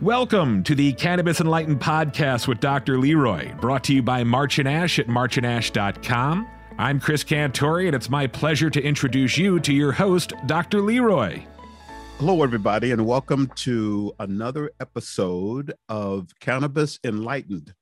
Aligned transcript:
Welcome 0.00 0.62
to 0.64 0.74
the 0.74 0.94
Cannabis 0.94 1.42
Enlightened 1.42 1.78
podcast 1.78 2.48
with 2.48 2.58
Dr. 2.58 2.96
Leroy, 2.96 3.54
brought 3.56 3.84
to 3.84 3.94
you 3.94 4.02
by 4.02 4.24
March 4.24 4.58
and 4.58 4.66
Ash 4.66 4.98
at 4.98 5.08
marchandash.com. 5.08 6.48
I'm 6.78 6.98
Chris 6.98 7.22
Cantore, 7.22 7.84
and 7.84 7.94
it's 7.94 8.08
my 8.08 8.26
pleasure 8.26 8.70
to 8.70 8.82
introduce 8.82 9.36
you 9.36 9.60
to 9.60 9.74
your 9.74 9.92
host, 9.92 10.32
Dr. 10.46 10.80
Leroy. 10.80 11.42
Hello, 12.16 12.42
everybody, 12.42 12.92
and 12.92 13.04
welcome 13.04 13.48
to 13.56 14.14
another 14.18 14.70
episode 14.80 15.74
of 15.90 16.30
Cannabis 16.40 16.98
Enlightened 17.04 17.74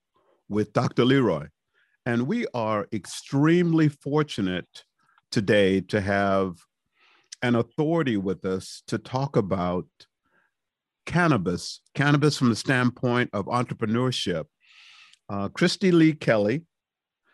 with 0.48 0.72
Dr. 0.72 1.04
Leroy. 1.04 1.46
And 2.04 2.26
we 2.26 2.48
are 2.52 2.88
extremely 2.92 3.88
fortunate 3.88 4.82
today 5.30 5.80
to 5.82 6.00
have 6.00 6.56
an 7.42 7.54
authority 7.54 8.16
with 8.16 8.44
us 8.44 8.82
to 8.88 8.98
talk 8.98 9.36
about 9.36 9.86
cannabis, 11.08 11.80
cannabis 11.94 12.36
from 12.36 12.50
the 12.50 12.56
standpoint 12.56 13.30
of 13.32 13.46
entrepreneurship. 13.46 14.44
Uh, 15.30 15.48
Kristi 15.48 15.90
Lee 15.90 16.12
Kelly 16.12 16.66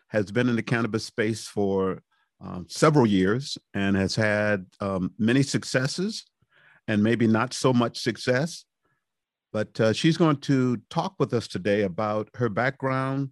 has 0.07 0.31
been 0.31 0.47
in 0.47 0.55
the 0.55 0.63
cannabis 0.63 1.03
space 1.03 1.45
for 1.45 2.01
uh, 2.43 2.61
several 2.67 3.05
years 3.05 3.57
and 3.73 3.97
has 3.97 4.15
had 4.15 4.65
um, 4.79 5.11
many 5.19 5.43
successes 5.43 6.23
and 6.87 7.03
maybe 7.03 7.27
not 7.27 7.53
so 7.53 7.73
much 7.73 7.99
success. 7.99 8.63
But 9.51 9.77
uh, 9.81 9.91
she's 9.91 10.15
going 10.15 10.37
to 10.37 10.77
talk 10.89 11.15
with 11.19 11.33
us 11.33 11.47
today 11.49 11.81
about 11.81 12.29
her 12.35 12.47
background 12.47 13.31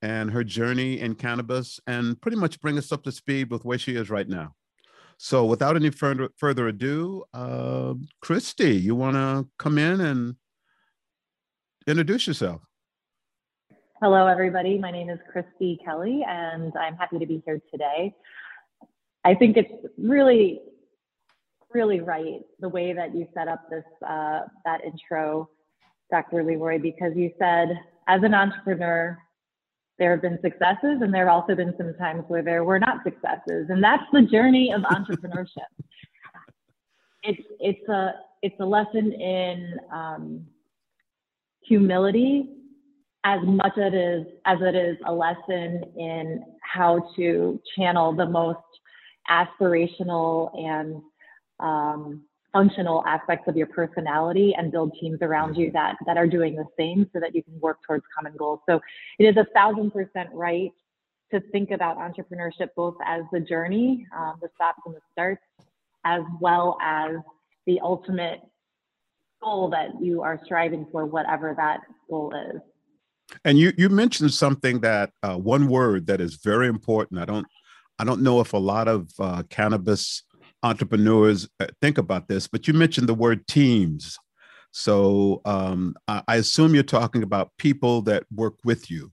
and 0.00 0.30
her 0.30 0.44
journey 0.44 1.00
in 1.00 1.16
cannabis 1.16 1.80
and 1.88 2.20
pretty 2.20 2.36
much 2.36 2.60
bring 2.60 2.78
us 2.78 2.92
up 2.92 3.02
to 3.02 3.10
speed 3.10 3.50
with 3.50 3.64
where 3.64 3.78
she 3.78 3.96
is 3.96 4.10
right 4.10 4.28
now. 4.28 4.54
So, 5.24 5.44
without 5.44 5.76
any 5.76 5.90
further 5.90 6.30
further 6.36 6.66
ado, 6.66 7.22
uh, 7.32 7.94
Kristi, 8.24 8.82
you 8.82 8.96
want 8.96 9.14
to 9.14 9.46
come 9.56 9.78
in 9.78 10.00
and 10.00 10.34
introduce 11.86 12.26
yourself? 12.26 12.60
Hello, 14.00 14.26
everybody. 14.26 14.78
My 14.78 14.90
name 14.90 15.08
is 15.08 15.20
Kristi 15.32 15.76
Kelly, 15.84 16.24
and 16.28 16.72
I'm 16.76 16.96
happy 16.96 17.20
to 17.20 17.26
be 17.26 17.40
here 17.46 17.60
today. 17.70 18.12
I 19.24 19.36
think 19.36 19.56
it's 19.56 19.72
really, 19.96 20.60
really 21.72 22.00
right 22.00 22.40
the 22.58 22.68
way 22.68 22.92
that 22.92 23.14
you 23.14 23.28
set 23.32 23.46
up 23.46 23.70
this 23.70 23.84
uh, 24.04 24.40
that 24.64 24.80
intro, 24.84 25.48
Dr. 26.10 26.42
Leroy, 26.42 26.80
because 26.80 27.12
you 27.14 27.30
said 27.38 27.68
as 28.08 28.24
an 28.24 28.34
entrepreneur, 28.34 29.16
there 30.02 30.10
have 30.10 30.20
been 30.20 30.40
successes 30.42 30.98
and 31.00 31.14
there 31.14 31.28
have 31.28 31.32
also 31.32 31.54
been 31.54 31.72
some 31.78 31.94
times 31.94 32.24
where 32.26 32.42
there 32.42 32.64
were 32.64 32.80
not 32.80 33.04
successes. 33.04 33.66
And 33.68 33.80
that's 33.80 34.02
the 34.12 34.22
journey 34.22 34.72
of 34.74 34.82
entrepreneurship. 34.82 35.70
It's 37.24 37.42
it's 37.60 37.88
a 37.88 38.14
it's 38.42 38.58
a 38.58 38.64
lesson 38.64 39.12
in 39.12 39.76
um, 39.92 40.44
humility 41.64 42.50
as 43.22 43.38
much 43.44 43.78
as 43.78 43.92
it 43.92 43.94
is 43.94 44.26
as 44.44 44.58
it 44.60 44.74
is 44.74 44.96
a 45.06 45.14
lesson 45.14 45.84
in 45.96 46.42
how 46.62 47.08
to 47.14 47.60
channel 47.76 48.12
the 48.12 48.26
most 48.26 48.58
aspirational 49.30 50.50
and 50.58 51.00
um, 51.60 52.24
functional 52.52 53.02
aspects 53.06 53.48
of 53.48 53.56
your 53.56 53.66
personality 53.66 54.54
and 54.56 54.70
build 54.70 54.92
teams 55.00 55.18
around 55.22 55.56
you 55.56 55.70
that 55.72 55.96
that 56.06 56.16
are 56.16 56.26
doing 56.26 56.54
the 56.54 56.66
same 56.78 57.08
so 57.12 57.20
that 57.20 57.34
you 57.34 57.42
can 57.42 57.58
work 57.60 57.78
towards 57.86 58.04
common 58.16 58.36
goals. 58.36 58.60
So 58.68 58.80
it 59.18 59.24
is 59.24 59.36
a 59.36 59.46
thousand 59.54 59.90
percent 59.90 60.28
right 60.32 60.70
to 61.32 61.40
think 61.50 61.70
about 61.70 61.96
entrepreneurship 61.96 62.68
both 62.76 62.96
as 63.04 63.22
the 63.32 63.40
journey 63.40 64.06
um, 64.16 64.34
the 64.42 64.48
stops 64.54 64.80
and 64.84 64.94
the 64.94 65.00
starts 65.12 65.42
as 66.04 66.22
well 66.40 66.76
as 66.82 67.12
the 67.66 67.80
ultimate 67.80 68.40
goal 69.42 69.70
that 69.70 69.88
you 70.00 70.22
are 70.22 70.40
striving 70.44 70.86
for 70.92 71.06
whatever 71.06 71.54
that 71.56 71.80
goal 72.10 72.32
is. 72.50 72.60
And 73.44 73.58
you 73.58 73.72
you 73.78 73.88
mentioned 73.88 74.34
something 74.34 74.80
that 74.80 75.10
uh, 75.22 75.36
one 75.36 75.68
word 75.68 76.06
that 76.06 76.20
is 76.20 76.36
very 76.36 76.68
important. 76.68 77.20
I 77.20 77.24
don't 77.24 77.46
i 77.98 78.04
don't 78.04 78.22
know 78.22 78.40
if 78.40 78.52
a 78.52 78.58
lot 78.58 78.88
of 78.88 79.10
uh, 79.18 79.42
cannabis 79.48 80.24
entrepreneurs 80.62 81.48
uh, 81.60 81.66
think 81.80 81.98
about 81.98 82.28
this, 82.28 82.46
but 82.46 82.68
you 82.68 82.74
mentioned 82.74 83.08
the 83.08 83.14
word 83.14 83.46
teams. 83.46 84.18
So 84.70 85.42
um, 85.44 85.94
I, 86.08 86.36
assume 86.36 86.74
you're 86.74 86.82
talking 86.82 87.22
about 87.22 87.50
people 87.58 88.00
that 88.02 88.24
work 88.34 88.54
with 88.64 88.90
you. 88.90 89.12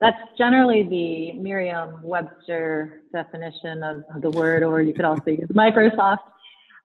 That's 0.00 0.18
generally 0.38 0.84
the 0.84 1.32
Merriam-Webster 1.40 3.02
definition 3.12 3.82
of 3.82 4.04
the 4.20 4.30
word, 4.30 4.62
or 4.62 4.82
you 4.82 4.94
could 4.94 5.04
also 5.04 5.30
use 5.30 5.48
Microsoft. 5.48 6.18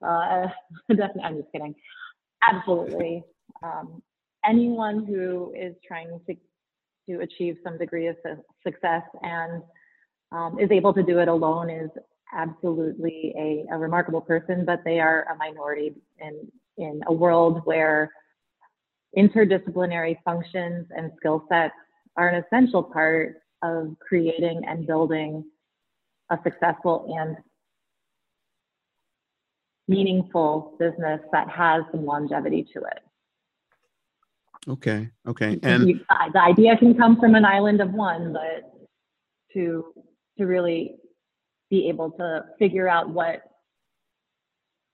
Uh, 0.02 0.48
definitely, 0.90 1.22
I'm 1.24 1.38
just 1.38 1.52
kidding. 1.52 1.76
Absolutely. 2.42 3.24
Um, 3.62 4.02
anyone 4.46 5.06
who 5.06 5.54
is 5.56 5.76
trying 5.88 6.20
to 6.28 6.36
to 7.10 7.22
achieve 7.22 7.58
some 7.64 7.78
degree 7.78 8.08
of 8.08 8.18
success 8.66 9.04
and 9.24 9.64
um, 10.32 10.60
is 10.60 10.70
able 10.72 10.94
to 10.94 11.04
do 11.04 11.20
it 11.20 11.28
alone 11.28 11.70
is 11.70 11.90
absolutely 12.34 13.34
a, 13.38 13.66
a 13.74 13.78
remarkable 13.78 14.22
person, 14.22 14.66
but 14.66 14.84
they 14.84 15.00
are 15.00 15.26
a 15.34 15.38
minority 15.38 15.94
in, 16.20 16.52
in 16.78 17.02
a 17.08 17.14
world 17.14 17.62
where 17.66 18.12
interdisciplinary 19.18 20.18
functions 20.24 20.86
and 20.96 21.12
skill 21.18 21.46
sets 21.50 21.74
are 22.18 22.30
an 22.30 22.44
essential 22.44 22.84
part 22.84 23.38
of 23.64 23.96
creating 24.00 24.62
and 24.68 24.86
building 24.86 25.44
a 26.30 26.38
successful 26.44 27.16
and 27.18 27.38
meaningful 29.88 30.76
business 30.78 31.22
that 31.32 31.50
has 31.50 31.84
some 31.92 32.06
longevity 32.06 32.68
to 32.74 32.80
it. 32.80 33.00
Okay. 34.68 35.10
Okay. 35.26 35.58
And 35.64 35.88
you, 35.88 36.00
the 36.34 36.42
idea 36.42 36.76
can 36.76 36.94
come 36.94 37.18
from 37.20 37.36
an 37.36 37.46
island 37.46 37.80
of 37.80 37.94
one, 37.94 38.34
but 38.34 38.70
to 39.54 39.86
to 40.38 40.46
really 40.46 40.96
be 41.70 41.90
able 41.90 42.12
to 42.12 42.46
figure 42.58 42.88
out 42.88 43.10
what 43.10 43.44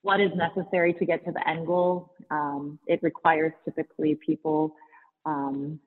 what 0.01 0.19
is 0.19 0.31
necessary 0.35 0.93
to 0.93 1.05
get 1.05 1.23
to 1.25 1.31
the 1.31 1.47
end 1.47 1.65
goal. 1.65 2.11
Um, 2.29 2.77
it 2.87 3.01
requires 3.01 3.53
typically 3.63 4.15
people 4.15 4.75
um, 5.25 5.79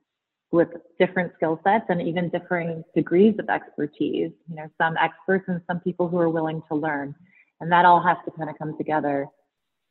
with 0.51 0.69
different 0.99 1.33
skill 1.37 1.61
sets 1.63 1.85
and 1.91 2.01
even 2.01 2.31
differing 2.31 2.83
degrees 2.95 3.35
of 3.39 3.51
expertise. 3.51 4.33
You 4.49 4.57
know, 4.57 4.71
some 4.79 4.97
experts 4.97 5.45
and 5.49 5.61
some 5.67 5.81
people 5.81 6.09
who 6.09 6.19
are 6.19 6.31
willing 6.31 6.63
to 6.69 6.75
learn, 6.75 7.15
and 7.61 7.71
that 7.73 7.85
all 7.85 8.03
has 8.03 8.17
to 8.25 8.31
kind 8.31 8.49
of 8.49 8.57
come 8.59 8.77
together 8.79 9.27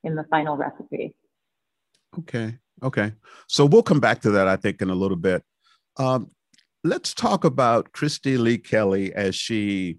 in 0.03 0.15
the 0.15 0.23
final 0.25 0.57
recipe. 0.57 1.13
Okay. 2.19 2.57
Okay. 2.83 3.13
So 3.47 3.65
we'll 3.65 3.83
come 3.83 3.99
back 3.99 4.21
to 4.21 4.31
that, 4.31 4.47
I 4.47 4.55
think, 4.55 4.81
in 4.81 4.89
a 4.89 4.95
little 4.95 5.17
bit. 5.17 5.43
Um, 5.97 6.31
let's 6.85 7.15
talk 7.15 7.43
about 7.43 7.91
Kristi 7.93 8.37
Lee 8.37 8.59
Kelly 8.59 9.11
as 9.13 9.35
she 9.35 9.97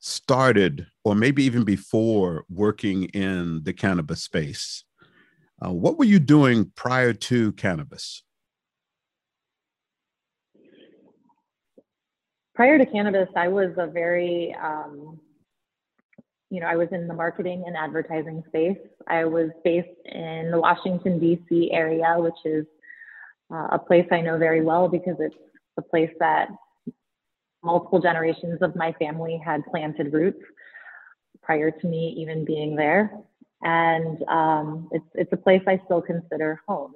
started, 0.00 0.88
or 1.04 1.14
maybe 1.14 1.44
even 1.44 1.62
before, 1.62 2.44
working 2.50 3.04
in 3.04 3.62
the 3.62 3.72
cannabis 3.72 4.24
space. 4.24 4.82
Uh, 5.64 5.72
what 5.72 5.98
were 5.98 6.04
you 6.04 6.18
doing 6.18 6.72
prior 6.74 7.12
to 7.12 7.52
cannabis? 7.52 8.24
Prior 12.56 12.76
to 12.76 12.86
cannabis, 12.86 13.28
I 13.36 13.46
was 13.46 13.70
a 13.76 13.86
very, 13.86 14.54
um, 14.60 15.20
you 16.50 16.60
know, 16.60 16.66
I 16.66 16.74
was 16.74 16.88
in 16.90 17.06
the 17.06 17.14
marketing 17.14 17.62
and 17.66 17.76
advertising 17.76 18.42
space. 18.48 18.78
I 19.06 19.26
was 19.26 19.50
based 19.62 19.88
in 20.06 20.50
the 20.50 20.58
Washington, 20.58 21.20
D.C. 21.20 21.70
area, 21.72 22.16
which 22.18 22.34
is 22.44 22.66
uh, 23.52 23.68
a 23.72 23.78
place 23.78 24.06
I 24.10 24.20
know 24.22 24.38
very 24.38 24.62
well 24.62 24.88
because 24.88 25.16
it's 25.20 25.36
a 25.78 25.82
place 25.82 26.10
that 26.20 26.48
multiple 27.62 28.00
generations 28.00 28.58
of 28.62 28.74
my 28.74 28.92
family 28.94 29.40
had 29.44 29.64
planted 29.70 30.12
roots 30.12 30.42
prior 31.42 31.70
to 31.70 31.86
me 31.86 32.14
even 32.18 32.44
being 32.44 32.76
there. 32.76 33.12
And 33.62 34.22
um, 34.28 34.88
it's, 34.92 35.04
it's 35.14 35.32
a 35.32 35.36
place 35.36 35.62
I 35.66 35.80
still 35.84 36.00
consider 36.00 36.60
home. 36.66 36.94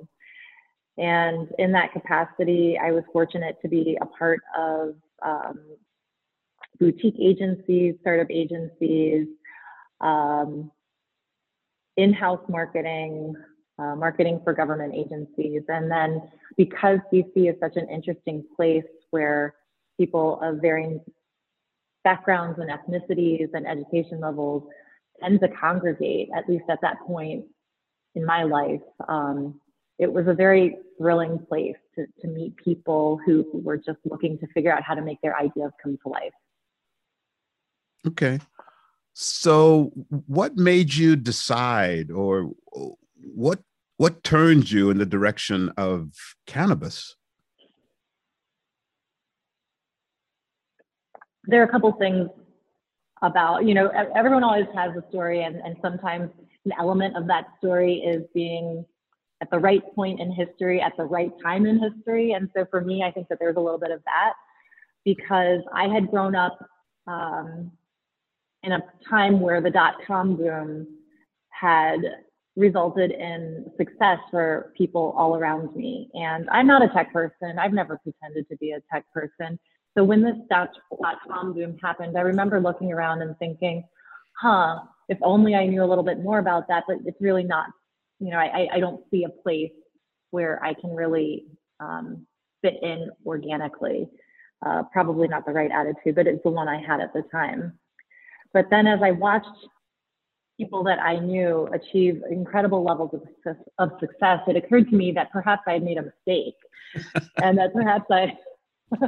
And 0.97 1.49
in 1.59 1.73
that 1.73 1.93
capacity, 1.93 2.79
I 2.79 2.93
was 2.93 3.03
fortunate 3.13 3.57
to 3.63 3.69
be 3.69 3.99
a 4.01 4.07
part 4.07 4.41
of 4.57 4.95
um, 5.23 5.59
boutique 6.79 7.17
agencies, 7.21 7.97
startup 8.01 8.31
agencies, 8.31 9.27
um, 10.01 10.71
in 11.97 12.13
house 12.13 12.45
marketing, 12.49 13.35
uh, 13.79 13.95
marketing 13.97 14.41
for 14.45 14.53
government 14.53 14.95
agencies. 14.95 15.63
And 15.69 15.91
then 15.91 16.23
because 16.57 16.99
DC 17.13 17.51
is 17.51 17.57
such 17.61 17.77
an 17.77 17.89
interesting 17.89 18.45
place 18.57 18.85
where 19.11 19.55
people 19.99 20.41
of 20.43 20.61
varying 20.61 21.01
backgrounds 22.03 22.59
and 22.59 22.71
ethnicities 22.71 23.49
and 23.55 23.67
education 23.67 24.21
levels 24.21 24.63
tend 25.21 25.41
to 25.41 25.49
congregate, 25.49 26.29
at 26.37 26.49
least 26.49 26.65
at 26.69 26.81
that 26.83 27.01
point 27.07 27.45
in 28.15 28.25
my 28.25 28.45
life, 28.45 28.83
um, 29.09 29.61
it 29.99 30.13
was 30.13 30.27
a 30.27 30.35
very 30.35 30.77
thrilling 30.99 31.39
place 31.49 31.77
to, 31.95 32.07
to 32.21 32.29
meet 32.29 32.57
people 32.57 33.19
who 33.25 33.47
were 33.53 33.77
just 33.77 33.99
looking 34.05 34.39
to 34.39 34.47
figure 34.49 34.73
out 34.73 34.83
how 34.83 34.95
to 34.95 35.03
make 35.03 35.21
their 35.23 35.37
ideas 35.37 35.71
come 35.83 35.99
to 36.03 36.09
life. 36.09 36.33
Okay. 38.07 38.39
So, 39.15 39.93
what 40.27 40.57
made 40.57 40.93
you 40.93 41.15
decide, 41.15 42.11
or 42.11 42.51
what 43.35 43.61
what 43.97 44.25
turned 44.25 44.71
you 44.71 44.91
in 44.91 44.99
the 44.99 45.07
direction 45.07 45.71
of 45.77 46.11
cannabis? 46.47 47.15
There 51.45 51.61
are 51.61 51.65
a 51.65 51.71
couple 51.71 51.93
things 51.93 52.29
about, 53.23 53.65
you 53.65 53.75
know, 53.75 53.89
everyone 54.17 54.43
always 54.43 54.67
has 54.75 54.91
a 54.97 55.09
story, 55.11 55.45
and, 55.45 55.57
and 55.57 55.77
sometimes 55.81 56.31
an 56.65 56.73
element 56.79 57.17
of 57.17 57.27
that 57.29 57.47
story 57.59 57.97
is 57.99 58.25
being 58.35 58.85
at 59.41 59.51
the 59.51 59.59
right 59.59 59.83
point 59.95 60.21
in 60.21 60.33
history 60.33 60.81
at 60.81 60.97
the 60.97 61.05
right 61.05 61.31
time 61.43 61.67
in 61.67 61.79
history. 61.79 62.33
And 62.33 62.49
so 62.57 62.67
for 62.71 62.81
me, 62.81 63.03
I 63.03 63.11
think 63.11 63.29
that 63.29 63.39
there's 63.39 63.57
a 63.57 63.61
little 63.61 63.79
bit 63.79 63.91
of 63.91 64.01
that 64.05 64.33
because 65.05 65.61
I 65.73 65.87
had 65.87 66.11
grown 66.11 66.35
up 66.35 66.59
um, 67.07 67.71
in 68.63 68.73
a 68.73 68.83
time 69.09 69.41
where 69.41 69.61
the 69.61 69.71
dot 69.71 69.97
com 70.07 70.37
boom 70.37 70.87
had 71.51 72.01
resulted 72.57 73.11
in 73.11 73.71
success 73.77 74.19
for 74.31 74.73
people 74.77 75.15
all 75.19 75.37
around 75.37 75.75
me. 75.75 76.09
And 76.15 76.49
I'm 76.51 76.67
not 76.67 76.83
a 76.83 76.89
tech 76.89 77.13
person. 77.13 77.59
I've 77.59 77.73
never 77.73 77.99
pretended 77.99 78.49
to 78.49 78.57
be 78.57 78.73
a 78.73 78.81
tech 78.93 79.05
person. 79.13 79.59
So 79.97 80.05
when 80.05 80.23
this 80.23 80.37
dot 80.49 80.71
com 81.29 81.53
boom 81.55 81.77
happened, 81.83 82.17
I 82.17 82.23
remember 82.23 82.61
looking 82.61 82.93
around 82.93 83.23
and 83.23 83.37
thinking, 83.39 83.85
huh, 84.41 84.81
if 85.09 85.19
only 85.23 85.55
I 85.55 85.67
knew 85.67 85.83
a 85.85 85.87
little 85.87 86.05
bit 86.05 86.21
more 86.21 86.39
about 86.39 86.69
that, 86.69 86.85
but 86.87 86.99
it's 87.05 87.21
really 87.21 87.45
not, 87.45 87.67
you 88.21 88.31
know, 88.31 88.39
I, 88.39 88.69
I 88.73 88.81
don't 88.81 89.05
see 89.11 89.25
a 89.25 89.29
place 89.29 89.73
where 90.31 90.63
I 90.65 90.75
can 90.75 90.95
really 90.95 91.47
um, 91.81 92.27
fit 92.63 92.75
in 92.83 93.11
organically. 93.27 94.09
Uh, 94.65 94.83
probably 94.93 95.29
not 95.29 95.45
the 95.45 95.53
right 95.53 95.71
attitude, 95.71 96.15
but 96.15 96.27
it's 96.27 96.43
the 96.43 96.51
one 96.51 96.69
I 96.69 96.81
had 96.81 97.01
at 97.01 97.13
the 97.13 97.23
time. 97.31 97.79
But 98.55 98.71
then 98.71 98.87
as 98.87 99.01
I 99.03 99.11
watched 99.11 99.49
people 100.57 100.85
that 100.85 100.99
I 101.01 101.19
knew 101.19 101.69
achieve 101.73 102.23
incredible 102.31 102.85
levels 102.85 103.11
of 103.13 103.23
success, 103.23 103.65
of 103.79 103.91
success, 104.01 104.41
it 104.47 104.57
occurred 104.57 104.89
to 104.91 104.97
me 104.97 105.13
that 105.13 105.31
perhaps 105.33 105.63
I 105.67 105.75
had 105.75 105.83
made 105.83 105.99
a 105.99 106.03
mistake 106.03 106.57
and 107.43 107.59
that 107.59 107.73
perhaps 107.73 108.07
I 108.11 108.37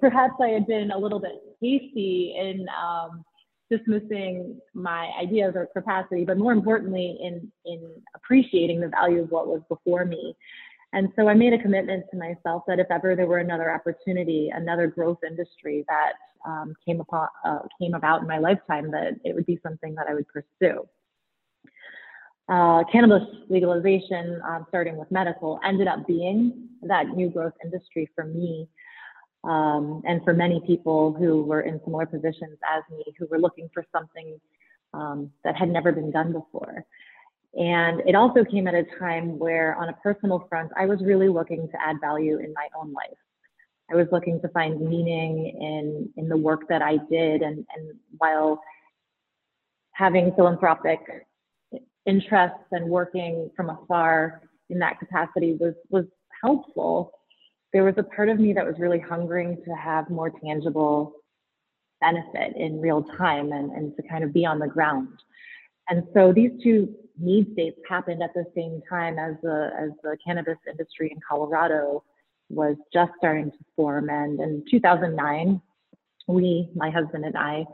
perhaps 0.00 0.34
I 0.40 0.48
had 0.48 0.66
been 0.66 0.90
a 0.90 0.98
little 0.98 1.18
bit 1.18 1.32
hasty 1.60 2.34
in 2.38 2.66
um, 2.70 3.24
dismissing 3.70 4.58
my 4.74 5.10
ideas 5.20 5.52
or 5.54 5.66
capacity, 5.66 6.24
but 6.24 6.38
more 6.38 6.52
importantly, 6.52 7.18
in 7.20 7.50
in 7.66 7.82
appreciating 8.14 8.80
the 8.80 8.88
value 8.88 9.22
of 9.22 9.30
what 9.30 9.46
was 9.46 9.60
before 9.68 10.04
me. 10.04 10.34
And 10.92 11.12
so 11.16 11.28
I 11.28 11.34
made 11.34 11.52
a 11.52 11.58
commitment 11.58 12.06
to 12.10 12.16
myself 12.16 12.64
that 12.66 12.78
if 12.78 12.86
ever 12.90 13.14
there 13.14 13.26
were 13.26 13.38
another 13.38 13.70
opportunity, 13.70 14.50
another 14.54 14.86
growth 14.86 15.18
industry 15.26 15.84
that 15.88 16.12
um, 16.46 16.74
came 16.84 17.00
upon 17.00 17.28
uh, 17.44 17.58
came 17.80 17.94
about 17.94 18.22
in 18.22 18.28
my 18.28 18.38
lifetime, 18.38 18.90
that 18.92 19.14
it 19.24 19.34
would 19.34 19.46
be 19.46 19.58
something 19.62 19.94
that 19.96 20.06
I 20.08 20.14
would 20.14 20.26
pursue. 20.28 20.88
Uh, 22.48 22.82
cannabis 22.90 23.22
legalization, 23.50 24.40
um, 24.48 24.64
starting 24.70 24.96
with 24.96 25.10
medical, 25.10 25.60
ended 25.62 25.86
up 25.86 26.06
being 26.06 26.68
that 26.82 27.08
new 27.08 27.28
growth 27.28 27.52
industry 27.62 28.08
for 28.14 28.24
me 28.24 28.66
um, 29.44 30.02
and 30.06 30.24
for 30.24 30.32
many 30.32 30.60
people 30.66 31.12
who 31.12 31.42
were 31.42 31.60
in 31.60 31.80
similar 31.84 32.06
positions 32.06 32.58
as 32.74 32.82
me, 32.90 33.04
who 33.18 33.26
were 33.30 33.38
looking 33.38 33.68
for 33.74 33.84
something 33.92 34.40
um, 34.94 35.30
that 35.44 35.56
had 35.56 35.68
never 35.68 35.92
been 35.92 36.10
done 36.10 36.32
before. 36.32 36.86
And 37.54 38.02
it 38.06 38.14
also 38.14 38.44
came 38.44 38.66
at 38.68 38.74
a 38.74 38.84
time 38.98 39.38
where, 39.38 39.74
on 39.76 39.88
a 39.88 39.94
personal 39.94 40.46
front, 40.48 40.70
I 40.76 40.86
was 40.86 41.00
really 41.02 41.28
looking 41.28 41.68
to 41.68 41.82
add 41.82 41.96
value 42.00 42.38
in 42.38 42.52
my 42.52 42.68
own 42.78 42.92
life. 42.92 43.16
I 43.90 43.96
was 43.96 44.06
looking 44.12 44.40
to 44.42 44.48
find 44.48 44.80
meaning 44.80 45.56
in 45.60 46.10
in 46.16 46.28
the 46.28 46.36
work 46.36 46.68
that 46.68 46.82
I 46.82 46.98
did, 47.10 47.42
and 47.42 47.64
and 47.74 47.94
while 48.18 48.60
having 49.92 50.32
philanthropic 50.34 51.00
interests 52.04 52.66
and 52.70 52.88
working 52.88 53.50
from 53.56 53.70
afar 53.70 54.42
in 54.68 54.78
that 54.80 54.98
capacity 54.98 55.56
was 55.58 55.74
was 55.88 56.04
helpful. 56.42 57.12
There 57.72 57.84
was 57.84 57.94
a 57.96 58.02
part 58.02 58.28
of 58.28 58.38
me 58.38 58.52
that 58.52 58.66
was 58.66 58.76
really 58.78 59.00
hungering 59.00 59.56
to 59.64 59.70
have 59.72 60.10
more 60.10 60.30
tangible 60.30 61.14
benefit 62.00 62.56
in 62.56 62.80
real 62.80 63.02
time 63.02 63.52
and, 63.52 63.72
and 63.72 63.96
to 63.96 64.02
kind 64.02 64.22
of 64.22 64.32
be 64.32 64.46
on 64.46 64.58
the 64.58 64.68
ground. 64.68 65.08
And 65.88 66.04
so 66.14 66.32
these 66.32 66.52
two 66.62 66.94
need 67.18 67.52
states 67.52 67.78
happened 67.88 68.22
at 68.22 68.32
the 68.34 68.44
same 68.54 68.82
time 68.88 69.18
as 69.18 69.34
the 69.42 69.70
as 69.78 69.90
the 70.02 70.16
cannabis 70.24 70.58
industry 70.68 71.10
in 71.12 71.20
Colorado 71.28 72.04
was 72.50 72.76
just 72.92 73.12
starting 73.18 73.50
to 73.50 73.58
form. 73.76 74.08
And 74.08 74.40
in 74.40 74.64
2009, 74.70 75.60
we, 76.26 76.68
my 76.74 76.90
husband 76.90 77.24
and 77.24 77.36
I, 77.36 77.66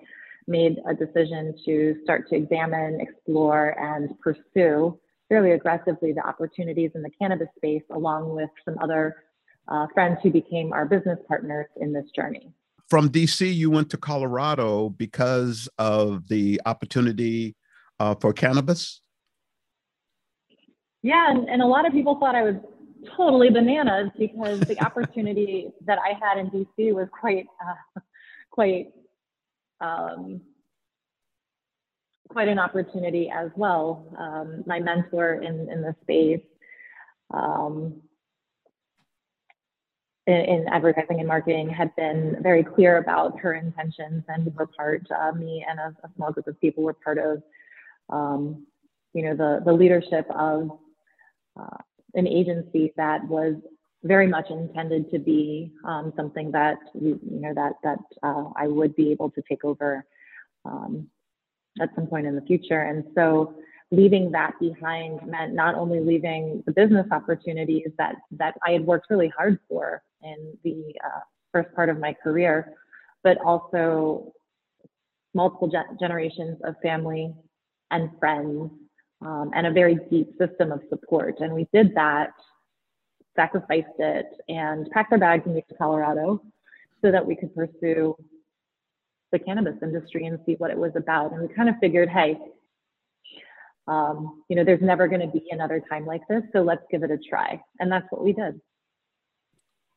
made 0.47 0.79
a 0.87 0.95
decision 0.95 1.55
to 1.65 1.97
start 2.03 2.29
to 2.29 2.37
examine, 2.37 3.01
explore, 3.01 3.79
and 3.81 4.11
pursue 4.21 4.99
fairly 5.29 5.53
aggressively 5.53 6.13
the 6.13 6.27
opportunities 6.27 6.91
in 6.95 7.03
the 7.03 7.11
cannabis 7.11 7.49
space, 7.57 7.83
along 7.91 8.35
with 8.35 8.51
some 8.65 8.77
other 8.83 9.17
uh, 9.69 9.87
friends 9.95 10.19
who 10.23 10.31
became 10.31 10.73
our 10.73 10.85
business 10.85 11.19
partners 11.27 11.67
in 11.81 11.93
this 11.93 12.05
journey. 12.15 12.53
From 12.91 13.09
DC, 13.09 13.55
you 13.55 13.71
went 13.71 13.91
to 13.91 13.97
Colorado 13.97 14.91
because 14.91 15.69
of 15.79 16.29
the 16.29 16.61
opportunity 16.67 17.57
uh, 17.99 18.15
for 18.15 18.33
cannabis? 18.33 19.01
Yeah, 21.05 21.31
and, 21.31 21.51
and 21.51 21.61
a 21.61 21.67
lot 21.67 21.87
of 21.87 21.93
people 21.93 22.19
thought 22.19 22.35
I 22.35 22.43
was 22.43 22.55
totally 23.15 23.51
bananas 23.51 24.11
because 24.19 24.59
the 24.61 24.81
opportunity 24.85 25.71
that 25.85 25.99
I 25.99 26.19
had 26.19 26.39
in 26.39 26.51
DC 26.51 26.95
was 26.95 27.09
quite, 27.13 27.45
uh, 27.63 28.01
quite, 28.51 28.87
um, 29.83 30.41
quite 32.31 32.49
an 32.49 32.59
opportunity 32.59 33.31
as 33.31 33.51
well. 33.55 34.17
Um, 34.19 34.65
my 34.67 34.81
mentor 34.81 35.35
in 35.35 35.69
in 35.69 35.83
the 35.83 35.95
space, 36.05 36.41
um, 37.35 38.01
in, 40.27 40.37
in, 40.37 40.69
advertising 40.69 41.19
and 41.19 41.29
marketing, 41.29 41.69
had 41.69 41.95
been 41.97 42.39
very 42.43 42.65
clear 42.65 42.97
about 42.97 43.39
her 43.41 43.53
intentions, 43.53 44.25
and 44.29 44.47
we 44.47 44.53
were 44.53 44.69
part. 44.69 45.07
Uh, 45.11 45.33
me 45.33 45.67
and 45.69 45.79
a, 45.79 45.95
a, 46.03 46.11
small 46.17 46.33
group 46.33 46.47
of 46.47 46.59
people 46.63 46.83
were 46.83 46.95
part 46.95 47.19
of, 47.19 47.43
um, 48.09 48.67
you 49.13 49.23
know, 49.23 49.37
the 49.37 49.63
the 49.67 49.73
leadership 49.73 50.27
of. 50.31 50.79
Uh, 51.59 51.77
an 52.15 52.27
agency 52.27 52.93
that 52.97 53.27
was 53.27 53.55
very 54.05 54.27
much 54.27 54.51
intended 54.51 55.11
to 55.11 55.19
be 55.19 55.73
um, 55.85 56.13
something 56.17 56.53
that 56.53 56.79
you 56.95 57.19
know 57.25 57.53
that 57.55 57.73
that 57.83 57.99
uh, 58.23 58.45
I 58.57 58.69
would 58.69 58.95
be 58.95 59.11
able 59.11 59.31
to 59.31 59.43
take 59.49 59.65
over 59.65 60.05
um, 60.65 61.09
at 61.81 61.91
some 61.95 62.07
point 62.07 62.27
in 62.27 62.35
the 62.35 62.43
future. 62.43 62.81
And 62.81 63.05
so 63.15 63.55
leaving 63.91 64.31
that 64.33 64.53
behind 64.61 65.27
meant 65.27 65.55
not 65.55 65.75
only 65.75 66.01
leaving 66.01 66.63
the 66.67 66.73
business 66.73 67.07
opportunities 67.11 67.89
that 67.99 68.17
that 68.33 68.55
I 68.67 68.73
had 68.73 68.87
worked 68.87 69.07
really 69.11 69.33
hard 69.37 69.59
for 69.69 70.03
in 70.23 70.57
the 70.63 70.95
uh, 71.05 71.21
first 71.53 71.75
part 71.75 71.89
of 71.89 71.99
my 71.99 72.13
career, 72.13 72.75
but 73.23 73.39
also 73.45 74.33
multiple 75.35 75.69
ge- 75.69 75.99
generations 75.99 76.59
of 76.65 76.75
family 76.83 77.35
and 77.91 78.11
friends 78.19 78.71
um, 79.23 79.51
and 79.55 79.67
a 79.67 79.73
very 79.73 79.99
deep 80.11 80.31
system 80.39 80.73
of 80.73 80.81
support. 80.89 81.41
And 81.41 81.55
we 81.55 81.69
did 81.73 81.95
that, 81.95 82.31
sacrificed 83.37 83.99
it, 83.99 84.27
and 84.49 84.89
packed 84.91 85.13
our 85.13 85.19
bags 85.19 85.43
and 85.47 85.55
moved 85.55 85.69
to 85.69 85.75
Colorado 85.75 86.43
so 87.03 87.11
that 87.11 87.27
we 87.27 87.37
could 87.37 87.55
pursue 87.55 88.17
the 89.33 89.39
cannabis 89.39 89.75
industry 89.83 90.27
and 90.27 90.39
see 90.47 90.55
what 90.55 90.71
it 90.71 90.79
was 90.79 90.93
about. 90.97 91.33
And 91.33 91.43
we 91.43 91.55
kind 91.55 91.69
of 91.69 91.75
figured, 91.81 92.09
hey, 92.09 92.39
um, 93.87 94.43
you 94.49 94.57
know, 94.57 94.65
there's 94.65 94.81
never 94.81 95.09
going 95.09 95.21
to 95.21 95.27
be 95.27 95.45
another 95.51 95.83
time 95.91 96.07
like 96.07 96.23
this, 96.29 96.43
so 96.53 96.63
let's 96.63 96.83
give 96.91 97.03
it 97.03 97.11
a 97.11 97.19
try. 97.19 97.61
And 97.81 97.93
that's 97.93 98.07
what 98.11 98.25
we 98.25 98.33
did. 98.33 98.61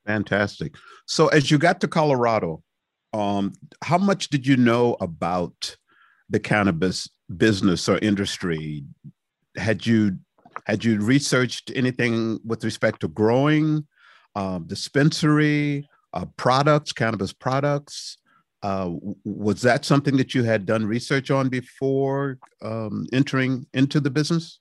Fantastic. 0.06 0.76
So, 1.06 1.28
as 1.28 1.52
you 1.52 1.58
got 1.58 1.82
to 1.82 1.88
Colorado, 1.88 2.64
um, 3.14 3.54
how 3.84 3.98
much 3.98 4.30
did 4.30 4.48
you 4.48 4.58
know 4.58 4.98
about 5.00 5.78
the 6.30 6.40
cannabis 6.40 7.10
business 7.36 7.88
or 7.88 7.98
industry? 8.00 8.84
Had 9.58 9.86
you 9.86 10.20
had 10.66 10.84
you 10.84 11.00
researched 11.00 11.72
anything 11.76 12.40
with 12.44 12.64
respect 12.64 13.02
to 13.02 13.08
growing, 13.08 13.88
um, 14.36 14.66
dispensary, 14.68 15.88
uh, 16.14 16.26
products, 16.36 16.92
cannabis 16.92 17.34
products? 17.34 18.18
Uh, 18.64 18.92
was 19.24 19.62
that 19.62 19.86
something 19.86 20.18
that 20.18 20.34
you 20.34 20.44
had 20.44 20.66
done 20.66 20.86
research 20.86 21.30
on 21.30 21.48
before 21.48 22.40
um, 22.62 23.06
entering 23.14 23.66
into 23.74 24.00
the 24.00 24.10
business? 24.10 24.60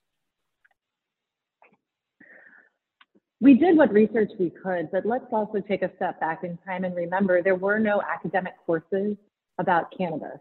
We 3.41 3.55
did 3.55 3.77
what 3.77 3.93
research 3.93 4.31
we 4.39 4.51
could, 4.51 4.91
but 4.91 5.05
let's 5.05 5.27
also 5.33 5.61
take 5.61 5.83
a 5.83 5.91
step 5.97 6.21
back 6.21 6.45
in 6.45 6.59
time 6.67 6.85
and 6.85 6.95
remember 6.95 7.43
there 7.43 7.55
were 7.55 7.79
no 7.79 8.03
academic 8.03 8.55
courses 8.65 9.17
about 9.59 9.93
cannabis. 9.97 10.39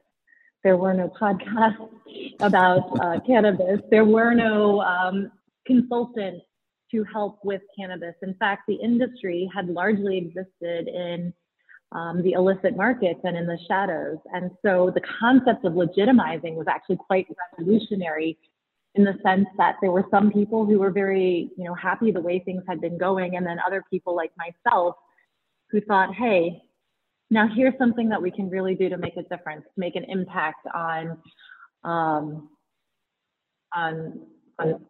There 0.66 0.78
were 0.78 0.96
no 0.96 1.10
podcasts 1.10 1.90
about 2.40 3.00
uh, 3.00 3.20
cannabis. 3.20 3.82
There 3.92 4.04
were 4.04 4.34
no 4.34 4.82
um, 4.82 5.32
consultants 5.68 6.44
to 6.90 7.04
help 7.04 7.38
with 7.44 7.62
cannabis. 7.78 8.16
In 8.24 8.34
fact, 8.34 8.64
the 8.68 8.74
industry 8.74 9.48
had 9.54 9.68
largely 9.70 10.18
existed 10.18 10.88
in 10.88 11.32
um, 11.92 12.24
the 12.24 12.32
illicit 12.32 12.76
markets 12.76 13.20
and 13.24 13.38
in 13.38 13.46
the 13.46 13.60
shadows. 13.68 14.18
And 14.34 14.50
so 14.66 14.92
the 14.92 15.02
concept 15.20 15.66
of 15.66 15.74
legitimizing 15.74 16.56
was 16.56 16.66
actually 16.68 16.98
quite 16.98 17.28
revolutionary 17.52 18.36
in 18.96 19.04
the 19.04 19.20
sense 19.22 19.46
that 19.60 19.76
there 19.82 19.92
were 19.92 20.06
some 20.10 20.32
people 20.32 20.66
who 20.66 20.80
were 20.80 20.90
very, 20.90 21.52
you 21.60 21.66
know, 21.66 21.76
happy 21.76 22.12
the 22.12 22.22
way 22.22 22.40
things 22.40 22.64
had 22.68 22.82
been 22.82 22.98
going, 22.98 23.36
and 23.36 23.46
then 23.46 23.60
other 23.68 23.84
people 23.92 24.16
like 24.16 24.32
myself 24.36 24.96
who 25.70 25.80
thought, 25.82 26.16
hey, 26.16 26.64
now 27.30 27.48
here's 27.54 27.74
something 27.78 28.10
that 28.10 28.22
we 28.22 28.32
can 28.32 28.50
really 28.50 28.76
do 28.76 28.90
to 28.90 28.98
make 28.98 29.18
a 29.18 29.24
difference, 29.24 29.66
make 29.78 29.96
an 29.96 30.06
impact 30.08 30.66
on, 30.74 31.18
um, 31.84 32.50
on, 33.74 34.22
on 34.60 34.82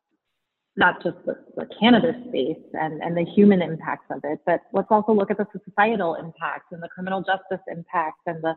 not 0.77 1.01
just 1.01 1.18
the, 1.25 1.38
the, 1.56 1.68
cannabis 1.80 2.15
space 2.27 2.62
and, 2.74 3.01
and 3.01 3.15
the 3.15 3.25
human 3.34 3.62
impacts 3.62 4.06
of 4.12 4.20
it, 4.25 4.39
but 4.46 4.62
let's 4.74 4.89
also 4.92 5.13
look 5.13 5.32
at 5.32 5.38
the 5.38 5.48
societal 5.63 6.15
impacts 6.15 6.68
and 6.72 6.84
the 6.84 6.89
criminal 6.89 7.24
justice 7.24 7.63
impacts 7.70 8.20
and 8.25 8.44
the 8.44 8.54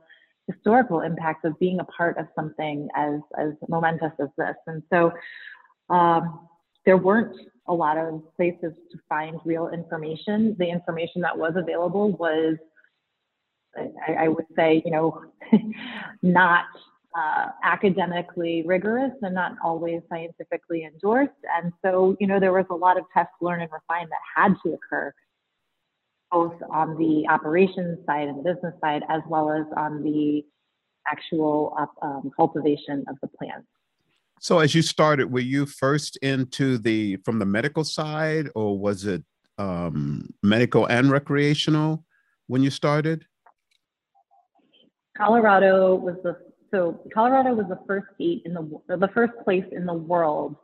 historical 0.49 1.01
impacts 1.01 1.45
of 1.45 1.57
being 1.61 1.79
a 1.79 1.85
part 1.85 2.19
of 2.19 2.27
something 2.35 2.89
as, 2.97 3.21
as 3.39 3.53
momentous 3.69 4.13
as 4.21 4.29
this. 4.37 4.57
And 4.67 4.83
so 4.91 5.13
um, 5.95 6.49
there 6.85 6.97
weren't 6.97 7.37
a 7.69 7.75
lot 7.75 7.99
of 7.99 8.23
places 8.35 8.73
to 8.91 8.99
find 9.09 9.39
real 9.45 9.69
information. 9.69 10.57
The 10.59 10.69
information 10.69 11.21
that 11.23 11.37
was 11.37 11.53
available 11.55 12.13
was, 12.13 12.57
I, 14.07 14.25
I 14.25 14.29
would 14.29 14.47
say, 14.57 14.83
you 14.85 14.91
know, 14.91 15.23
not 16.23 16.65
uh, 17.17 17.47
academically 17.65 18.63
rigorous 18.67 19.13
and 19.23 19.35
not 19.35 19.53
always 19.65 20.01
scientifically 20.09 20.85
endorsed. 20.85 21.33
And 21.57 21.73
so, 21.85 22.17
you 22.21 22.27
know, 22.27 22.39
there 22.39 22.53
was 22.53 22.67
a 22.71 22.75
lot 22.75 22.99
of 22.99 23.05
test, 23.15 23.31
learn, 23.41 23.61
and 23.61 23.71
refine 23.73 24.09
that 24.09 24.19
had 24.37 24.55
to 24.65 24.75
occur, 24.75 25.13
both 26.31 26.55
on 26.71 26.97
the 26.97 27.27
operations 27.29 27.99
side 28.07 28.29
and 28.29 28.39
the 28.39 28.55
business 28.55 28.75
side, 28.81 29.03
as 29.09 29.23
well 29.29 29.51
as 29.51 29.65
on 29.77 30.03
the 30.03 30.45
actual 31.07 31.77
um, 32.03 32.31
cultivation 32.37 33.05
of 33.09 33.17
the 33.23 33.29
plants. 33.29 33.67
So, 34.41 34.61
as 34.61 34.75
you 34.75 34.83
started, 34.83 35.33
were 35.33 35.41
you 35.41 35.67
first 35.67 36.17
into 36.19 36.79
the 36.79 37.17
from 37.25 37.41
the 37.41 37.47
medical 37.47 37.83
side, 37.83 38.49
or 38.55 38.79
was 38.79 39.05
it 39.05 39.25
um, 39.59 40.29
medical 40.43 40.87
and 40.87 41.11
recreational 41.11 42.05
when 42.47 42.63
you 42.63 42.71
started? 42.71 43.25
Colorado 45.19 45.97
was 45.97 46.17
the 46.23 46.37
so 46.71 47.01
Colorado 47.13 47.55
was 47.55 47.67
the 47.69 47.81
first 47.87 48.07
state 48.15 48.43
in 48.45 48.55
the 48.55 48.97
the 48.97 49.09
first 49.09 49.33
place 49.45 49.65
in 49.73 49.85
the 49.85 49.93
world 49.93 50.57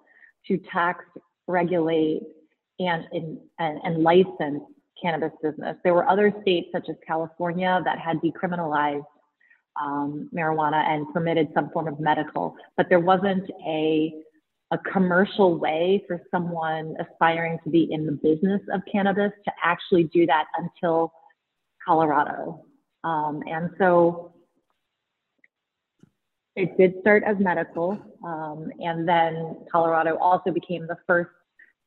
to 0.46 0.58
tax, 0.72 1.04
regulate, 1.48 2.22
and 2.78 3.04
and, 3.12 3.38
and 3.58 4.02
license 4.02 4.62
cannabis 5.00 5.32
business. 5.42 5.76
There 5.82 5.92
were 5.92 6.08
other 6.08 6.32
states 6.42 6.68
such 6.72 6.88
as 6.88 6.96
California 7.06 7.82
that 7.84 7.98
had 7.98 8.18
decriminalized 8.18 9.04
um, 9.80 10.30
marijuana 10.32 10.84
and 10.86 11.12
permitted 11.12 11.48
some 11.52 11.70
form 11.70 11.88
of 11.88 11.98
medical, 11.98 12.54
but 12.76 12.86
there 12.88 13.00
wasn't 13.00 13.50
a 13.66 14.12
a 14.70 14.78
commercial 14.92 15.58
way 15.58 16.02
for 16.06 16.20
someone 16.30 16.96
aspiring 16.98 17.58
to 17.64 17.70
be 17.70 17.88
in 17.90 18.06
the 18.06 18.12
business 18.12 18.60
of 18.72 18.80
cannabis 18.90 19.32
to 19.44 19.52
actually 19.62 20.04
do 20.04 20.26
that 20.26 20.46
until 20.56 21.12
Colorado. 21.86 22.64
Um, 23.04 23.42
and 23.46 23.70
so 23.78 24.33
it 26.56 26.76
did 26.78 26.94
start 27.00 27.22
as 27.24 27.36
medical, 27.38 27.98
um, 28.24 28.70
and 28.80 29.08
then 29.08 29.56
Colorado 29.70 30.16
also 30.18 30.50
became 30.50 30.86
the 30.86 30.96
first 31.06 31.30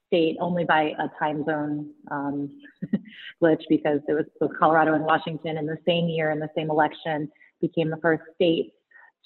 state 0.07 0.37
only 0.39 0.63
by 0.63 0.93
a 0.99 1.07
time 1.19 1.43
zone 1.45 1.89
um, 2.11 2.49
glitch 3.41 3.63
because 3.69 3.99
it 4.07 4.13
was, 4.13 4.25
was 4.39 4.51
Colorado 4.57 4.93
and 4.93 5.03
Washington 5.03 5.57
in 5.57 5.65
the 5.65 5.77
same 5.85 6.07
year 6.07 6.31
in 6.31 6.39
the 6.39 6.49
same 6.55 6.69
election 6.69 7.29
became 7.61 7.89
the 7.89 7.97
first 7.97 8.23
state 8.35 8.73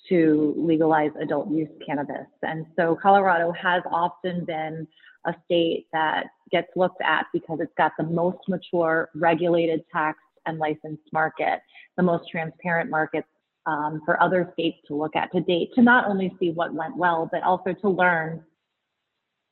to 0.09 0.53
legalize 0.57 1.11
adult 1.21 1.49
use 1.51 1.69
cannabis. 1.85 2.27
And 2.41 2.65
so 2.75 2.97
Colorado 3.01 3.51
has 3.51 3.83
often 3.91 4.45
been 4.45 4.87
a 5.25 5.35
state 5.45 5.85
that 5.93 6.27
gets 6.51 6.67
looked 6.75 7.01
at 7.03 7.27
because 7.31 7.59
it's 7.61 7.73
got 7.77 7.91
the 7.97 8.05
most 8.05 8.39
mature 8.47 9.09
regulated 9.13 9.83
tax 9.91 10.17
and 10.47 10.57
licensed 10.57 11.03
market, 11.13 11.59
the 11.97 12.03
most 12.03 12.29
transparent 12.31 12.89
market 12.89 13.25
um, 13.65 14.01
for 14.05 14.21
other 14.21 14.49
states 14.53 14.77
to 14.87 14.95
look 14.95 15.15
at 15.15 15.31
to 15.31 15.41
date 15.41 15.69
to 15.75 15.81
not 15.81 16.07
only 16.07 16.35
see 16.39 16.51
what 16.51 16.73
went 16.73 16.97
well, 16.97 17.29
but 17.31 17.43
also 17.43 17.73
to 17.73 17.89
learn 17.89 18.43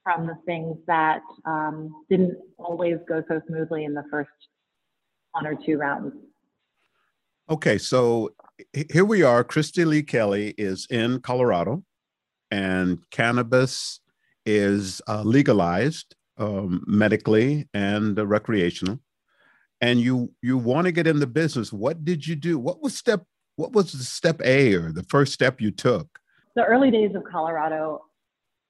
from 0.03 0.25
the 0.25 0.37
things 0.45 0.77
that 0.87 1.21
um, 1.45 1.93
didn't 2.09 2.37
always 2.57 2.97
go 3.07 3.23
so 3.27 3.41
smoothly 3.47 3.85
in 3.85 3.93
the 3.93 4.03
first 4.09 4.29
one 5.31 5.45
or 5.45 5.55
two 5.55 5.77
rounds. 5.77 6.13
Okay, 7.49 7.77
so 7.77 8.31
here 8.91 9.05
we 9.05 9.23
are. 9.23 9.43
Kristi 9.43 9.85
Lee 9.85 10.03
Kelly 10.03 10.53
is 10.57 10.87
in 10.89 11.19
Colorado, 11.21 11.83
and 12.51 12.99
cannabis 13.11 13.99
is 14.45 15.01
uh, 15.07 15.23
legalized 15.23 16.15
um, 16.37 16.83
medically 16.87 17.67
and 17.73 18.17
uh, 18.17 18.25
recreational. 18.25 18.99
And 19.81 19.99
you 19.99 20.31
you 20.41 20.57
want 20.57 20.85
to 20.85 20.91
get 20.91 21.07
in 21.07 21.19
the 21.19 21.27
business. 21.27 21.71
What 21.71 22.03
did 22.03 22.27
you 22.27 22.35
do? 22.35 22.59
What 22.59 22.81
was 22.81 22.97
step 22.97 23.23
what 23.59 23.73
was 23.73 23.91
the 23.91 24.05
step 24.05 24.39
A 24.45 24.73
or 24.73 24.93
the 24.93 25.03
first 25.03 25.33
step 25.33 25.59
you 25.59 25.69
took? 25.69 26.07
The 26.55 26.63
early 26.63 26.89
days 26.91 27.13
of 27.13 27.23
Colorado, 27.29 28.05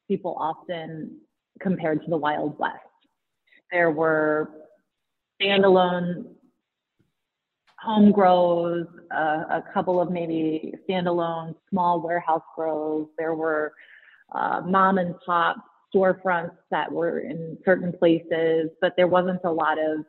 people 0.07 0.35
often 0.39 1.19
compared 1.61 2.01
to 2.03 2.09
the 2.09 2.17
Wild 2.17 2.57
West. 2.57 2.79
There 3.71 3.91
were 3.91 4.49
standalone 5.39 6.25
home 7.77 8.11
grows, 8.11 8.87
uh, 9.15 9.43
a 9.51 9.63
couple 9.73 10.01
of 10.01 10.11
maybe 10.11 10.73
standalone 10.89 11.53
small 11.69 12.01
warehouse 12.01 12.41
grows. 12.55 13.07
There 13.17 13.35
were 13.35 13.73
uh, 14.33 14.61
mom 14.65 14.97
and 14.97 15.13
pop 15.23 15.57
storefronts 15.93 16.55
that 16.71 16.91
were 16.91 17.19
in 17.19 17.59
certain 17.63 17.93
places, 17.93 18.71
but 18.81 18.93
there 18.97 19.07
wasn't 19.07 19.41
a 19.43 19.51
lot 19.51 19.77
of 19.77 20.03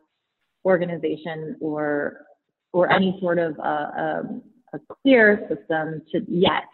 organization 0.65 1.57
or 1.61 2.27
or 2.73 2.91
any 2.91 3.19
sort 3.21 3.39
of 3.39 3.59
uh, 3.59 3.91
um, 3.99 4.43
a 4.73 4.81
clear 5.03 5.47
system 5.49 6.03
to 6.13 6.25
yet. 6.29 6.65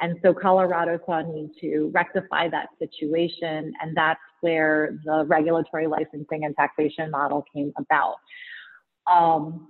And 0.00 0.16
so 0.22 0.32
Colorado 0.32 0.98
saw 1.04 1.18
a 1.18 1.22
need 1.24 1.50
to 1.60 1.90
rectify 1.92 2.48
that 2.50 2.68
situation, 2.78 3.72
and 3.80 3.96
that's 3.96 4.20
where 4.40 4.96
the 5.04 5.24
regulatory 5.26 5.88
licensing 5.88 6.44
and 6.44 6.54
taxation 6.54 7.10
model 7.10 7.44
came 7.52 7.72
about. 7.76 8.14
Um, 9.12 9.68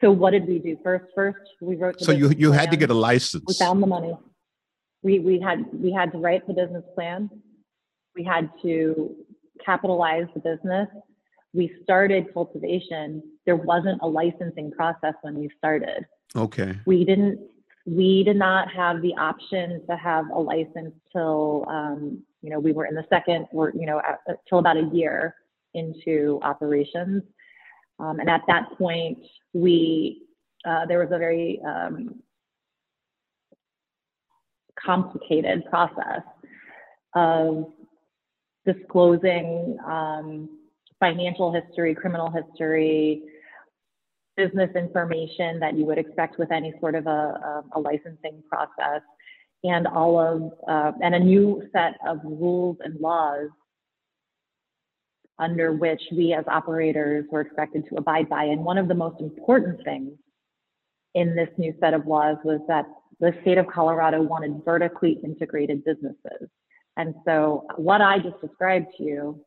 so 0.00 0.10
what 0.10 0.30
did 0.30 0.46
we 0.46 0.58
do 0.58 0.78
first? 0.82 1.04
First, 1.14 1.38
we 1.60 1.76
wrote. 1.76 2.00
so 2.00 2.12
you 2.12 2.30
you 2.30 2.52
had 2.52 2.70
to 2.70 2.76
get 2.76 2.90
a 2.90 2.94
license. 2.94 3.44
We 3.46 3.54
found 3.54 3.82
the 3.82 3.86
money. 3.86 4.16
We 5.02 5.18
we 5.18 5.40
had 5.40 5.66
we 5.72 5.92
had 5.92 6.10
to 6.12 6.18
write 6.18 6.46
the 6.46 6.54
business 6.54 6.84
plan. 6.94 7.30
We 8.16 8.24
had 8.24 8.50
to 8.62 9.14
capitalize 9.64 10.26
the 10.34 10.40
business 10.40 10.88
we 11.54 11.72
started 11.82 12.34
cultivation, 12.34 13.22
there 13.46 13.56
wasn't 13.56 14.00
a 14.02 14.06
licensing 14.06 14.72
process 14.72 15.14
when 15.22 15.36
we 15.36 15.48
started. 15.56 16.04
Okay. 16.36 16.76
We 16.84 17.04
didn't 17.04 17.40
we 17.86 18.24
did 18.24 18.36
not 18.36 18.72
have 18.72 19.02
the 19.02 19.12
option 19.14 19.82
to 19.88 19.96
have 19.96 20.24
a 20.30 20.40
license 20.40 20.94
till 21.12 21.64
um, 21.68 22.22
you 22.42 22.50
know 22.50 22.58
we 22.58 22.72
were 22.72 22.86
in 22.86 22.94
the 22.94 23.04
second 23.08 23.46
or 23.52 23.72
you 23.74 23.86
know 23.86 24.00
till 24.48 24.58
about 24.58 24.76
a 24.76 24.88
year 24.92 25.34
into 25.74 26.40
operations 26.42 27.22
um, 27.98 28.20
and 28.20 28.28
at 28.28 28.40
that 28.48 28.70
point 28.78 29.18
we 29.52 30.22
uh, 30.64 30.86
there 30.86 30.98
was 30.98 31.08
a 31.12 31.18
very 31.18 31.60
um, 31.66 32.22
complicated 34.82 35.62
process 35.66 36.22
of 37.14 37.66
disclosing 38.64 39.76
um, 39.86 40.48
financial 41.00 41.52
history, 41.52 41.94
criminal 41.94 42.30
history, 42.30 43.22
business 44.36 44.70
information 44.74 45.60
that 45.60 45.76
you 45.76 45.84
would 45.84 45.98
expect 45.98 46.38
with 46.38 46.50
any 46.50 46.72
sort 46.80 46.94
of 46.94 47.06
a, 47.06 47.62
a, 47.74 47.80
licensing 47.80 48.42
process, 48.48 49.02
and 49.62 49.86
all 49.86 50.18
of 50.18 50.52
uh, 50.68 50.92
and 51.02 51.14
a 51.14 51.18
new 51.18 51.62
set 51.72 51.94
of 52.06 52.18
rules 52.24 52.76
and 52.84 52.98
laws 53.00 53.48
under 55.38 55.72
which 55.72 56.02
we 56.12 56.32
as 56.32 56.44
operators 56.48 57.24
were 57.30 57.40
expected 57.40 57.84
to 57.88 57.96
abide 57.96 58.28
by. 58.28 58.44
And 58.44 58.64
one 58.64 58.78
of 58.78 58.88
the 58.88 58.94
most 58.94 59.20
important 59.20 59.82
things 59.84 60.12
in 61.14 61.34
this 61.34 61.48
new 61.58 61.74
set 61.80 61.94
of 61.94 62.06
laws 62.06 62.36
was 62.44 62.60
that 62.68 62.86
the 63.20 63.32
state 63.42 63.58
of 63.58 63.66
Colorado 63.66 64.22
wanted 64.22 64.62
vertically 64.64 65.18
integrated 65.24 65.84
businesses. 65.84 66.48
And 66.96 67.14
so 67.24 67.66
what 67.76 68.00
I 68.00 68.18
just 68.18 68.40
described 68.40 68.86
to 68.98 69.04
you 69.04 69.44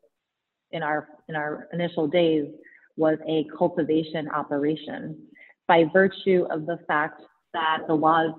in 0.72 0.82
our 0.82 1.08
in 1.28 1.36
our 1.36 1.68
initial 1.72 2.06
days 2.06 2.46
was 2.96 3.18
a 3.26 3.46
cultivation 3.56 4.28
operation 4.28 5.16
by 5.66 5.84
virtue 5.92 6.46
of 6.50 6.66
the 6.66 6.78
fact 6.86 7.22
that 7.52 7.78
the 7.86 7.94
laws 7.94 8.32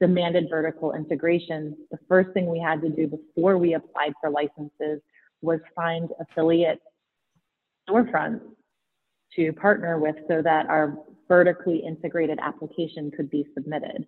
demanded 0.00 0.46
vertical 0.50 0.94
integration 0.94 1.76
the 1.90 1.98
first 2.08 2.30
thing 2.32 2.50
we 2.50 2.58
had 2.58 2.80
to 2.82 2.88
do 2.88 3.06
before 3.06 3.56
we 3.56 3.74
applied 3.74 4.12
for 4.20 4.30
licenses 4.30 5.00
was 5.42 5.60
find 5.74 6.10
affiliate 6.20 6.80
storefronts 7.88 8.40
to 9.34 9.52
partner 9.52 9.98
with 9.98 10.16
so 10.28 10.42
that 10.42 10.66
our 10.66 10.98
vertically 11.28 11.78
integrated 11.78 12.38
application 12.40 13.10
could 13.10 13.30
be 13.30 13.46
submitted. 13.54 14.06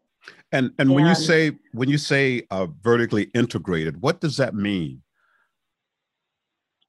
And 0.53 0.67
and, 0.67 0.73
and 0.79 0.95
when 0.95 1.07
you 1.07 1.15
say 1.15 1.53
when 1.73 1.89
you 1.89 1.99
say 1.99 2.43
uh, 2.51 2.67
vertically 2.83 3.25
integrated, 3.35 4.01
what 4.03 4.21
does 4.21 4.37
that 4.39 4.55
mean? 4.55 5.03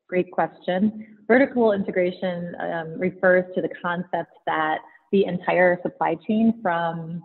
Great 0.09 0.31
question. 0.31 1.17
Vertical 1.27 1.73
integration 1.73 2.55
um, 2.59 2.99
refers 2.99 3.45
to 3.53 3.61
the 3.61 3.69
concept 3.79 4.31
that 4.47 4.79
the 5.11 5.25
entire 5.25 5.79
supply 5.83 6.15
chain 6.27 6.59
from 6.63 7.21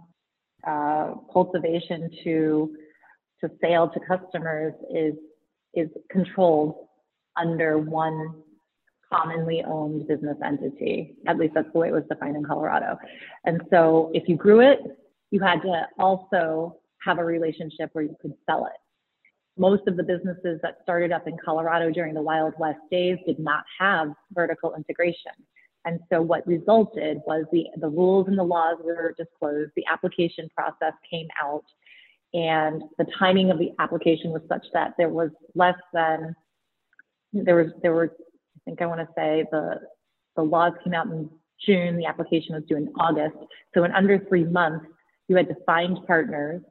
uh, 0.67 1.15
cultivation 1.33 2.11
to 2.23 2.77
to 3.41 3.51
sale 3.61 3.89
to 3.89 4.01
customers 4.01 4.75
is 4.95 5.15
is 5.73 5.89
controlled 6.11 6.75
under 7.37 7.79
one 7.79 8.35
commonly 9.11 9.63
owned 9.67 10.07
business 10.07 10.37
entity. 10.45 11.17
At 11.27 11.39
least 11.39 11.55
that's 11.55 11.73
the 11.73 11.79
way 11.79 11.89
it 11.89 11.93
was 11.93 12.05
defined 12.11 12.37
in 12.37 12.45
Colorado. 12.45 12.99
And 13.45 13.63
so 13.71 14.11
if 14.13 14.29
you 14.29 14.37
grew 14.37 14.61
it, 14.61 14.81
you 15.31 15.41
had 15.41 15.61
to 15.63 15.87
also 15.99 16.79
have 17.05 17.19
a 17.19 17.25
relationship 17.25 17.91
where 17.93 18.05
you 18.05 18.17
could 18.21 18.35
sell 18.47 18.67
it. 18.67 18.84
Most 19.57 19.87
of 19.87 19.97
the 19.97 20.03
businesses 20.03 20.61
that 20.63 20.79
started 20.83 21.13
up 21.13 21.29
in 21.29 21.37
Colorado 21.45 21.91
during 21.91 22.15
the 22.15 22.23
Wild 22.23 22.55
West 22.59 22.81
days 22.91 23.19
did 23.27 23.39
not 23.39 23.65
have 23.79 24.09
vertical 24.33 24.75
integration. 24.75 25.33
And 25.85 26.01
so 26.11 26.23
what 26.23 26.47
resulted 26.47 27.21
was 27.27 27.45
the, 27.53 27.67
the 27.77 27.89
rules 27.89 28.27
and 28.29 28.39
the 28.39 28.43
laws 28.43 28.77
were 28.83 29.15
disclosed, 29.17 29.71
the 29.77 29.85
application 29.91 30.49
process 30.57 30.95
came 31.09 31.29
out, 31.41 31.65
and 32.33 32.83
the 32.99 33.07
timing 33.19 33.51
of 33.51 33.59
the 33.59 33.71
application 33.79 34.31
was 34.31 34.43
such 34.49 34.67
that 34.73 34.95
there 34.99 35.09
was 35.09 35.31
less 35.55 35.77
than 35.93 36.35
there 37.33 37.57
was 37.57 37.73
there 37.83 37.93
were 37.93 38.13
I 38.17 38.61
think 38.65 38.83
I 38.83 38.87
want 38.87 39.01
to 39.01 39.09
say 39.17 39.45
the 39.51 39.81
the 40.37 40.43
laws 40.43 40.73
came 40.83 40.95
out 40.95 41.07
in 41.07 41.29
June, 41.65 41.97
the 41.97 42.07
application 42.07 42.55
was 42.55 42.65
due 42.65 42.77
in 42.77 42.89
August. 42.99 43.37
So 43.75 43.85
in 43.85 43.93
under 43.93 44.19
three 44.19 44.45
months, 44.45 44.87
you 45.29 45.37
had 45.37 45.49
to 45.49 45.57
find 45.65 45.99
partners, 46.07 46.63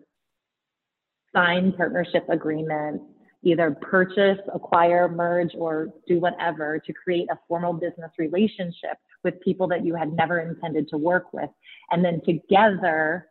sign 1.33 1.73
partnership 1.73 2.25
agreements, 2.29 3.03
either 3.43 3.71
purchase, 3.71 4.39
acquire, 4.53 5.09
merge, 5.09 5.51
or 5.55 5.89
do 6.07 6.19
whatever 6.19 6.79
to 6.79 6.93
create 6.93 7.27
a 7.31 7.37
formal 7.47 7.73
business 7.73 8.11
relationship 8.17 8.97
with 9.23 9.39
people 9.41 9.67
that 9.67 9.85
you 9.85 9.95
had 9.95 10.13
never 10.13 10.39
intended 10.39 10.87
to 10.89 10.97
work 10.97 11.33
with. 11.33 11.49
And 11.91 12.03
then 12.03 12.21
together 12.25 13.27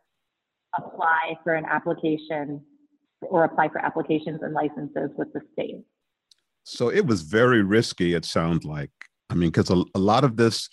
apply 0.77 1.35
for 1.43 1.53
an 1.53 1.65
application 1.65 2.61
or 3.21 3.45
apply 3.45 3.69
for 3.69 3.79
applications 3.79 4.41
and 4.41 4.53
licenses 4.53 5.09
with 5.17 5.31
the 5.33 5.41
state. 5.53 5.83
So 6.63 6.89
it 6.89 7.05
was 7.05 7.21
very 7.21 7.61
risky, 7.61 8.13
it 8.13 8.25
sounds 8.25 8.65
like. 8.65 8.91
I 9.29 9.35
mean, 9.35 9.49
because 9.49 9.69
a, 9.69 9.83
a, 9.95 9.99
lot 9.99 10.23
of 10.23 10.37
this, 10.37 10.69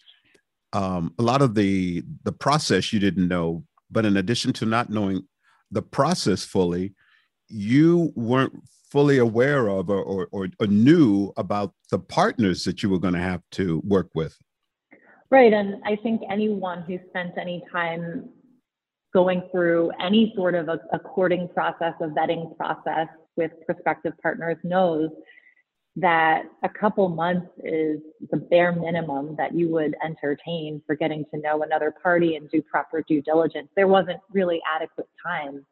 um, 0.72 1.14
a 1.18 1.22
lot 1.22 1.42
of 1.42 1.54
the 1.54 2.04
the 2.25 2.32
process 2.32 2.92
you 2.92 3.00
didn't 3.00 3.28
know, 3.28 3.64
but 3.90 4.04
in 4.04 4.16
addition 4.16 4.52
to 4.54 4.66
not 4.66 4.90
knowing 4.90 5.22
the 5.70 5.82
process 5.82 6.44
fully, 6.44 6.94
you 7.50 8.12
weren't 8.16 8.62
fully 8.90 9.19
aware 9.19 9.69
of 9.69 9.88
or, 9.88 10.02
or, 10.02 10.28
or, 10.33 10.49
or 10.59 10.66
knew 10.66 11.33
about 11.37 11.75
the 11.90 11.99
partners 11.99 12.64
that 12.64 12.83
you 12.83 12.90
were 12.90 12.99
going 12.99 13.14
to 13.14 13.21
have 13.21 13.42
to 13.52 13.80
work 13.85 14.11
with. 14.14 14.37
Right. 15.30 15.52
And 15.52 15.80
I 15.85 15.97
think 15.97 16.23
anyone 16.28 16.83
who 16.83 16.99
spent 17.09 17.38
any 17.38 17.62
time 17.71 18.28
going 19.14 19.42
through 19.52 19.92
any 20.00 20.33
sort 20.35 20.54
of 20.54 20.69
a, 20.69 20.80
a 20.92 20.99
courting 20.99 21.49
process, 21.54 21.95
a 22.00 22.09
vetting 22.09 22.57
process 22.57 23.07
with 23.37 23.52
prospective 23.64 24.12
partners 24.23 24.57
knows 24.64 25.11
that 25.97 26.45
a 26.62 26.69
couple 26.69 27.09
months 27.09 27.50
is 27.64 28.00
the 28.30 28.37
bare 28.37 28.73
minimum 28.73 29.35
that 29.37 29.54
you 29.54 29.69
would 29.69 29.95
entertain 30.04 30.80
for 30.87 30.95
getting 30.95 31.25
to 31.33 31.40
know 31.40 31.62
another 31.62 31.92
party 32.02 32.37
and 32.37 32.49
do 32.50 32.62
proper 32.62 33.02
due 33.02 33.21
diligence. 33.23 33.69
There 33.76 33.88
wasn't 33.88 34.21
really 34.33 34.61
adequate 34.73 35.09
time 35.25 35.64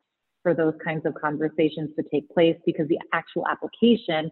for 0.48 0.54
those 0.54 0.72
kinds 0.82 1.04
of 1.04 1.14
conversations 1.14 1.90
to 1.94 2.02
take 2.10 2.26
place 2.30 2.56
because 2.64 2.88
the 2.88 2.98
actual 3.12 3.46
application, 3.48 4.30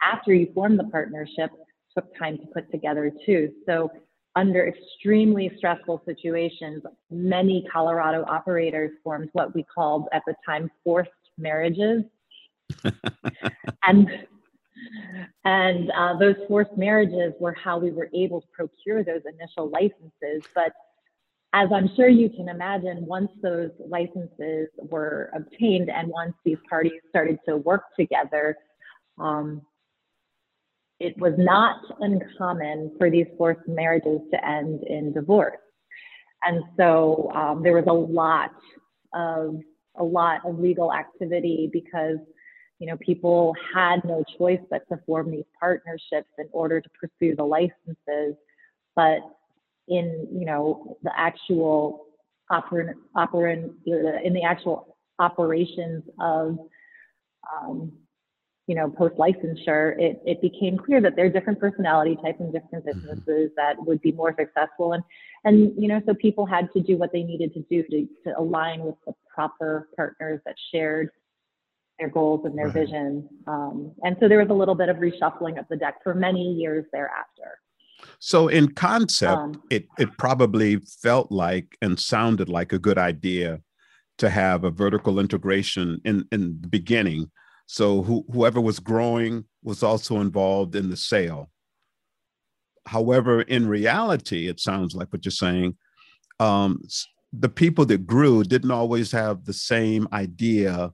after 0.00 0.32
you 0.32 0.50
form 0.54 0.78
the 0.78 0.84
partnership, 0.84 1.50
took 1.94 2.06
time 2.18 2.38
to 2.38 2.46
put 2.54 2.70
together 2.70 3.12
too. 3.26 3.52
So 3.66 3.90
under 4.36 4.66
extremely 4.66 5.52
stressful 5.58 6.02
situations, 6.06 6.82
many 7.10 7.66
Colorado 7.70 8.24
operators 8.26 8.92
formed 9.04 9.28
what 9.34 9.54
we 9.54 9.62
called 9.64 10.08
at 10.14 10.22
the 10.26 10.34
time 10.46 10.70
forced 10.82 11.10
marriages. 11.36 12.04
and 13.86 14.08
and 15.44 15.90
uh, 15.90 16.16
those 16.16 16.36
forced 16.48 16.74
marriages 16.78 17.34
were 17.38 17.52
how 17.52 17.78
we 17.78 17.90
were 17.90 18.08
able 18.14 18.40
to 18.40 18.46
procure 18.50 19.04
those 19.04 19.20
initial 19.26 19.68
licenses. 19.68 20.42
But 20.54 20.72
as 21.52 21.68
I'm 21.74 21.90
sure 21.96 22.08
you 22.08 22.30
can 22.30 22.48
imagine, 22.48 23.04
once 23.06 23.30
those 23.42 23.70
licenses 23.88 24.68
were 24.76 25.30
obtained 25.34 25.90
and 25.90 26.08
once 26.08 26.34
these 26.44 26.58
parties 26.68 27.00
started 27.08 27.38
to 27.48 27.56
work 27.56 27.82
together, 27.98 28.56
um, 29.18 29.62
it 31.00 31.18
was 31.18 31.32
not 31.38 31.80
uncommon 32.00 32.92
for 32.98 33.10
these 33.10 33.26
forced 33.36 33.66
marriages 33.66 34.20
to 34.30 34.46
end 34.46 34.84
in 34.84 35.12
divorce. 35.12 35.56
And 36.42 36.62
so 36.76 37.30
um, 37.34 37.62
there 37.62 37.74
was 37.74 37.84
a 37.88 37.92
lot 37.92 38.52
of 39.12 39.56
a 39.96 40.04
lot 40.04 40.40
of 40.46 40.58
legal 40.58 40.92
activity 40.92 41.68
because 41.72 42.18
you 42.78 42.86
know 42.86 42.96
people 42.98 43.54
had 43.74 44.04
no 44.04 44.22
choice 44.38 44.60
but 44.70 44.82
to 44.88 44.98
form 45.04 45.30
these 45.30 45.44
partnerships 45.58 46.28
in 46.38 46.48
order 46.52 46.80
to 46.80 46.88
pursue 46.90 47.34
the 47.34 47.44
licenses. 47.44 48.36
But 48.94 49.20
in 49.90 50.26
you 50.32 50.46
know 50.46 50.96
the 51.02 51.10
actual 51.16 52.06
oper- 52.50 52.94
oper- 53.16 54.24
in 54.24 54.32
the 54.32 54.42
actual 54.42 54.96
operations 55.18 56.02
of 56.18 56.58
um, 57.52 57.92
you 58.70 58.76
know, 58.76 58.88
post 58.88 59.16
licensure, 59.16 59.98
it, 59.98 60.22
it 60.24 60.40
became 60.40 60.78
clear 60.78 61.00
that 61.00 61.16
there 61.16 61.26
are 61.26 61.28
different 61.28 61.58
personality 61.58 62.16
types 62.22 62.38
and 62.38 62.52
different 62.52 62.86
mm-hmm. 62.86 63.00
businesses 63.00 63.50
that 63.56 63.74
would 63.84 64.00
be 64.00 64.12
more 64.12 64.32
successful. 64.38 64.92
And, 64.92 65.02
and, 65.42 65.72
you 65.76 65.88
know, 65.88 66.00
so 66.06 66.14
people 66.14 66.46
had 66.46 66.72
to 66.74 66.80
do 66.80 66.96
what 66.96 67.10
they 67.12 67.24
needed 67.24 67.52
to 67.54 67.64
do 67.68 67.82
to, 67.90 68.06
to 68.26 68.38
align 68.38 68.82
with 68.84 68.94
the 69.08 69.12
proper 69.34 69.88
partners 69.96 70.40
that 70.46 70.54
shared 70.72 71.10
their 71.98 72.10
goals 72.10 72.42
and 72.44 72.56
their 72.56 72.66
right. 72.66 72.74
vision. 72.74 73.28
Um, 73.48 73.90
and 74.04 74.16
so 74.20 74.28
there 74.28 74.38
was 74.38 74.50
a 74.50 74.54
little 74.54 74.76
bit 74.76 74.88
of 74.88 74.98
reshuffling 74.98 75.58
of 75.58 75.66
the 75.68 75.76
deck 75.76 75.96
for 76.04 76.14
many 76.14 76.52
years 76.52 76.84
thereafter. 76.92 77.58
So, 78.18 78.48
in 78.48 78.72
concept, 78.72 79.32
um, 79.32 79.62
it, 79.70 79.86
it 79.98 80.08
probably 80.18 80.76
felt 80.76 81.30
like 81.32 81.76
and 81.80 81.98
sounded 81.98 82.48
like 82.48 82.72
a 82.72 82.78
good 82.78 82.98
idea 82.98 83.60
to 84.18 84.30
have 84.30 84.64
a 84.64 84.70
vertical 84.70 85.18
integration 85.18 86.00
in, 86.04 86.26
in 86.30 86.60
the 86.60 86.68
beginning 86.68 87.30
so 87.72 88.02
who, 88.02 88.24
whoever 88.32 88.60
was 88.60 88.80
growing 88.80 89.44
was 89.62 89.84
also 89.84 90.20
involved 90.20 90.74
in 90.74 90.90
the 90.90 90.96
sale. 90.96 91.52
However, 92.84 93.42
in 93.42 93.68
reality, 93.68 94.48
it 94.48 94.58
sounds 94.58 94.96
like 94.96 95.12
what 95.12 95.24
you're 95.24 95.30
saying, 95.30 95.76
um, 96.40 96.82
the 97.32 97.48
people 97.48 97.86
that 97.86 98.08
grew 98.08 98.42
didn't 98.42 98.72
always 98.72 99.12
have 99.12 99.44
the 99.44 99.52
same 99.52 100.08
idea 100.12 100.90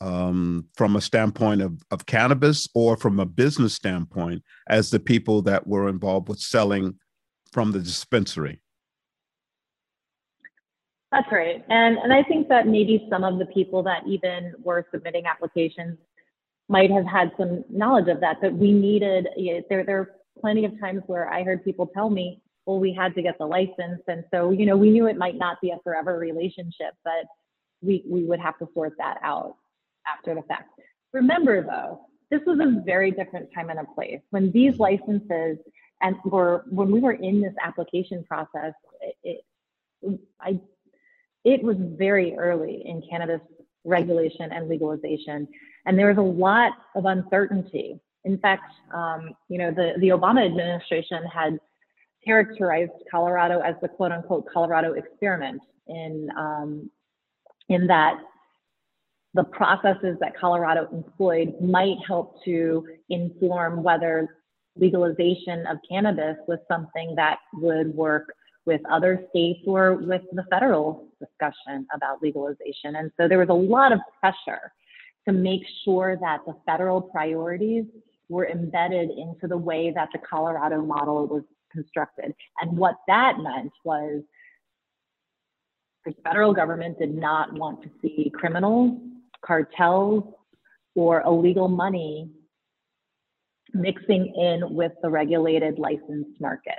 um, 0.00 0.66
from 0.74 0.96
a 0.96 1.00
standpoint 1.00 1.62
of, 1.62 1.82
of 1.90 2.06
cannabis 2.06 2.68
or 2.74 2.96
from 2.96 3.20
a 3.20 3.26
business 3.26 3.74
standpoint 3.74 4.42
as 4.68 4.90
the 4.90 5.00
people 5.00 5.42
that 5.42 5.66
were 5.66 5.88
involved 5.88 6.28
with 6.28 6.40
selling 6.40 6.98
from 7.52 7.72
the 7.72 7.78
dispensary. 7.78 8.60
That's 11.12 11.30
right. 11.30 11.64
And, 11.68 11.96
and 11.98 12.12
I 12.12 12.24
think 12.24 12.48
that 12.48 12.66
maybe 12.66 13.06
some 13.08 13.22
of 13.22 13.38
the 13.38 13.46
people 13.46 13.84
that 13.84 14.02
even 14.06 14.52
were 14.62 14.84
submitting 14.92 15.26
applications 15.26 15.96
might 16.68 16.90
have 16.90 17.06
had 17.06 17.30
some 17.38 17.64
knowledge 17.70 18.08
of 18.08 18.20
that, 18.20 18.38
but 18.40 18.52
we 18.52 18.72
needed, 18.72 19.28
you 19.36 19.54
know, 19.54 19.62
there, 19.68 19.84
there 19.84 20.00
are 20.00 20.10
plenty 20.40 20.64
of 20.64 20.72
times 20.80 21.02
where 21.06 21.32
I 21.32 21.44
heard 21.44 21.64
people 21.64 21.86
tell 21.86 22.10
me, 22.10 22.40
well, 22.66 22.80
we 22.80 22.92
had 22.92 23.14
to 23.14 23.22
get 23.22 23.38
the 23.38 23.46
license. 23.46 24.02
And 24.08 24.24
so, 24.32 24.50
you 24.50 24.66
know, 24.66 24.76
we 24.76 24.90
knew 24.90 25.06
it 25.06 25.16
might 25.16 25.36
not 25.36 25.60
be 25.60 25.70
a 25.70 25.78
forever 25.84 26.18
relationship, 26.18 26.94
but 27.04 27.26
we, 27.80 28.02
we 28.08 28.24
would 28.24 28.40
have 28.40 28.58
to 28.58 28.68
sort 28.74 28.94
that 28.98 29.18
out 29.22 29.56
after 30.06 30.34
the 30.34 30.42
fact. 30.42 30.70
Remember 31.12 31.62
though, 31.62 32.06
this 32.30 32.40
was 32.46 32.58
a 32.60 32.82
very 32.84 33.10
different 33.10 33.48
time 33.54 33.70
and 33.70 33.78
a 33.78 33.84
place 33.94 34.20
when 34.30 34.50
these 34.52 34.78
licenses 34.78 35.58
and 36.00 36.16
were 36.24 36.64
when 36.68 36.90
we 36.90 37.00
were 37.00 37.12
in 37.12 37.40
this 37.40 37.54
application 37.62 38.24
process 38.24 38.72
it, 39.22 39.44
it, 40.02 40.20
I 40.40 40.60
it 41.44 41.62
was 41.62 41.76
very 41.78 42.36
early 42.36 42.82
in 42.84 43.02
cannabis 43.08 43.40
regulation 43.84 44.50
and 44.52 44.68
legalization. 44.68 45.46
And 45.86 45.98
there 45.98 46.08
was 46.08 46.16
a 46.16 46.22
lot 46.22 46.72
of 46.94 47.04
uncertainty. 47.04 48.00
In 48.24 48.38
fact, 48.38 48.72
um, 48.94 49.34
you 49.48 49.58
know, 49.58 49.70
the, 49.70 49.92
the 49.98 50.08
Obama 50.08 50.44
administration 50.44 51.22
had 51.26 51.58
characterized 52.24 52.92
Colorado 53.10 53.60
as 53.60 53.74
the 53.82 53.88
quote 53.88 54.12
unquote 54.12 54.46
Colorado 54.52 54.94
experiment 54.94 55.60
in, 55.86 56.28
um, 56.36 56.90
in 57.68 57.86
that 57.86 58.18
the 59.34 59.44
processes 59.44 60.16
that 60.20 60.38
Colorado 60.38 60.88
employed 60.92 61.54
might 61.60 61.96
help 62.06 62.42
to 62.44 62.86
inform 63.10 63.82
whether 63.82 64.38
legalization 64.76 65.66
of 65.66 65.78
cannabis 65.88 66.36
was 66.46 66.58
something 66.68 67.14
that 67.16 67.38
would 67.54 67.94
work 67.94 68.32
with 68.66 68.80
other 68.90 69.24
states 69.30 69.60
or 69.66 69.94
with 69.94 70.22
the 70.32 70.44
federal 70.50 71.08
discussion 71.20 71.86
about 71.94 72.22
legalization. 72.22 72.96
And 72.96 73.10
so 73.20 73.28
there 73.28 73.38
was 73.38 73.50
a 73.50 73.52
lot 73.52 73.92
of 73.92 73.98
pressure 74.20 74.72
to 75.26 75.32
make 75.32 75.62
sure 75.84 76.16
that 76.20 76.40
the 76.46 76.54
federal 76.66 77.00
priorities 77.00 77.84
were 78.28 78.48
embedded 78.48 79.10
into 79.10 79.46
the 79.46 79.56
way 79.56 79.92
that 79.94 80.08
the 80.12 80.18
Colorado 80.18 80.80
model 80.80 81.26
was 81.26 81.42
constructed. 81.70 82.34
And 82.60 82.76
what 82.76 82.96
that 83.06 83.38
meant 83.38 83.72
was 83.84 84.22
the 86.06 86.14
federal 86.24 86.52
government 86.52 86.98
did 86.98 87.14
not 87.14 87.52
want 87.52 87.82
to 87.82 87.90
see 88.00 88.30
criminals, 88.34 88.98
cartels, 89.46 90.24
or 90.94 91.22
illegal 91.22 91.68
money 91.68 92.30
mixing 93.72 94.32
in 94.36 94.74
with 94.74 94.92
the 95.02 95.10
regulated 95.10 95.78
licensed 95.78 96.40
market. 96.40 96.78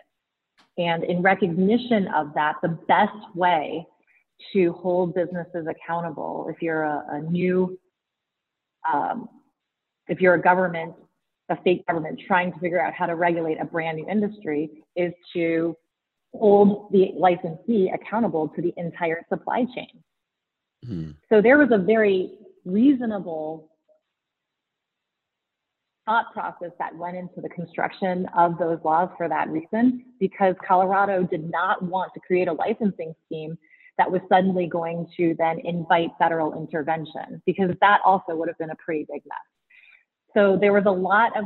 And 0.77 1.03
in 1.03 1.21
recognition 1.21 2.07
of 2.15 2.33
that, 2.35 2.55
the 2.61 2.77
best 2.87 3.35
way 3.35 3.85
to 4.53 4.73
hold 4.73 5.13
businesses 5.13 5.67
accountable, 5.67 6.47
if 6.49 6.61
you're 6.61 6.83
a, 6.83 7.03
a 7.11 7.21
new, 7.21 7.77
um, 8.91 9.27
if 10.07 10.21
you're 10.21 10.35
a 10.35 10.41
government, 10.41 10.93
a 11.49 11.57
state 11.61 11.85
government 11.87 12.19
trying 12.27 12.51
to 12.53 12.59
figure 12.59 12.81
out 12.81 12.93
how 12.93 13.05
to 13.05 13.15
regulate 13.15 13.59
a 13.59 13.65
brand 13.65 13.97
new 13.97 14.07
industry, 14.09 14.69
is 14.95 15.13
to 15.33 15.75
hold 16.33 16.91
the 16.91 17.11
licensee 17.17 17.91
accountable 17.93 18.49
to 18.49 18.61
the 18.61 18.73
entire 18.77 19.25
supply 19.29 19.65
chain. 19.75 20.03
Mm-hmm. 20.85 21.11
So 21.29 21.41
there 21.41 21.57
was 21.57 21.69
a 21.71 21.77
very 21.77 22.37
reasonable 22.65 23.69
thought 26.05 26.31
process 26.33 26.71
that 26.77 26.95
went 26.95 27.17
into 27.17 27.41
the 27.41 27.49
construction 27.49 28.27
of 28.37 28.57
those 28.59 28.77
laws 28.83 29.09
for 29.17 29.27
that 29.27 29.49
reason, 29.49 30.05
because 30.19 30.55
Colorado 30.67 31.23
did 31.23 31.49
not 31.49 31.81
want 31.81 32.13
to 32.13 32.19
create 32.19 32.47
a 32.47 32.53
licensing 32.53 33.13
scheme 33.25 33.57
that 33.97 34.11
was 34.11 34.21
suddenly 34.29 34.67
going 34.67 35.07
to 35.17 35.35
then 35.39 35.59
invite 35.63 36.09
federal 36.19 36.55
intervention, 36.55 37.41
because 37.45 37.71
that 37.81 38.01
also 38.05 38.35
would 38.35 38.47
have 38.47 38.57
been 38.57 38.69
a 38.69 38.75
pretty 38.75 39.05
big 39.11 39.21
mess. 39.25 39.37
So 40.35 40.57
there 40.59 40.73
was 40.73 40.83
a 40.85 40.91
lot 40.91 41.31
of 41.37 41.45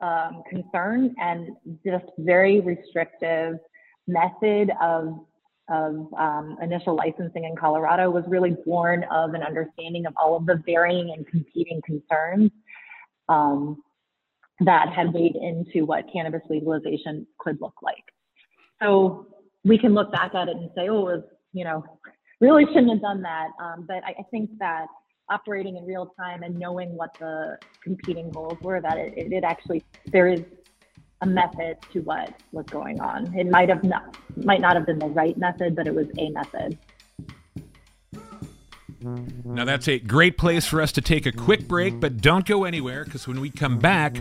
um, 0.00 0.42
concern 0.48 1.14
and 1.18 1.56
just 1.84 2.04
very 2.18 2.60
restrictive 2.60 3.56
method 4.06 4.70
of 4.82 5.24
of 5.68 6.12
um, 6.18 6.56
initial 6.62 6.94
licensing 6.94 7.44
in 7.44 7.56
Colorado 7.56 8.10
was 8.10 8.24
really 8.28 8.56
born 8.64 9.04
of 9.10 9.34
an 9.34 9.42
understanding 9.42 10.06
of 10.06 10.12
all 10.20 10.36
of 10.36 10.46
the 10.46 10.62
varying 10.66 11.12
and 11.16 11.26
competing 11.26 11.80
concerns 11.84 12.50
um, 13.28 13.82
that 14.60 14.90
had 14.90 15.12
weighed 15.12 15.36
into 15.36 15.86
what 15.86 16.04
cannabis 16.12 16.42
legalization 16.48 17.26
could 17.38 17.60
look 17.60 17.74
like. 17.82 18.04
So 18.82 19.26
we 19.64 19.78
can 19.78 19.94
look 19.94 20.12
back 20.12 20.34
at 20.34 20.48
it 20.48 20.56
and 20.56 20.70
say, 20.76 20.88
oh, 20.88 21.00
was, 21.00 21.22
you 21.52 21.64
know, 21.64 21.84
really 22.40 22.66
shouldn't 22.66 22.90
have 22.90 23.00
done 23.00 23.22
that. 23.22 23.48
Um, 23.60 23.86
but 23.88 24.04
I, 24.04 24.10
I, 24.18 24.24
think 24.30 24.50
that 24.58 24.86
operating 25.30 25.76
in 25.76 25.86
real 25.86 26.12
time 26.18 26.42
and 26.42 26.58
knowing 26.58 26.94
what 26.94 27.16
the 27.18 27.56
competing 27.82 28.30
goals 28.30 28.58
were, 28.60 28.80
that 28.80 28.98
it, 28.98 29.32
it 29.32 29.44
actually, 29.44 29.82
there 30.06 30.28
is 30.28 30.42
a 31.24 31.26
method 31.26 31.78
to 31.92 32.00
what 32.02 32.34
was 32.52 32.66
going 32.66 33.00
on. 33.00 33.34
It 33.34 33.48
might 33.48 33.68
have 33.68 33.82
not, 33.82 34.16
might 34.36 34.60
not 34.60 34.76
have 34.76 34.86
been 34.86 34.98
the 34.98 35.08
right 35.08 35.36
method, 35.36 35.74
but 35.74 35.86
it 35.86 35.94
was 35.94 36.06
a 36.18 36.30
method. 36.30 36.78
Now, 39.44 39.64
that's 39.64 39.88
a 39.88 39.98
great 39.98 40.38
place 40.38 40.66
for 40.66 40.80
us 40.80 40.92
to 40.92 41.00
take 41.00 41.26
a 41.26 41.32
quick 41.32 41.66
break, 41.66 42.00
but 42.00 42.20
don't 42.20 42.46
go 42.46 42.64
anywhere 42.64 43.04
because 43.04 43.26
when 43.26 43.40
we 43.40 43.50
come 43.50 43.78
back, 43.78 44.18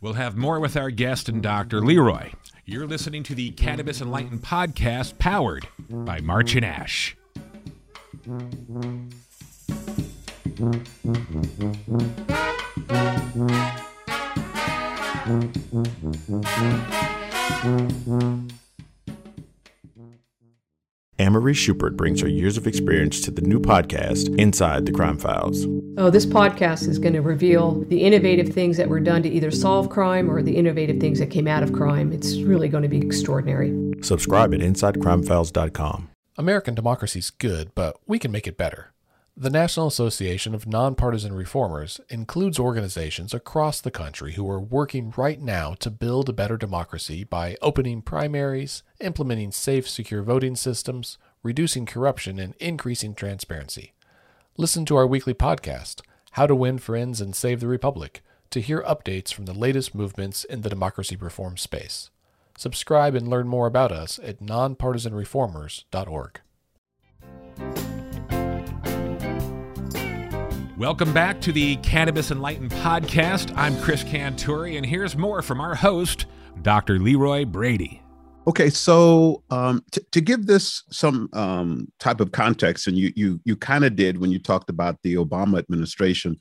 we'll 0.00 0.14
have 0.14 0.36
more 0.36 0.60
with 0.60 0.76
our 0.76 0.90
guest 0.90 1.28
and 1.28 1.42
Dr. 1.42 1.80
Leroy. 1.80 2.32
You're 2.64 2.86
listening 2.86 3.22
to 3.24 3.34
the 3.34 3.50
Cannabis 3.52 4.00
Enlightened 4.00 4.42
podcast 4.42 5.18
powered 5.18 5.68
by 5.88 6.20
March 6.20 6.54
and 6.54 6.64
Ash. 6.64 7.16
Anne-Marie 21.18 21.54
Schubert 21.54 21.96
brings 21.96 22.20
her 22.20 22.28
years 22.28 22.56
of 22.56 22.68
experience 22.68 23.20
to 23.22 23.32
the 23.32 23.42
new 23.42 23.58
podcast, 23.58 24.38
Inside 24.38 24.86
the 24.86 24.92
Crime 24.92 25.18
Files. 25.18 25.66
Oh, 25.98 26.10
this 26.10 26.26
podcast 26.26 26.86
is 26.86 27.00
going 27.00 27.14
to 27.14 27.22
reveal 27.22 27.84
the 27.88 28.02
innovative 28.02 28.54
things 28.54 28.76
that 28.76 28.88
were 28.88 29.00
done 29.00 29.24
to 29.24 29.28
either 29.28 29.50
solve 29.50 29.90
crime 29.90 30.30
or 30.30 30.42
the 30.42 30.56
innovative 30.56 31.00
things 31.00 31.18
that 31.18 31.30
came 31.30 31.48
out 31.48 31.64
of 31.64 31.72
crime. 31.72 32.12
It's 32.12 32.36
really 32.36 32.68
going 32.68 32.84
to 32.84 32.88
be 32.88 32.98
extraordinary. 32.98 33.74
Subscribe 34.02 34.54
at 34.54 34.60
InsideCrimeFiles.com. 34.60 36.10
American 36.38 36.76
democracy's 36.76 37.30
good, 37.30 37.74
but 37.74 37.96
we 38.06 38.20
can 38.20 38.30
make 38.30 38.46
it 38.46 38.56
better. 38.56 38.92
The 39.38 39.50
National 39.50 39.86
Association 39.86 40.54
of 40.54 40.66
Nonpartisan 40.66 41.34
Reformers 41.34 42.00
includes 42.08 42.58
organizations 42.58 43.34
across 43.34 43.82
the 43.82 43.90
country 43.90 44.32
who 44.32 44.50
are 44.50 44.58
working 44.58 45.12
right 45.14 45.38
now 45.38 45.74
to 45.74 45.90
build 45.90 46.30
a 46.30 46.32
better 46.32 46.56
democracy 46.56 47.22
by 47.22 47.58
opening 47.60 48.00
primaries, 48.00 48.82
implementing 48.98 49.52
safe, 49.52 49.86
secure 49.86 50.22
voting 50.22 50.56
systems, 50.56 51.18
reducing 51.42 51.84
corruption, 51.84 52.38
and 52.38 52.54
increasing 52.60 53.14
transparency. 53.14 53.92
Listen 54.56 54.86
to 54.86 54.96
our 54.96 55.06
weekly 55.06 55.34
podcast, 55.34 56.00
How 56.30 56.46
to 56.46 56.54
Win 56.54 56.78
Friends 56.78 57.20
and 57.20 57.36
Save 57.36 57.60
the 57.60 57.68
Republic, 57.68 58.22
to 58.48 58.62
hear 58.62 58.82
updates 58.84 59.34
from 59.34 59.44
the 59.44 59.52
latest 59.52 59.94
movements 59.94 60.44
in 60.44 60.62
the 60.62 60.70
democracy 60.70 61.14
reform 61.14 61.58
space. 61.58 62.08
Subscribe 62.56 63.14
and 63.14 63.28
learn 63.28 63.48
more 63.48 63.66
about 63.66 63.92
us 63.92 64.18
at 64.22 64.40
nonpartisanreformers.org. 64.40 66.40
Welcome 70.78 71.14
back 71.14 71.40
to 71.40 71.52
the 71.52 71.76
Cannabis 71.76 72.30
Enlightened 72.30 72.70
podcast. 72.70 73.50
I'm 73.56 73.74
Chris 73.80 74.04
Cantore, 74.04 74.76
and 74.76 74.84
here's 74.84 75.16
more 75.16 75.40
from 75.40 75.58
our 75.58 75.74
host, 75.74 76.26
Dr. 76.60 76.98
Leroy 76.98 77.46
Brady. 77.46 78.02
Okay, 78.46 78.68
so 78.68 79.42
um, 79.48 79.82
t- 79.90 80.02
to 80.12 80.20
give 80.20 80.44
this 80.44 80.82
some 80.90 81.30
um, 81.32 81.90
type 81.98 82.20
of 82.20 82.32
context, 82.32 82.88
and 82.88 82.98
you 82.98 83.10
you 83.16 83.40
you 83.44 83.56
kind 83.56 83.86
of 83.86 83.96
did 83.96 84.18
when 84.18 84.30
you 84.30 84.38
talked 84.38 84.68
about 84.68 85.00
the 85.00 85.14
Obama 85.14 85.58
administration. 85.58 86.36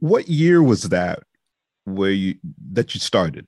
What 0.00 0.26
year 0.26 0.62
was 0.62 0.84
that 0.84 1.24
where 1.84 2.12
you 2.12 2.36
that 2.72 2.94
you 2.94 3.00
started? 3.00 3.46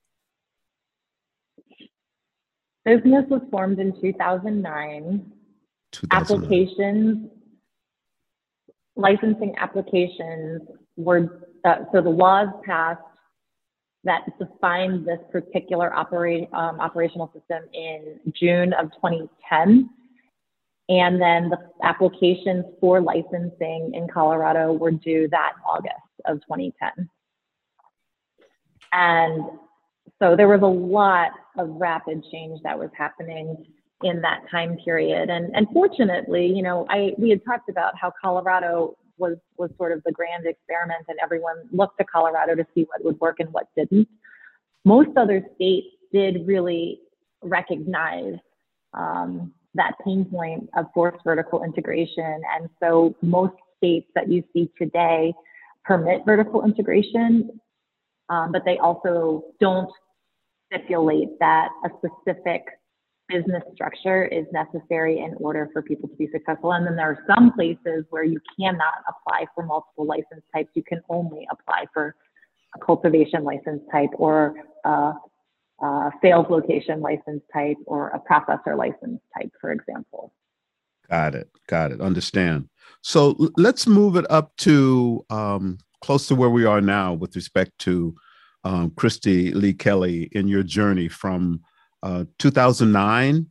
Business 2.85 3.25
was 3.31 3.41
formed 3.51 3.79
in 3.79 3.99
2009. 3.99 5.33
2009. 5.91 6.13
Applications 6.13 7.31
licensing 8.99 9.55
applications 9.59 10.61
were, 10.97 11.49
uh, 11.65 11.85
so 11.93 12.03
the 12.03 12.11
laws 12.11 12.49
passed 12.67 13.01
that 14.05 14.23
defined 14.39 15.07
this 15.07 15.19
particular 15.33 15.95
um, 15.95 16.81
operational 16.81 17.33
system 17.33 17.63
in 17.73 18.21
June 18.39 18.73
of 18.75 18.91
2010. 18.93 19.89
And 20.91 21.21
then 21.21 21.51
the 21.51 21.59
applications 21.83 22.65
for 22.81 23.01
licensing 23.01 23.93
in 23.95 24.09
Colorado 24.13 24.73
were 24.73 24.91
due 24.91 25.29
that 25.31 25.53
August 25.67 25.95
of 26.25 26.39
2010. 26.43 27.09
And 28.93 29.43
so 30.19 30.35
there 30.35 30.49
was 30.49 30.63
a 30.63 30.67
lot 30.67 31.33
of 31.59 31.69
rapid 31.69 32.25
change 32.33 32.61
that 32.65 32.79
was 32.79 32.91
happening 32.97 33.67
in 34.03 34.21
that 34.23 34.43
time 34.51 34.77
period. 34.85 35.29
And, 35.29 35.55
and 35.55 35.67
fortunately, 35.73 36.47
you 36.47 36.63
know, 36.63 36.87
I, 36.89 37.13
we 37.19 37.31
had 37.31 37.45
talked 37.45 37.69
about 37.69 37.95
how 38.01 38.13
Colorado 38.21 38.97
was, 39.19 39.37
was 39.57 39.71
sort 39.77 39.93
of 39.93 40.03
the 40.05 40.13
grand 40.13 40.47
experiment 40.47 41.05
and 41.09 41.19
everyone 41.23 41.57
looked 41.73 41.99
to 41.99 42.05
Colorado 42.05 42.55
to 42.55 42.67
see 42.75 42.87
what 42.89 43.05
would 43.05 43.21
work 43.21 43.37
and 43.41 43.53
what 43.53 43.67
didn't. 43.77 44.09
Most 44.85 45.11
other 45.17 45.45
states 45.57 45.89
did 46.13 46.47
really 46.47 47.01
recognize 47.43 48.37
um, 48.95 49.53
that 49.75 49.93
pain 50.05 50.25
point 50.25 50.69
of 50.77 50.87
forced 50.95 51.23
vertical 51.25 51.65
integration. 51.65 52.41
And 52.55 52.69
so 52.81 53.15
most 53.21 53.55
states 53.79 54.07
that 54.15 54.31
you 54.31 54.45
see 54.53 54.71
today 54.79 55.35
permit 55.85 56.23
vertical 56.25 56.65
integration, 56.65 57.61
um, 58.29 58.53
but 58.53 58.63
they 58.65 58.79
also 58.79 59.45
don't 59.61 59.91
stipulate 60.67 61.39
that 61.41 61.69
a 61.85 61.89
specific 61.99 62.65
business 63.29 63.63
structure 63.75 64.25
is 64.25 64.47
necessary 64.53 65.19
in 65.19 65.35
order 65.39 65.69
for 65.73 65.83
people 65.83 66.09
to 66.09 66.17
be 66.17 66.29
successful. 66.33 66.73
And 66.73 66.87
then 66.87 66.97
there 66.97 67.11
are 67.11 67.25
some 67.35 67.53
places 67.53 68.05
where 68.11 68.25
you 68.25 68.41
cannot 68.59 68.95
apply 69.09 69.47
for 69.55 69.65
multiple 69.65 70.07
license 70.07 70.43
types. 70.55 70.71
You 70.75 70.83
can 70.83 71.01
only 71.09 71.47
apply 71.51 71.87
for 71.93 72.15
a 72.75 72.85
cultivation 72.85 73.45
license 73.45 73.83
type 73.93 74.11
or 74.15 74.55
a, 74.85 75.13
a 75.83 76.11
sales 76.23 76.47
location 76.49 77.01
license 77.01 77.43
type 77.53 77.77
or 77.87 78.09
a 78.09 78.21
processor 78.21 78.77
license 78.77 79.21
type, 79.37 79.53
for 79.61 79.73
example. 79.73 80.33
Got 81.11 81.35
it. 81.35 81.51
Got 81.69 81.93
it. 81.93 82.01
Understand. 82.01 82.69
So 83.03 83.51
let's 83.57 83.87
move 83.87 84.17
it 84.17 84.27
up 84.31 84.55
to 84.59 85.25
um, 85.31 85.79
close 86.01 86.27
to 86.29 86.35
where 86.35 86.51
we 86.51 86.65
are 86.65 86.81
now 86.81 87.15
with 87.15 87.35
respect 87.37 87.79
to 87.81 88.15
um, 88.65 88.91
Kristi 88.91 89.55
Lee 89.55 89.73
Kelly 89.73 90.29
in 90.33 90.49
your 90.49 90.63
journey 90.63 91.09
from 91.09 91.61
uh, 92.03 92.25
2009 92.39 93.47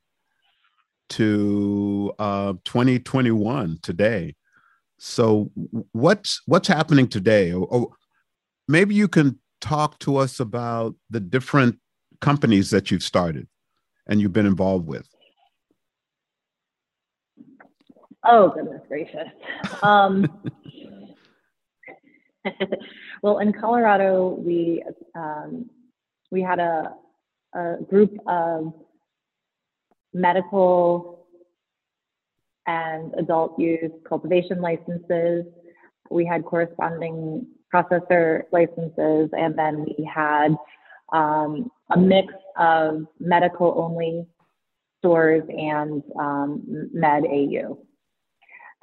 to 1.10 2.14
uh, 2.20 2.54
2021 2.66 3.80
today. 3.82 4.36
So 5.00 5.52
what's 5.92 6.42
what's 6.46 6.68
happening 6.68 7.08
today? 7.08 7.54
Or, 7.54 7.68
or 7.68 7.90
maybe 8.68 8.96
you 8.96 9.08
can 9.08 9.40
talk 9.62 10.00
to 10.00 10.18
us 10.18 10.40
about 10.40 10.96
the 11.10 11.20
different 11.20 11.80
companies 12.20 12.72
that 12.72 12.90
you've 12.90 13.04
started 13.04 13.48
and 14.08 14.20
you've 14.20 14.34
been 14.34 14.46
involved 14.46 14.88
with. 14.88 15.08
Oh 18.26 18.50
goodness 18.50 18.82
gracious. 18.88 19.28
Um, 19.84 20.42
well, 23.22 23.40
in 23.40 23.54
Colorado, 23.54 24.30
we 24.30 24.84
um, 25.16 25.70
we 26.32 26.42
had 26.42 26.60
a, 26.60 26.94
a 27.58 27.84
group 27.84 28.15
of 28.28 28.74
medical 30.13 31.26
and 32.67 33.13
adult 33.17 33.60
use 33.60 33.91
cultivation 34.08 34.62
licenses. 34.62 35.46
We 36.10 36.26
had 36.26 36.46
corresponding 36.46 37.48
processor 37.74 38.43
licenses, 38.52 39.30
and 39.38 39.58
then 39.58 39.86
we 39.86 40.10
had 40.13 40.56
um, 41.12 41.72
a 41.91 41.98
mix 41.98 42.34
of 42.58 43.06
medical 43.20 43.74
only 43.78 44.28
stores 45.00 45.43
and 45.50 46.04
um, 46.20 46.63
med 46.93 47.24
AU. 47.26 47.80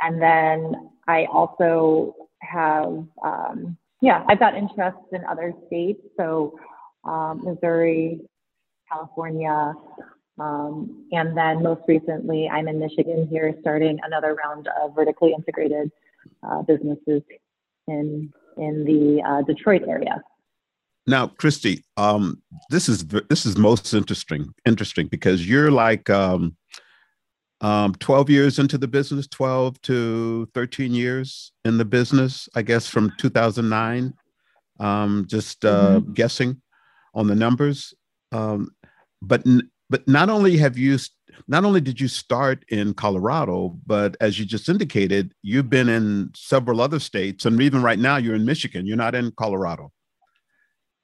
And 0.00 0.20
then 0.20 0.90
I 1.06 1.26
also 1.32 2.14
have, 2.40 3.04
um, 3.24 3.76
yeah, 4.00 4.24
I've 4.28 4.38
got 4.38 4.54
interests 4.54 5.08
in 5.12 5.24
other 5.24 5.52
states. 5.66 6.00
So 6.16 6.58
um, 7.04 7.42
Missouri, 7.44 8.20
California, 8.94 9.74
um, 10.38 11.07
and 11.12 11.37
then 11.37 11.62
most 11.62 11.83
recently, 11.87 12.48
I'm 12.48 12.68
in 12.68 12.78
Michigan 12.78 13.28
here, 13.30 13.54
starting 13.61 13.98
another 14.04 14.35
round 14.35 14.68
of 14.83 14.94
vertically 14.94 15.33
integrated 15.33 15.90
uh, 16.42 16.62
businesses 16.62 17.22
in 17.88 18.33
in 18.57 18.85
the 18.85 19.22
uh, 19.22 19.42
Detroit 19.42 19.83
area. 19.88 20.22
Now, 21.07 21.26
Kristi, 21.26 21.83
um, 21.96 22.42
this 22.70 22.88
is 22.88 23.04
this 23.28 23.46
is 23.46 23.57
most 23.57 23.92
interesting 23.94 24.52
interesting 24.64 25.07
because 25.09 25.48
you're 25.48 25.70
like 25.70 26.09
um, 26.11 26.57
um, 27.61 27.94
12 27.94 28.30
years 28.30 28.59
into 28.59 28.78
the 28.78 28.88
business, 28.88 29.26
12 29.28 29.80
to 29.83 30.46
13 30.54 30.94
years 30.94 31.52
in 31.64 31.78
the 31.78 31.85
business, 31.85 32.48
I 32.54 32.62
guess 32.62 32.88
from 32.88 33.12
2009. 33.18 34.14
Um, 34.80 35.24
just 35.28 35.64
uh, 35.64 36.00
mm-hmm. 36.00 36.12
guessing 36.14 36.61
on 37.14 37.28
the 37.28 37.35
numbers, 37.37 37.94
um, 38.33 38.74
but 39.26 39.44
but 39.90 40.06
not 40.08 40.30
only 40.30 40.56
have 40.56 40.78
you 40.78 40.98
not 41.48 41.64
only 41.64 41.80
did 41.80 42.00
you 42.00 42.08
start 42.08 42.64
in 42.68 42.94
Colorado, 42.94 43.76
but 43.87 44.16
as 44.20 44.38
you 44.38 44.44
just 44.44 44.68
indicated, 44.68 45.34
you've 45.42 45.68
been 45.68 45.88
in 45.88 46.30
several 46.34 46.80
other 46.80 47.00
states, 47.00 47.44
and 47.44 47.60
even 47.60 47.82
right 47.82 47.98
now 47.98 48.16
you're 48.16 48.34
in 48.34 48.44
Michigan. 48.44 48.87
You're 48.87 48.96
not 48.96 49.14
in 49.14 49.32
Colorado. 49.32 49.92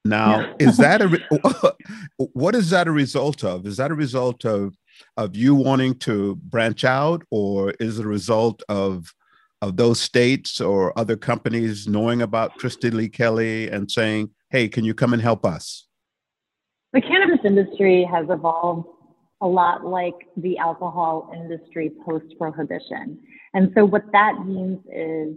Now, 0.04 0.54
is 0.59 0.76
that 0.78 1.02
a 1.02 1.74
what 2.33 2.54
is 2.54 2.70
that 2.70 2.88
a 2.88 2.92
result 2.92 3.44
of? 3.44 3.66
Is 3.66 3.76
that 3.76 3.90
a 3.90 3.94
result 3.94 4.44
of 4.44 4.74
of 5.16 5.37
you 5.37 5.54
wanting 5.54 5.94
to 6.00 6.37
branch 6.37 6.85
out, 6.85 7.22
or 7.30 7.74
is 7.80 7.98
it 7.98 8.04
a 8.04 8.09
result 8.09 8.62
of 8.68 9.12
of 9.62 9.76
those 9.76 10.00
states 10.00 10.59
or 10.61 10.98
other 10.98 11.16
companies 11.16 11.87
knowing 11.87 12.22
about 12.22 12.59
Kristi 12.59 12.92
Lee 12.92 13.11
Kelly 13.11 13.68
and 13.68 13.90
saying, 13.90 14.30
"Hey, 14.48 14.68
can 14.68 14.85
you 14.85 14.94
come 14.94 15.12
and 15.12 15.20
help 15.20 15.44
us?" 15.44 15.87
The 16.92 17.00
cannabis 17.00 17.38
industry 17.44 18.09
has 18.11 18.26
evolved 18.29 18.88
a 19.40 19.46
lot 19.46 19.87
like 19.87 20.14
the 20.37 20.59
alcohol 20.59 21.31
industry 21.35 21.92
post 22.05 22.26
prohibition. 22.38 23.18
And 23.55 23.72
so, 23.74 23.85
what 23.85 24.05
that 24.12 24.44
means 24.44 24.81
is 24.92 25.37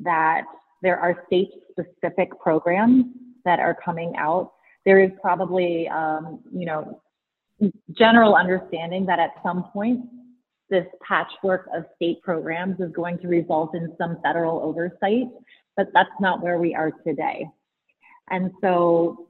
that 0.00 0.42
there 0.82 0.98
are 0.98 1.24
state 1.26 1.50
specific 1.70 2.38
programs 2.40 3.06
that 3.44 3.60
are 3.60 3.76
coming 3.84 4.14
out. 4.16 4.52
There 4.84 5.02
is 5.02 5.10
probably, 5.20 5.88
um, 5.88 6.40
you 6.52 6.66
know, 6.66 7.00
general 7.92 8.34
understanding 8.34 9.06
that 9.06 9.18
at 9.18 9.30
some 9.42 9.64
point, 9.72 10.00
this 10.68 10.86
patchwork 11.06 11.68
of 11.74 11.84
state 11.94 12.22
programs 12.22 12.80
is 12.80 12.90
going 12.92 13.18
to 13.18 13.28
result 13.28 13.74
in 13.74 13.94
some 13.98 14.18
federal 14.22 14.60
oversight, 14.60 15.28
but 15.76 15.88
that's 15.94 16.10
not 16.20 16.42
where 16.42 16.58
we 16.58 16.74
are 16.74 16.90
today. 17.06 17.46
And 18.30 18.50
so 18.60 19.25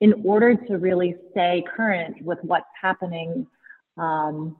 in 0.00 0.14
order 0.24 0.54
to 0.54 0.78
really 0.78 1.14
stay 1.30 1.62
current 1.76 2.22
with 2.22 2.38
what's 2.42 2.66
happening, 2.80 3.46
um, 3.98 4.56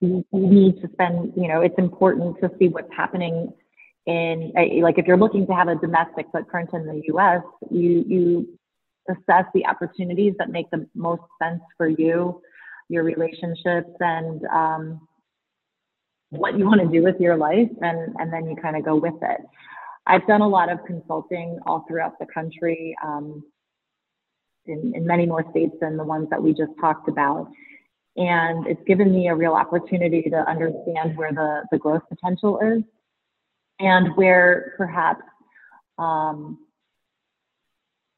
you, 0.00 0.24
need 0.32 0.80
to 0.80 0.88
spend, 0.92 1.32
you 1.36 1.48
know, 1.48 1.60
it's 1.60 1.78
important 1.78 2.36
to 2.40 2.50
see 2.58 2.68
what's 2.68 2.92
happening 2.94 3.52
in, 4.06 4.52
like, 4.82 4.98
if 4.98 5.06
you're 5.06 5.16
looking 5.16 5.46
to 5.46 5.52
have 5.52 5.68
a 5.68 5.76
domestic 5.76 6.26
footprint 6.32 6.70
in 6.72 6.86
the 6.86 7.02
US, 7.14 7.42
you, 7.70 8.04
you 8.06 8.58
assess 9.08 9.44
the 9.54 9.66
opportunities 9.66 10.34
that 10.38 10.50
make 10.50 10.70
the 10.70 10.88
most 10.94 11.22
sense 11.40 11.60
for 11.76 11.88
you, 11.88 12.40
your 12.88 13.04
relationships, 13.04 13.90
and 14.00 14.44
um, 14.46 15.00
what 16.30 16.58
you 16.58 16.64
want 16.64 16.80
to 16.80 16.88
do 16.88 17.02
with 17.02 17.20
your 17.20 17.36
life, 17.36 17.70
and, 17.80 18.14
and 18.18 18.32
then 18.32 18.46
you 18.48 18.56
kind 18.56 18.76
of 18.76 18.84
go 18.84 18.96
with 18.96 19.14
it. 19.22 19.40
I've 20.06 20.26
done 20.26 20.40
a 20.40 20.48
lot 20.48 20.70
of 20.70 20.84
consulting 20.86 21.58
all 21.66 21.84
throughout 21.86 22.18
the 22.18 22.26
country 22.26 22.96
um, 23.04 23.44
in, 24.66 24.92
in 24.94 25.06
many 25.06 25.26
more 25.26 25.44
states 25.50 25.74
than 25.80 25.96
the 25.96 26.04
ones 26.04 26.28
that 26.30 26.42
we 26.42 26.52
just 26.52 26.72
talked 26.80 27.08
about. 27.08 27.48
And 28.16 28.66
it's 28.66 28.82
given 28.86 29.12
me 29.12 29.28
a 29.28 29.34
real 29.34 29.54
opportunity 29.54 30.22
to 30.22 30.36
understand 30.36 31.16
where 31.16 31.32
the, 31.32 31.62
the 31.70 31.78
growth 31.78 32.02
potential 32.08 32.60
is 32.60 32.82
and 33.80 34.14
where 34.16 34.74
perhaps 34.76 35.22
um, 35.98 36.58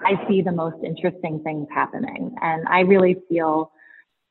I 0.00 0.26
see 0.28 0.42
the 0.42 0.52
most 0.52 0.82
interesting 0.84 1.40
things 1.44 1.68
happening. 1.72 2.34
And 2.40 2.66
I 2.66 2.80
really 2.80 3.16
feel 3.28 3.70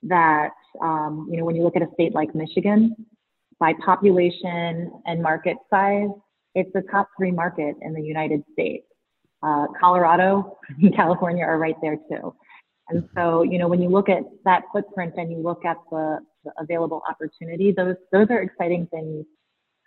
that, 0.04 0.50
um, 0.82 1.28
you 1.32 1.38
know, 1.38 1.46
when 1.46 1.56
you 1.56 1.63
look 1.63 1.76
at 1.76 1.82
a 1.82 1.89
state 1.94 2.13
like 2.13 2.36
Michigan, 2.36 2.96
by 3.60 3.74
population 3.86 4.92
and 5.06 5.22
market 5.22 5.56
size, 5.70 6.10
it's 6.56 6.72
the 6.74 6.82
top 6.92 7.10
three 7.18 7.32
market 7.32 7.76
in 7.82 7.94
the 7.94 8.02
United 8.02 8.44
States. 8.54 8.86
Uh, 9.42 9.68
Colorado 9.80 10.58
and 10.82 10.96
California 10.96 11.44
are 11.44 11.58
right 11.58 11.76
there 11.82 11.98
too. 12.10 12.34
And 12.89 13.08
so, 13.16 13.44
you 13.44 13.58
know, 13.58 13.68
when 13.68 13.82
you 13.82 13.89
look 13.89 14.10
at 14.10 14.24
that 14.46 14.63
footprint 14.72 15.13
and 15.18 15.32
you 15.32 15.38
look 15.38 15.66
at 15.66 15.78
the, 15.89 16.20
the 16.44 16.52
available 16.60 17.02
opportunity, 17.10 17.72
those 17.72 17.96
those 18.12 18.28
are 18.30 18.42
exciting 18.42 18.88
things 18.88 19.26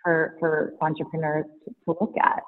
for 0.03 0.35
for 0.39 0.73
entrepreneurs 0.81 1.45
to, 1.65 1.71
to 1.85 1.97
look 1.99 2.13
at. 2.21 2.43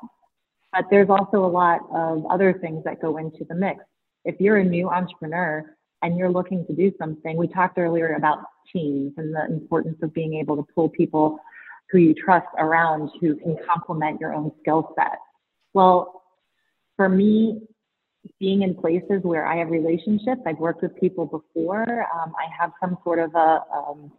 But 0.71 0.86
there's 0.91 1.10
also 1.10 1.45
a 1.45 1.47
lot 1.47 1.82
of 1.93 2.25
other 2.29 2.53
things 2.53 2.84
that 2.84 3.01
go 3.01 3.17
into 3.17 3.45
the 3.47 3.55
mix. 3.55 3.84
If 4.25 4.39
you're 4.39 4.58
a 4.58 4.63
new 4.63 4.89
entrepreneur 4.89 5.65
and 6.01 6.17
you're 6.17 6.32
looking 6.32 6.65
to 6.67 6.73
do 6.73 6.91
something, 6.99 7.38
we 7.38 7.47
talked 7.47 7.77
earlier 7.77 8.15
about 8.15 8.39
teams 8.71 9.13
and 9.17 9.34
the 9.34 9.45
importance 9.45 9.97
of 10.03 10.13
being 10.13 10.36
able 10.36 10.55
to 10.58 10.65
pull 10.75 10.89
people 10.89 11.39
who 11.91 11.97
you 11.97 12.13
trust 12.13 12.47
around 12.58 13.10
who 13.19 13.36
can 13.36 13.58
complement 13.67 14.19
your 14.19 14.34
own 14.34 14.52
skill 14.62 14.93
set. 14.95 15.19
Well, 15.73 16.23
for 16.95 17.10
me, 17.10 17.62
being 18.39 18.62
in 18.62 18.75
places 18.75 19.21
where 19.23 19.45
I 19.45 19.58
have 19.58 19.69
relationships, 19.69 20.41
I've 20.45 20.60
worked 20.60 20.82
with 20.82 20.95
people 20.99 21.25
before, 21.25 22.06
um, 22.13 22.34
I 22.38 22.47
have 22.60 22.71
some 22.82 22.97
sort 23.04 23.19
of 23.19 23.34
a, 23.34 23.62
um, 23.73 24.12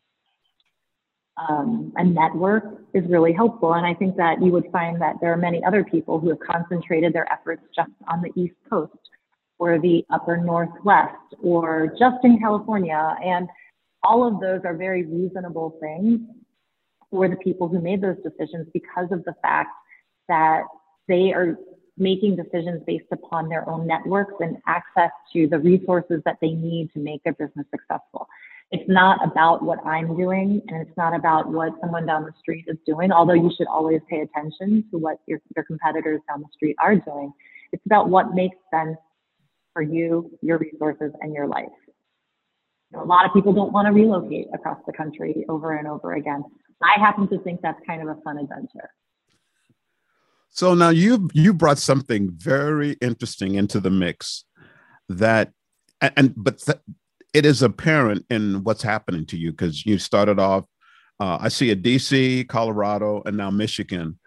um, 1.37 1.93
a 1.97 2.05
network 2.05 2.65
is 2.93 3.05
really 3.09 3.33
helpful. 3.33 3.75
And 3.75 3.87
I 3.87 3.95
think 3.95 4.17
that 4.17 4.43
you 4.43 4.51
would 4.53 4.67
find 4.73 5.01
that 5.01 5.17
there 5.21 5.33
are 5.33 5.37
many 5.37 5.63
other 5.65 5.85
people 5.85 6.19
who 6.19 6.31
have 6.31 6.41
concentrated 6.41 7.13
their 7.13 7.31
efforts 7.33 7.63
just 7.75 7.91
on 8.09 8.23
the 8.23 8.31
East 8.41 8.57
Coast 8.69 8.93
or 9.59 9.79
the 9.79 10.05
upper 10.11 10.39
Northwest 10.39 11.35
or 11.43 11.95
just 11.99 12.25
in 12.25 12.39
California. 12.39 13.15
And 13.25 13.49
all 14.03 14.27
of 14.27 14.41
those 14.41 14.63
are 14.65 14.75
very 14.75 15.05
reasonable 15.05 15.77
things 15.81 16.21
for 17.11 17.29
the 17.29 17.37
people 17.37 17.69
who 17.69 17.81
made 17.81 18.01
those 18.01 18.17
decisions 18.23 18.69
because 18.73 19.09
of 19.11 19.25
the 19.25 19.35
fact 19.43 19.71
that 20.29 20.63
they 21.09 21.33
are 21.33 21.57
making 21.99 22.37
decisions 22.37 22.83
based 22.87 23.07
upon 23.13 23.49
their 23.49 23.69
own 23.69 23.87
networks 23.87 24.35
and 24.41 24.57
access 24.67 25.11
to 25.33 25.47
the 25.49 25.59
resources 25.59 26.23
that 26.25 26.37
they 26.41 26.51
need 26.51 26.91
to 26.95 26.99
make 26.99 27.23
their 27.25 27.35
business 27.35 27.67
successful. 27.71 28.27
It's 28.71 28.89
not 28.89 29.19
about 29.25 29.63
what 29.63 29.85
I'm 29.85 30.17
doing 30.17 30.63
and 30.69 30.87
it's 30.87 30.97
not 30.97 31.15
about 31.15 31.49
what 31.49 31.73
someone 31.81 32.07
down 32.07 32.25
the 32.25 32.33
street 32.39 32.65
is 32.69 32.79
doing, 32.87 33.11
although 33.11 33.35
you 33.35 33.51
should 33.57 33.67
always 33.67 34.01
pay 34.09 34.21
attention 34.21 34.85
to 34.93 34.99
what 34.99 35.19
your, 35.27 35.41
your 35.57 35.65
competitors 35.65 36.21
down 36.29 36.41
the 36.41 36.49
street 36.55 36.77
are 36.81 36.95
doing. 36.95 37.33
It's 37.73 37.85
about 37.85 38.09
what 38.09 38.33
makes 38.35 38.57
sense 38.73 38.97
for 39.73 39.83
you, 39.83 40.31
your 40.41 40.59
resources, 40.59 41.13
and 41.21 41.35
your 41.35 41.49
life. 41.49 41.69
A 42.95 43.05
lot 43.05 43.25
of 43.27 43.33
people 43.33 43.53
don't 43.53 43.73
want 43.73 43.87
to 43.87 43.93
relocate 43.93 44.47
across 44.55 44.79
the 44.87 44.93
country 44.93 45.45
over 45.49 45.77
and 45.77 45.87
over 45.87 46.15
again. 46.15 46.45
I 46.83 46.99
happen 46.99 47.29
to 47.29 47.39
think 47.41 47.61
that's 47.63 47.81
kind 47.87 48.03
of 48.03 48.09
a 48.17 48.21
fun 48.23 48.39
adventure. 48.39 48.91
So 50.51 50.75
now 50.75 50.89
you 50.89 51.29
you 51.33 51.55
brought 51.55 51.79
something 51.79 52.31
very 52.33 52.93
interesting 53.01 53.55
into 53.55 53.81
the 53.81 53.91
mix 53.91 54.45
that 55.09 55.53
and 56.01 56.35
but 56.37 56.59
th- 56.59 56.79
it 57.33 57.47
is 57.47 57.63
apparent 57.63 58.27
in 58.31 58.65
what's 58.65 58.83
happening 58.83 59.25
to 59.27 59.37
you 59.37 59.53
because 59.53 59.87
you 59.87 59.99
started 59.99 60.41
off. 60.41 60.65
Uh, 61.21 61.39
I 61.41 61.49
see 61.49 61.71
a 61.71 61.77
DC, 61.77 62.49
Colorado, 62.49 63.23
and 63.25 63.37
now 63.37 63.51
Michigan. 63.51 64.19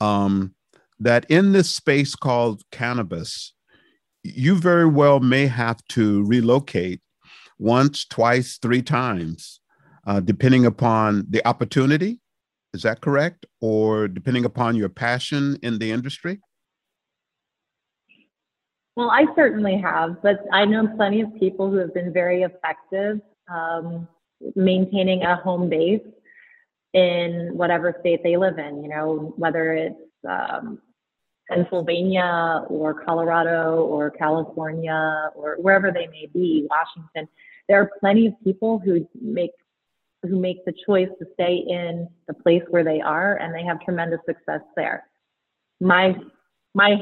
Um, 0.00 0.54
that 1.00 1.26
in 1.28 1.52
this 1.52 1.74
space 1.74 2.14
called 2.14 2.62
cannabis, 2.70 3.54
you 4.22 4.56
very 4.56 4.86
well 4.86 5.20
may 5.20 5.46
have 5.46 5.84
to 5.88 6.24
relocate 6.24 7.00
once, 7.58 8.04
twice, 8.04 8.58
three 8.58 8.82
times, 8.82 9.60
uh, 10.06 10.20
depending 10.20 10.66
upon 10.66 11.26
the 11.28 11.46
opportunity. 11.46 12.18
Is 12.72 12.82
that 12.82 13.00
correct? 13.00 13.46
Or 13.60 14.08
depending 14.08 14.44
upon 14.44 14.76
your 14.76 14.88
passion 14.88 15.58
in 15.62 15.78
the 15.78 15.90
industry? 15.92 16.40
Well, 18.96 19.10
I 19.10 19.26
certainly 19.34 19.76
have, 19.78 20.22
but 20.22 20.44
I 20.52 20.64
know 20.64 20.86
plenty 20.86 21.20
of 21.20 21.34
people 21.38 21.70
who 21.70 21.78
have 21.78 21.92
been 21.92 22.12
very 22.12 22.42
effective 22.42 23.20
um, 23.52 24.06
maintaining 24.54 25.22
a 25.22 25.36
home 25.36 25.68
base 25.68 26.00
in 26.92 27.50
whatever 27.54 27.96
state 28.00 28.22
they 28.22 28.36
live 28.36 28.58
in, 28.58 28.82
you 28.82 28.88
know, 28.88 29.34
whether 29.36 29.72
it's 29.72 29.96
um, 30.28 30.78
Pennsylvania 31.50 32.64
or 32.68 32.94
Colorado 33.04 33.84
or 33.84 34.10
California 34.10 35.30
or 35.34 35.56
wherever 35.60 35.90
they 35.90 36.06
may 36.06 36.26
be, 36.32 36.68
Washington. 36.70 37.28
There 37.68 37.80
are 37.80 37.90
plenty 37.98 38.28
of 38.28 38.34
people 38.44 38.78
who 38.78 39.08
make 39.20 39.50
who 40.24 40.40
make 40.40 40.64
the 40.64 40.74
choice 40.86 41.08
to 41.18 41.26
stay 41.34 41.64
in 41.68 42.08
the 42.26 42.34
place 42.34 42.62
where 42.70 42.84
they 42.84 43.00
are 43.00 43.36
and 43.36 43.54
they 43.54 43.62
have 43.62 43.80
tremendous 43.80 44.20
success 44.26 44.60
there. 44.76 45.04
My 45.80 46.14
my 46.74 46.96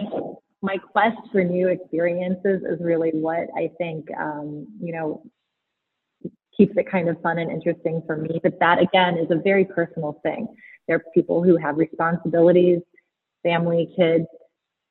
my 0.60 0.76
quest 0.78 1.18
for 1.30 1.42
new 1.42 1.68
experiences 1.68 2.62
is 2.62 2.78
really 2.80 3.10
what 3.10 3.48
I 3.56 3.70
think 3.78 4.06
um, 4.18 4.66
you 4.80 4.92
know 4.92 5.22
keeps 6.56 6.76
it 6.76 6.90
kind 6.90 7.08
of 7.08 7.20
fun 7.22 7.38
and 7.38 7.50
interesting 7.50 8.02
for 8.06 8.16
me. 8.16 8.40
But 8.42 8.58
that 8.60 8.78
again 8.80 9.16
is 9.16 9.30
a 9.30 9.36
very 9.36 9.64
personal 9.64 10.20
thing. 10.22 10.46
There 10.88 10.96
are 10.96 11.04
people 11.14 11.42
who 11.42 11.56
have 11.56 11.78
responsibilities 11.78 12.80
family, 13.42 13.88
kids, 13.96 14.26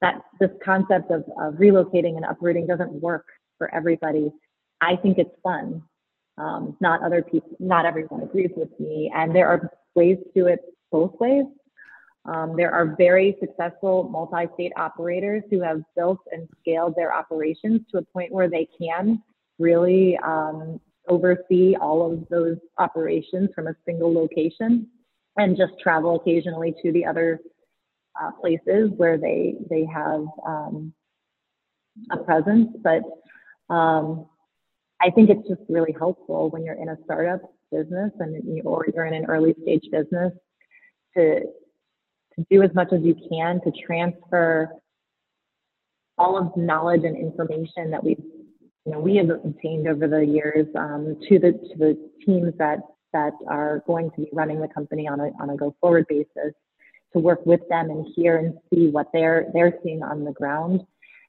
that 0.01 0.21
this 0.39 0.49
concept 0.63 1.11
of, 1.11 1.23
of 1.39 1.55
relocating 1.55 2.15
and 2.15 2.25
uprooting 2.25 2.67
doesn't 2.67 2.91
work 2.91 3.25
for 3.57 3.73
everybody. 3.73 4.31
I 4.81 4.95
think 4.95 5.17
it's 5.17 5.35
fun. 5.43 5.83
Um, 6.37 6.77
not 6.79 7.03
other 7.03 7.21
people, 7.21 7.55
not 7.59 7.85
everyone 7.85 8.23
agrees 8.23 8.51
with 8.55 8.69
me. 8.79 9.11
And 9.13 9.35
there 9.35 9.47
are 9.47 9.71
ways 9.95 10.17
to 10.17 10.31
do 10.33 10.47
it 10.47 10.59
both 10.91 11.19
ways. 11.19 11.45
Um, 12.25 12.55
there 12.55 12.71
are 12.71 12.95
very 12.97 13.35
successful 13.39 14.03
multi-state 14.09 14.73
operators 14.77 15.43
who 15.49 15.61
have 15.61 15.81
built 15.95 16.19
and 16.31 16.47
scaled 16.59 16.95
their 16.95 17.13
operations 17.13 17.81
to 17.91 17.97
a 17.97 18.01
point 18.03 18.31
where 18.31 18.49
they 18.49 18.67
can 18.79 19.21
really 19.57 20.17
um, 20.23 20.79
oversee 21.07 21.75
all 21.79 22.11
of 22.11 22.27
those 22.29 22.57
operations 22.77 23.49
from 23.55 23.67
a 23.67 23.75
single 23.85 24.13
location 24.13 24.87
and 25.37 25.57
just 25.57 25.73
travel 25.79 26.15
occasionally 26.15 26.75
to 26.83 26.91
the 26.91 27.05
other 27.05 27.39
uh, 28.21 28.31
places 28.39 28.91
where 28.97 29.17
they 29.17 29.55
they 29.69 29.85
have 29.85 30.25
um, 30.45 30.93
a 32.11 32.17
presence. 32.17 32.69
But 32.83 33.03
um, 33.73 34.27
I 35.01 35.09
think 35.09 35.29
it's 35.29 35.47
just 35.47 35.61
really 35.67 35.95
helpful 35.97 36.49
when 36.49 36.63
you're 36.63 36.81
in 36.81 36.89
a 36.89 36.97
startup 37.03 37.41
business 37.71 38.11
and 38.19 38.61
or 38.65 38.85
you're 38.93 39.05
in 39.05 39.13
an 39.13 39.25
early 39.25 39.55
stage 39.61 39.83
business 39.91 40.33
to 41.17 41.41
to 42.35 42.45
do 42.49 42.61
as 42.61 42.73
much 42.73 42.93
as 42.93 43.01
you 43.01 43.15
can 43.29 43.59
to 43.61 43.71
transfer 43.85 44.69
all 46.17 46.37
of 46.37 46.53
the 46.55 46.61
knowledge 46.61 47.03
and 47.03 47.17
information 47.17 47.91
that 47.91 48.03
we've 48.03 48.21
you 48.85 48.91
know 48.91 48.99
we 48.99 49.15
have 49.15 49.29
obtained 49.29 49.87
over 49.87 50.07
the 50.07 50.25
years 50.25 50.67
um, 50.75 51.17
to 51.27 51.39
the 51.39 51.51
to 51.51 51.77
the 51.77 52.09
teams 52.25 52.53
that 52.57 52.79
that 53.13 53.33
are 53.47 53.83
going 53.87 54.09
to 54.11 54.21
be 54.21 54.29
running 54.31 54.59
the 54.59 54.67
company 54.67 55.07
on 55.07 55.19
a 55.19 55.31
on 55.41 55.49
a 55.49 55.55
go 55.55 55.75
forward 55.81 56.05
basis 56.07 56.53
to 57.13 57.19
work 57.19 57.45
with 57.45 57.61
them 57.69 57.89
and 57.89 58.05
hear 58.15 58.37
and 58.37 58.53
see 58.73 58.89
what 58.89 59.07
they're 59.13 59.47
they're 59.53 59.77
seeing 59.83 60.03
on 60.03 60.23
the 60.23 60.31
ground. 60.31 60.81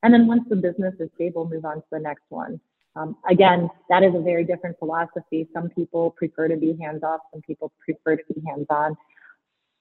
And 0.02 0.12
then 0.12 0.26
once 0.26 0.44
the 0.48 0.56
business 0.56 0.94
is 0.98 1.08
stable, 1.14 1.48
move 1.48 1.64
on 1.64 1.76
to 1.76 1.86
the 1.92 1.98
next 1.98 2.24
one. 2.28 2.60
Um, 2.94 3.16
again, 3.28 3.70
that 3.88 4.02
is 4.02 4.14
a 4.14 4.20
very 4.20 4.44
different 4.44 4.78
philosophy. 4.78 5.48
Some 5.54 5.70
people 5.70 6.10
prefer 6.10 6.48
to 6.48 6.56
be 6.56 6.76
hands 6.80 7.02
off, 7.02 7.20
some 7.32 7.42
people 7.42 7.72
prefer 7.84 8.16
to 8.16 8.34
be 8.34 8.42
hands 8.46 8.66
on. 8.70 8.96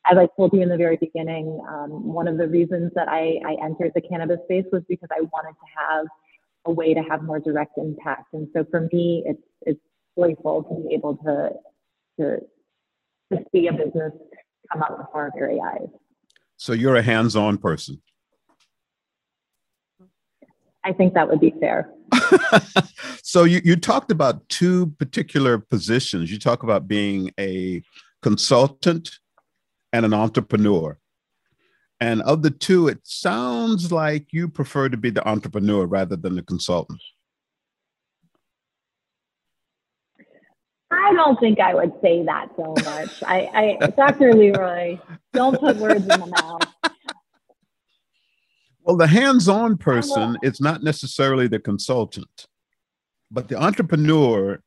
As 0.10 0.18
I 0.18 0.28
told 0.36 0.54
you 0.54 0.62
in 0.62 0.70
the 0.70 0.78
very 0.78 0.98
beginning, 0.98 1.62
um, 1.70 2.06
one 2.06 2.28
of 2.28 2.38
the 2.38 2.48
reasons 2.48 2.92
that 2.96 3.08
I, 3.08 3.40
I 3.46 3.56
entered 3.64 3.92
the 3.94 4.02
cannabis 4.02 4.40
space 4.46 4.66
was 4.72 4.82
because 4.90 5.10
I 5.12 5.22
wanted 5.22 5.52
to 5.52 5.68
have 5.78 6.08
a 6.66 6.72
way 6.72 6.94
to 6.94 7.02
have 7.02 7.24
more 7.24 7.40
direct 7.40 7.78
impact. 7.78 8.34
And 8.34 8.48
so 8.56 8.66
for 8.70 8.90
me, 8.92 9.24
it's 9.26 9.42
it's 9.62 9.80
joyful 10.18 10.64
to 10.64 10.88
be 10.88 10.96
able 10.96 11.18
to 11.18 11.52
to 12.20 12.40
to 13.32 13.46
see 13.52 13.68
a 13.68 13.74
business 13.74 14.14
come 14.72 14.82
up 14.82 14.98
before 14.98 15.22
our 15.24 15.32
very 15.36 15.60
eyes. 15.60 15.88
So 16.58 16.74
you're 16.74 16.96
a 16.96 17.02
hands-on 17.02 17.58
person. 17.58 18.02
I 20.84 20.94
think 20.94 21.14
that 21.14 21.30
would 21.30 21.40
be 21.40 21.54
fair. 21.60 21.90
so 23.24 23.44
you, 23.44 23.62
you 23.64 23.76
talked 23.76 24.12
about 24.12 24.48
two 24.50 24.88
particular 24.98 25.60
positions. 25.60 26.32
You 26.32 26.40
talk 26.40 26.64
about 26.64 26.88
being 26.88 27.32
a 27.40 27.84
consultant 28.22 29.20
and 29.94 30.06
an 30.06 30.14
entrepreneur. 30.14 30.98
And 32.00 32.24
of 32.24 32.42
the 32.42 32.50
two, 32.50 32.88
it 32.88 33.00
sounds 33.04 33.92
like 33.92 34.28
you 34.32 34.48
prefer 34.48 34.90
to 34.90 34.98
be 34.98 35.12
the 35.12 35.28
entrepreneur 35.28 35.86
rather 35.86 36.16
than 36.16 36.36
the 36.36 36.42
consultant. 36.42 37.02
I 40.92 41.14
don't 41.14 41.40
think 41.40 41.60
I 41.60 41.74
would 41.74 41.94
say 42.02 42.24
that 42.26 42.50
so 42.58 42.74
much. 42.84 43.24
I, 43.24 43.78
I 43.82 43.88
Dr. 43.88 44.34
Leroy, 44.34 44.98
don't 45.32 45.60
put 45.60 45.78
words 45.78 46.02
in 46.08 46.20
my 46.20 46.26
mouth. 46.26 46.64
Well, 48.84 48.98
the 48.98 49.08
hands-on 49.08 49.78
person 49.78 50.38
is 50.42 50.60
not 50.60 50.84
necessarily 50.84 51.48
the 51.48 51.60
consultant, 51.60 52.48
but 53.30 53.48
the 53.48 53.62
entrepreneur 53.62 54.62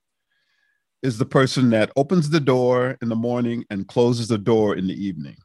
is 1.02 1.18
the 1.18 1.26
person 1.26 1.70
that 1.70 1.90
opens 1.96 2.30
the 2.30 2.40
door 2.40 2.96
in 3.02 3.08
the 3.08 3.16
morning 3.16 3.64
and 3.70 3.86
closes 3.88 4.28
the 4.28 4.38
door 4.38 4.76
in 4.76 4.86
the 4.86 4.94
evening. 4.94 5.36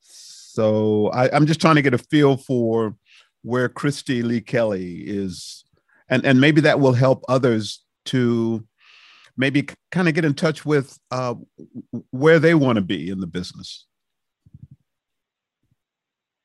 So 0.00 1.08
I, 1.08 1.30
I'm 1.34 1.46
just 1.46 1.60
trying 1.60 1.76
to 1.76 1.82
get 1.82 1.94
a 1.94 1.98
feel 1.98 2.36
for 2.36 2.96
where 3.42 3.68
Kristi 3.68 4.22
Lee 4.22 4.40
Kelly 4.40 5.02
is, 5.02 5.64
and 6.08 6.24
and 6.24 6.40
maybe 6.40 6.60
that 6.62 6.80
will 6.80 6.92
help 6.92 7.24
others 7.28 7.84
to 8.06 8.66
maybe 9.36 9.68
kind 9.90 10.08
of 10.08 10.14
get 10.14 10.24
in 10.24 10.34
touch 10.34 10.64
with 10.64 10.98
uh, 11.10 11.34
where 12.10 12.38
they 12.38 12.54
want 12.54 12.76
to 12.76 12.82
be 12.82 13.10
in 13.10 13.20
the 13.20 13.26
business. 13.26 13.86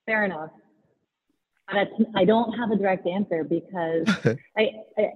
Fair 0.10 0.26
enough. 0.26 0.50
But 1.72 1.90
I 2.16 2.26
don't 2.26 2.52
have 2.54 2.72
a 2.72 2.76
direct 2.76 3.06
answer 3.06 3.44
because 3.44 4.08
I, 4.58 4.72
I, 4.98 5.12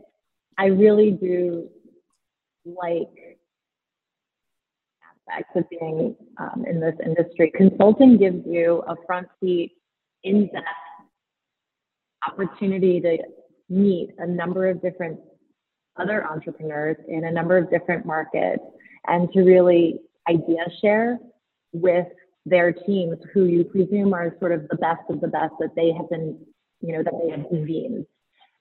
I 0.60 0.66
really 0.66 1.10
do 1.10 1.68
like 2.64 3.10
aspects 5.28 5.52
of 5.56 5.68
being 5.72 6.16
um, 6.38 6.64
in 6.70 6.80
this 6.80 6.94
industry. 7.04 7.52
Consulting 7.56 8.20
gives 8.20 8.46
you 8.46 8.84
a 8.88 8.96
front 9.08 9.28
seat, 9.42 9.72
in 10.24 10.46
depth 10.50 10.68
opportunity 12.28 13.02
to 13.02 13.18
meet 13.70 14.12
a 14.20 14.28
number 14.28 14.70
of 14.70 14.80
different 14.80 15.20
other 15.98 16.24
entrepreneurs 16.24 16.98
in 17.08 17.26
a 17.26 17.32
number 17.32 17.58
of 17.58 17.68
different 17.72 18.06
markets 18.06 18.62
and 19.08 19.28
to 19.34 19.42
really 19.42 20.00
idea 20.30 20.66
share 20.84 21.18
with 21.72 22.08
their 22.46 22.72
teams 22.72 23.18
who 23.34 23.46
you 23.46 23.64
presume 23.64 24.14
are 24.14 24.36
sort 24.40 24.52
of 24.52 24.68
the 24.70 24.76
best 24.76 25.02
of 25.10 25.22
the 25.22 25.28
best 25.28 25.54
that 25.60 25.76
they 25.76 25.92
have 25.92 26.10
been, 26.10 26.38
you 26.82 26.94
know, 26.94 27.04
that 27.04 27.14
they 27.24 27.30
have 27.30 27.48
convened. 27.48 28.06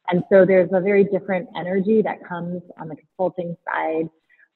And 0.08 0.22
so 0.30 0.44
there's 0.44 0.70
a 0.72 0.80
very 0.80 1.04
different 1.04 1.48
energy 1.56 2.02
that 2.02 2.24
comes 2.26 2.62
on 2.78 2.88
the 2.88 2.96
consulting 2.96 3.56
side 3.66 4.08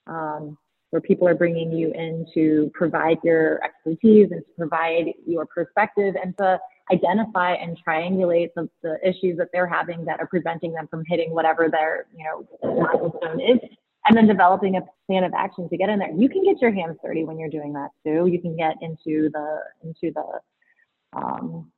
um, 0.07 0.57
where 0.90 1.01
people 1.01 1.26
are 1.28 1.34
bringing 1.34 1.72
you 1.72 1.92
in 1.92 2.26
to 2.34 2.70
provide 2.74 3.18
your 3.24 3.62
expertise 3.64 4.28
and 4.30 4.42
to 4.42 4.53
provide 4.57 5.12
your 5.26 5.46
perspective 5.46 6.14
and 6.22 6.36
to 6.38 6.59
identify 6.92 7.55
and 7.55 7.76
triangulate 7.86 8.51
the, 8.55 8.68
the 8.82 8.96
issues 9.07 9.36
that 9.38 9.48
they're 9.53 9.66
having 9.66 10.05
that 10.05 10.20
are 10.20 10.26
preventing 10.26 10.72
them 10.72 10.86
from 10.88 11.05
hitting 11.07 11.32
whatever 11.32 11.68
their, 11.68 12.07
you 12.16 12.24
know, 12.24 12.46
milestone 12.62 13.40
is, 13.40 13.59
and 14.07 14.16
then 14.16 14.26
developing 14.26 14.76
a 14.76 14.82
plan 15.07 15.24
of 15.24 15.32
action 15.34 15.68
to 15.68 15.76
get 15.76 15.88
in 15.88 15.98
there. 15.98 16.11
You 16.11 16.28
can 16.28 16.44
get 16.44 16.61
your 16.61 16.72
hands 16.72 16.96
dirty 17.04 17.24
when 17.24 17.38
you're 17.38 17.50
doing 17.50 17.72
that 17.74 17.90
too. 18.04 18.26
You 18.26 18.40
can 18.40 18.57
get 18.57 18.76
into 18.80 19.30
the 19.30 19.61
into 19.82 20.12
the 20.14 21.18
um, 21.18 21.70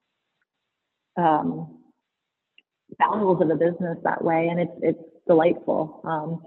um, 1.17 1.79
bowels 2.99 3.41
of 3.41 3.51
a 3.51 3.57
business 3.57 3.99
that 4.05 4.23
way, 4.23 4.49
and 4.49 4.61
it's 4.61 4.73
it's 4.83 5.03
delightful. 5.27 6.01
Um, 6.05 6.43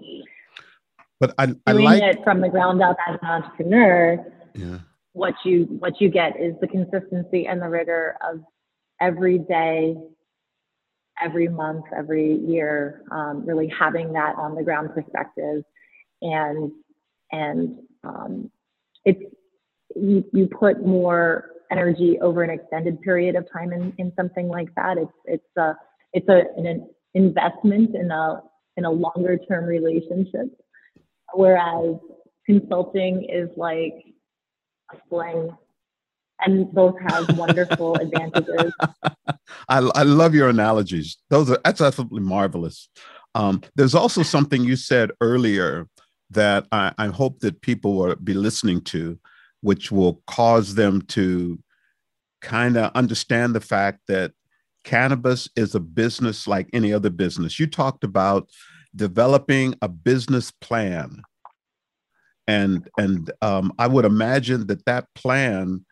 but 1.20 1.34
I, 1.38 1.54
I 1.66 1.72
doing 1.72 1.84
like 1.84 2.02
it 2.02 2.18
from 2.24 2.40
the 2.40 2.48
ground 2.48 2.82
up 2.82 2.96
as 3.06 3.18
an 3.22 3.28
entrepreneur. 3.28 4.24
Yeah. 4.54 4.78
What 5.12 5.34
you 5.44 5.64
what 5.78 6.00
you 6.00 6.08
get 6.08 6.40
is 6.40 6.54
the 6.60 6.68
consistency 6.68 7.46
and 7.46 7.60
the 7.60 7.68
rigor 7.68 8.16
of 8.26 8.40
every 9.00 9.38
day 9.38 9.96
every 11.22 11.48
month, 11.48 11.84
every 11.96 12.36
year, 12.36 13.02
um, 13.10 13.44
really 13.46 13.72
having 13.78 14.12
that 14.12 14.36
on 14.36 14.54
the 14.54 14.62
ground 14.62 14.90
perspective, 14.94 15.64
and 16.20 16.72
and 17.30 17.78
um, 18.04 18.50
it's 19.04 19.22
you, 19.96 20.24
you 20.32 20.48
put 20.48 20.84
more 20.84 21.50
energy 21.70 22.18
over 22.20 22.42
an 22.42 22.50
extended 22.50 23.00
period 23.00 23.34
of 23.34 23.46
time 23.52 23.72
in, 23.72 23.92
in 23.98 24.12
something 24.16 24.48
like 24.48 24.68
that. 24.76 24.98
It's 24.98 25.12
it's 25.24 25.56
a 25.56 25.74
it's 26.12 26.28
a 26.28 26.42
an 26.56 26.88
investment 27.14 27.94
in 27.94 28.10
a 28.10 28.42
in 28.76 28.84
a 28.84 28.90
longer 28.90 29.38
term 29.48 29.64
relationship, 29.64 30.48
whereas 31.34 31.96
consulting 32.46 33.26
is 33.30 33.48
like 33.56 34.04
a 34.92 34.96
fling 35.08 35.50
and 36.44 36.72
both 36.72 36.96
have 37.08 37.36
wonderful 37.36 37.94
advantages. 38.00 38.72
I, 39.68 39.78
I 39.78 40.02
love 40.02 40.34
your 40.34 40.48
analogies. 40.48 41.18
Those 41.30 41.50
are 41.50 41.58
that's 41.64 41.80
absolutely 41.80 42.22
marvelous. 42.22 42.88
Um, 43.34 43.62
there's 43.76 43.94
also 43.94 44.22
something 44.22 44.64
you 44.64 44.76
said 44.76 45.10
earlier 45.20 45.88
that 46.30 46.66
I, 46.72 46.92
I 46.98 47.06
hope 47.08 47.40
that 47.40 47.60
people 47.62 47.94
will 47.96 48.16
be 48.16 48.34
listening 48.34 48.80
to, 48.82 49.18
which 49.60 49.90
will 49.92 50.22
cause 50.26 50.74
them 50.74 51.02
to 51.02 51.58
kind 52.40 52.76
of 52.76 52.90
understand 52.94 53.54
the 53.54 53.60
fact 53.60 54.00
that 54.08 54.32
cannabis 54.84 55.48
is 55.56 55.74
a 55.74 55.80
business 55.80 56.46
like 56.46 56.68
any 56.72 56.92
other 56.92 57.10
business. 57.10 57.58
You 57.58 57.66
talked 57.66 58.04
about 58.04 58.48
developing 58.94 59.74
a 59.80 59.88
business 59.88 60.50
plan, 60.50 61.22
and 62.46 62.88
and 62.98 63.30
um, 63.40 63.72
I 63.78 63.86
would 63.86 64.04
imagine 64.04 64.66
that 64.66 64.84
that 64.86 65.06
plan 65.14 65.84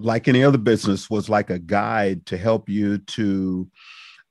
like 0.00 0.28
any 0.28 0.42
other 0.42 0.58
business, 0.58 1.10
was 1.10 1.28
like 1.28 1.50
a 1.50 1.58
guide 1.58 2.26
to 2.26 2.36
help 2.36 2.68
you 2.68 2.98
to 2.98 3.68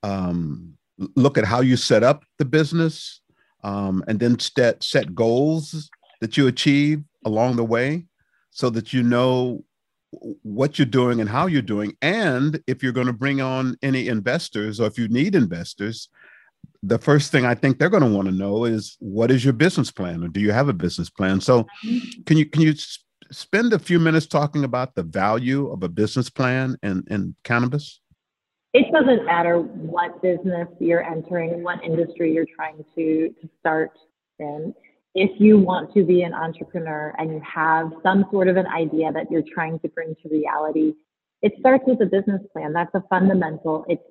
um, 0.03 0.74
look 1.15 1.38
at 1.38 1.45
how 1.45 1.61
you 1.61 1.78
set 1.78 2.03
up 2.03 2.24
the 2.38 2.45
business 2.45 3.22
um, 3.63 4.03
and 4.07 4.20
then 4.20 4.38
set, 4.39 4.84
set 4.84 5.13
goals 5.13 5.89
that 6.22 6.38
you 6.38 6.47
achieve 6.47 7.03
along 7.26 7.55
the 7.55 7.63
way 7.63 8.05
so 8.51 8.70
that 8.70 8.93
you 8.93 9.03
know 9.03 9.63
what 10.41 10.80
you're 10.80 10.86
doing 10.86 11.20
and 11.20 11.30
how 11.30 11.45
you're 11.45 11.61
doing. 11.61 11.95
And 12.01 12.61
if 12.67 12.82
you're 12.82 12.91
going 12.91 13.07
to 13.07 13.13
bring 13.13 13.41
on 13.41 13.78
any 13.82 14.07
investors 14.07 14.80
or 14.80 14.88
if 14.88 14.97
you 14.97 15.07
need 15.07 15.36
investors, 15.36 16.09
the 16.82 16.97
first 16.97 17.32
thing 17.32 17.45
I 17.45 17.55
think 17.55 17.78
they're 17.78 17.89
going 17.89 18.03
to 18.03 18.09
want 18.09 18.28
to 18.28 18.34
know 18.34 18.65
is 18.65 18.95
what 18.99 19.32
is 19.32 19.43
your 19.43 19.53
business 19.53 19.91
plan 19.91 20.24
or 20.24 20.30
do 20.30 20.39
you 20.39 20.51
have 20.51 20.70
a 20.70 20.74
business 20.74 21.09
plan? 21.09 21.41
So 21.41 21.63
mm-hmm. 21.86 22.24
can 22.26 22.38
you 22.38 22.45
can 22.45 22.61
you 22.61 22.74
spend 23.32 23.73
a 23.73 23.80
few 23.80 23.99
minutes 23.99 24.27
talking 24.27 24.63
about 24.63 24.95
the 24.95 25.03
value 25.03 25.69
of 25.71 25.84
a 25.84 25.89
business 25.89 26.30
plan 26.30 26.77
in, 26.84 27.03
in 27.09 27.36
cannabis? 27.43 27.99
It 28.73 28.91
doesn't 28.91 29.25
matter 29.25 29.59
what 29.59 30.21
business 30.21 30.67
you're 30.80 31.03
entering, 31.03 31.63
what 31.63 31.84
industry 31.84 32.34
you're 32.34 32.45
trying 32.55 32.84
to, 32.95 33.30
to 33.41 33.49
start 33.59 33.91
in. 34.38 34.73
If 35.15 35.41
you 35.41 35.57
want 35.57 35.91
to 35.95 36.03
be 36.03 36.21
an 36.21 36.34
entrepreneur 36.34 37.15
and 37.17 37.32
you 37.32 37.41
have 37.41 37.91
some 38.03 38.25
sort 38.32 38.47
of 38.47 38.57
an 38.57 38.67
idea 38.67 39.11
that 39.11 39.32
you're 39.32 39.43
trying 39.53 39.80
to 39.80 39.88
bring 39.89 40.15
to 40.21 40.30
reality, 40.30 40.93
it 41.41 41.53
starts 41.59 41.84
with 41.88 42.01
a 42.01 42.05
business 42.05 42.41
plan. 42.53 42.73
That's 42.73 42.93
a 42.93 43.03
fundamental. 43.09 43.86
It's 43.89 44.03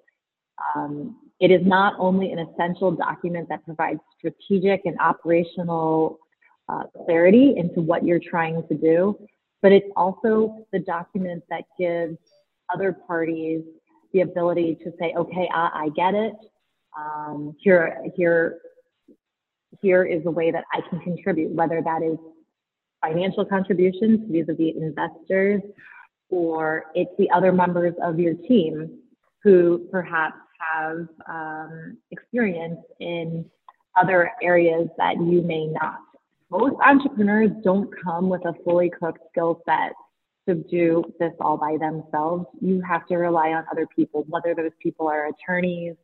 um, 0.74 1.16
it 1.40 1.52
is 1.52 1.64
not 1.64 1.94
only 1.98 2.32
an 2.32 2.40
essential 2.40 2.90
document 2.90 3.48
that 3.48 3.64
provides 3.64 4.00
strategic 4.18 4.82
and 4.86 4.98
operational 4.98 6.18
uh, 6.68 6.84
clarity 7.04 7.54
into 7.56 7.80
what 7.80 8.04
you're 8.04 8.20
trying 8.20 8.66
to 8.68 8.74
do, 8.74 9.18
but 9.62 9.72
it's 9.72 9.88
also 9.96 10.66
the 10.72 10.78
document 10.78 11.42
that 11.50 11.64
gives 11.78 12.16
other 12.72 12.92
parties 12.92 13.62
the 14.12 14.20
ability 14.20 14.78
to 14.84 14.92
say, 14.98 15.14
okay, 15.16 15.48
I, 15.54 15.70
I 15.74 15.88
get 15.94 16.14
it. 16.14 16.34
Um, 16.98 17.54
here, 17.60 18.02
here, 18.16 18.58
here 19.80 20.04
is 20.04 20.24
a 20.26 20.30
way 20.30 20.50
that 20.50 20.64
I 20.72 20.80
can 20.88 21.00
contribute, 21.00 21.52
whether 21.52 21.82
that 21.82 22.02
is 22.02 22.18
financial 23.02 23.44
contributions 23.44 24.20
vis-a-vis 24.30 24.74
investors, 24.76 25.62
or 26.30 26.86
it's 26.94 27.10
the 27.18 27.30
other 27.30 27.52
members 27.52 27.94
of 28.02 28.18
your 28.18 28.34
team 28.34 28.98
who 29.42 29.86
perhaps 29.90 30.36
have 30.58 31.06
um, 31.28 31.96
experience 32.10 32.80
in 33.00 33.44
other 33.96 34.32
areas 34.42 34.88
that 34.98 35.16
you 35.16 35.42
may 35.42 35.66
not 35.66 35.98
most 36.51 36.76
entrepreneurs 36.84 37.51
don't 37.62 37.90
come 38.03 38.28
with 38.28 38.44
a 38.44 38.55
fully 38.64 38.90
cooked 38.90 39.20
skill 39.30 39.62
set 39.66 39.92
to 40.49 40.55
do 40.55 41.05
this 41.20 41.32
all 41.40 41.59
by 41.59 41.76
themselves. 41.78 42.46
You 42.61 42.80
have 42.88 43.07
to 43.09 43.16
rely 43.16 43.49
on 43.49 43.64
other 43.70 43.86
people, 43.86 44.24
whether 44.28 44.55
those 44.55 44.70
people 44.82 45.09
are 45.09 45.28
attorneys 45.28 45.94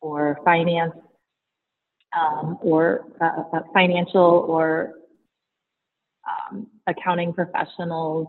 or 0.00 0.38
finance 0.44 0.94
um, 2.18 2.58
or 2.62 3.04
uh, 3.20 3.42
uh 3.52 3.60
financial 3.74 4.46
or 4.48 4.94
um, 6.26 6.66
accounting 6.86 7.34
professionals, 7.34 8.28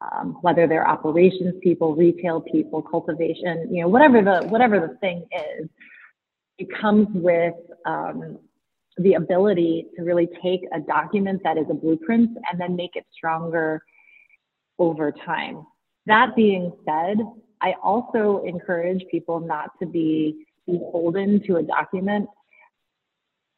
um, 0.00 0.36
whether 0.42 0.66
they're 0.66 0.86
operations 0.86 1.54
people, 1.62 1.94
retail 1.94 2.40
people, 2.40 2.82
cultivation, 2.82 3.74
you 3.74 3.82
know, 3.82 3.88
whatever 3.88 4.22
the 4.22 4.46
whatever 4.48 4.80
the 4.80 4.96
thing 4.98 5.26
is, 5.32 5.68
it 6.58 6.68
comes 6.78 7.08
with 7.14 7.54
um, 7.86 8.38
the 8.98 9.14
ability 9.14 9.86
to 9.96 10.02
really 10.02 10.28
take 10.42 10.62
a 10.72 10.80
document 10.80 11.40
that 11.44 11.56
is 11.56 11.66
a 11.70 11.74
blueprint 11.74 12.36
and 12.50 12.60
then 12.60 12.76
make 12.76 12.96
it 12.96 13.04
stronger 13.12 13.82
over 14.78 15.12
time. 15.12 15.66
That 16.06 16.34
being 16.36 16.72
said, 16.84 17.18
I 17.60 17.74
also 17.82 18.42
encourage 18.46 19.04
people 19.10 19.40
not 19.40 19.70
to 19.80 19.86
be 19.86 20.46
beholden 20.66 21.42
to 21.46 21.56
a 21.56 21.62
document 21.62 22.28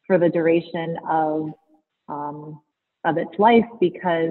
for 0.06 0.18
the 0.18 0.28
duration 0.28 0.96
of 1.08 1.50
um, 2.08 2.60
of 3.04 3.16
its 3.16 3.30
life 3.38 3.64
because 3.80 4.30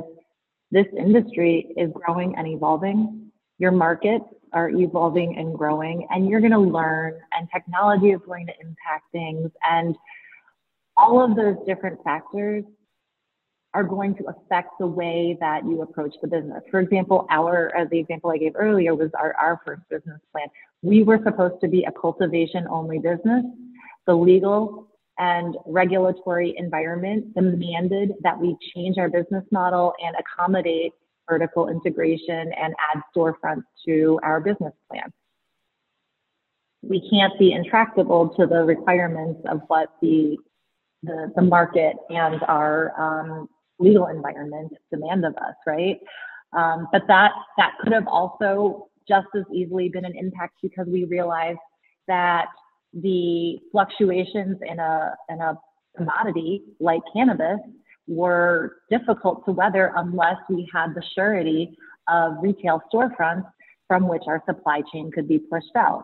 this 0.72 0.86
industry 0.98 1.74
is 1.78 1.90
growing 1.94 2.36
and 2.36 2.48
evolving. 2.48 3.32
Your 3.58 3.72
markets 3.72 4.26
are 4.54 4.70
evolving 4.70 5.38
and 5.38 5.58
growing, 5.58 6.08
and 6.12 6.28
you're 6.28 6.40
going 6.40 6.52
to 6.52 6.60
learn, 6.60 7.14
and 7.34 7.48
technology 7.54 8.12
is 8.12 8.20
going 8.26 8.46
to 8.48 8.54
impact 8.62 9.06
things. 9.12 9.50
And 9.70 9.96
all 11.00 11.24
of 11.24 11.36
those 11.36 11.56
different 11.66 12.04
factors 12.04 12.64
are 13.74 13.84
going 13.84 14.16
to 14.16 14.24
affect 14.26 14.72
the 14.80 14.88
way 14.88 15.38
that 15.40 15.64
you 15.64 15.82
approach 15.82 16.14
the 16.22 16.28
business. 16.28 16.64
For 16.72 16.80
example, 16.80 17.28
our, 17.30 17.76
as 17.76 17.88
the 17.90 18.00
example 18.00 18.32
I 18.32 18.38
gave 18.38 18.54
earlier 18.56 18.96
was 18.96 19.12
our, 19.18 19.34
our 19.36 19.62
first 19.66 19.82
business 19.90 20.20
plan. 20.32 20.48
We 20.82 21.04
were 21.04 21.20
supposed 21.24 21.62
to 21.62 21.68
be 21.68 21.84
a 21.84 21.92
cultivation 21.92 22.68
only 22.68 22.98
business. 22.98 23.46
The 24.08 24.16
legal 24.16 24.88
and 25.20 25.56
regulatory 25.68 26.56
environment 26.58 27.36
demanded 27.36 28.14
that 28.24 28.40
we 28.40 28.58
change 28.74 28.98
our 28.98 29.10
business 29.10 29.44
model 29.52 29.94
and 30.04 30.16
accommodate 30.18 30.94
vertical 31.30 31.70
integration 31.70 32.52
and 32.54 32.74
add 32.94 33.04
storefronts 33.16 33.66
to 33.86 34.20
our 34.24 34.40
business 34.40 34.74
plan. 34.90 35.14
We 36.82 37.08
can't 37.10 37.38
be 37.38 37.52
intractable 37.52 38.30
to 38.30 38.48
the 38.48 38.64
requirements 38.64 39.42
of 39.48 39.62
what 39.68 39.90
the 40.02 40.38
the, 41.04 41.32
the 41.36 41.42
market 41.42 41.96
and 42.10 42.42
our 42.44 42.94
um, 43.00 43.48
legal 43.80 44.08
environment 44.08 44.72
demand 44.92 45.26
of 45.26 45.36
us, 45.38 45.56
right? 45.66 46.00
Um, 46.54 46.88
but 46.92 47.04
that 47.08 47.32
that 47.58 47.74
could 47.82 47.94
have 47.94 48.08
also 48.08 48.88
just 49.08 49.28
as 49.36 49.44
easily 49.54 49.90
been 49.90 50.06
an 50.06 50.16
impact 50.16 50.56
because 50.62 50.88
we 50.88 51.06
realized 51.06 51.60
that 52.08 52.48
the 52.94 53.58
fluctuations 53.72 54.58
in 54.68 54.80
a 54.80 55.16
in 55.30 55.40
a 55.42 55.58
commodity 55.96 56.64
like 56.80 57.02
cannabis 57.14 57.60
were 58.08 58.78
difficult 58.90 59.46
to 59.46 59.52
weather 59.52 59.94
unless 59.96 60.38
we 60.50 60.68
had 60.74 60.96
the 60.96 61.04
surety 61.16 61.78
of 62.08 62.34
retail 62.42 62.82
storefronts 62.92 63.46
from 63.88 64.08
which 64.08 64.24
our 64.28 64.42
supply 64.48 64.82
chain 64.92 65.12
could 65.12 65.28
be 65.28 65.38
pushed 65.38 65.76
out. 65.78 66.04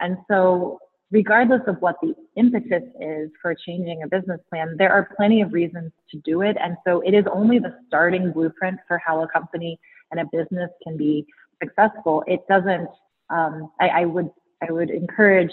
And 0.00 0.16
so 0.28 0.78
regardless 1.10 1.62
of 1.66 1.76
what 1.80 1.96
the 2.02 2.14
impetus 2.36 2.82
is 3.00 3.30
for 3.40 3.54
changing 3.54 4.02
a 4.02 4.08
business 4.08 4.40
plan, 4.50 4.74
there 4.78 4.92
are 4.92 5.08
plenty 5.16 5.40
of 5.40 5.52
reasons 5.52 5.92
to 6.10 6.18
do 6.24 6.42
it. 6.42 6.56
And 6.60 6.76
so 6.86 7.00
it 7.00 7.14
is 7.14 7.24
only 7.32 7.58
the 7.58 7.76
starting 7.86 8.32
blueprint 8.32 8.80
for 8.88 8.98
how 8.98 9.22
a 9.22 9.28
company 9.28 9.78
and 10.10 10.20
a 10.20 10.24
business 10.32 10.70
can 10.82 10.96
be 10.96 11.26
successful. 11.62 12.24
It 12.26 12.40
doesn't, 12.48 12.88
um, 13.30 13.70
I, 13.80 13.88
I 13.88 14.04
would, 14.04 14.30
I 14.66 14.72
would 14.72 14.90
encourage 14.90 15.50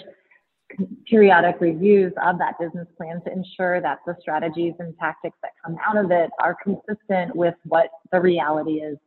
periodic 1.06 1.60
reviews 1.60 2.12
of 2.22 2.38
that 2.38 2.58
business 2.58 2.88
plan 2.96 3.20
to 3.24 3.32
ensure 3.32 3.80
that 3.80 3.98
the 4.06 4.16
strategies 4.20 4.74
and 4.78 4.96
tactics 4.98 5.36
that 5.42 5.52
come 5.64 5.76
out 5.86 5.96
of 5.96 6.10
it 6.10 6.30
are 6.40 6.56
consistent 6.62 7.36
with 7.36 7.54
what 7.64 7.90
the 8.10 8.20
reality 8.20 8.80
is 8.80 8.98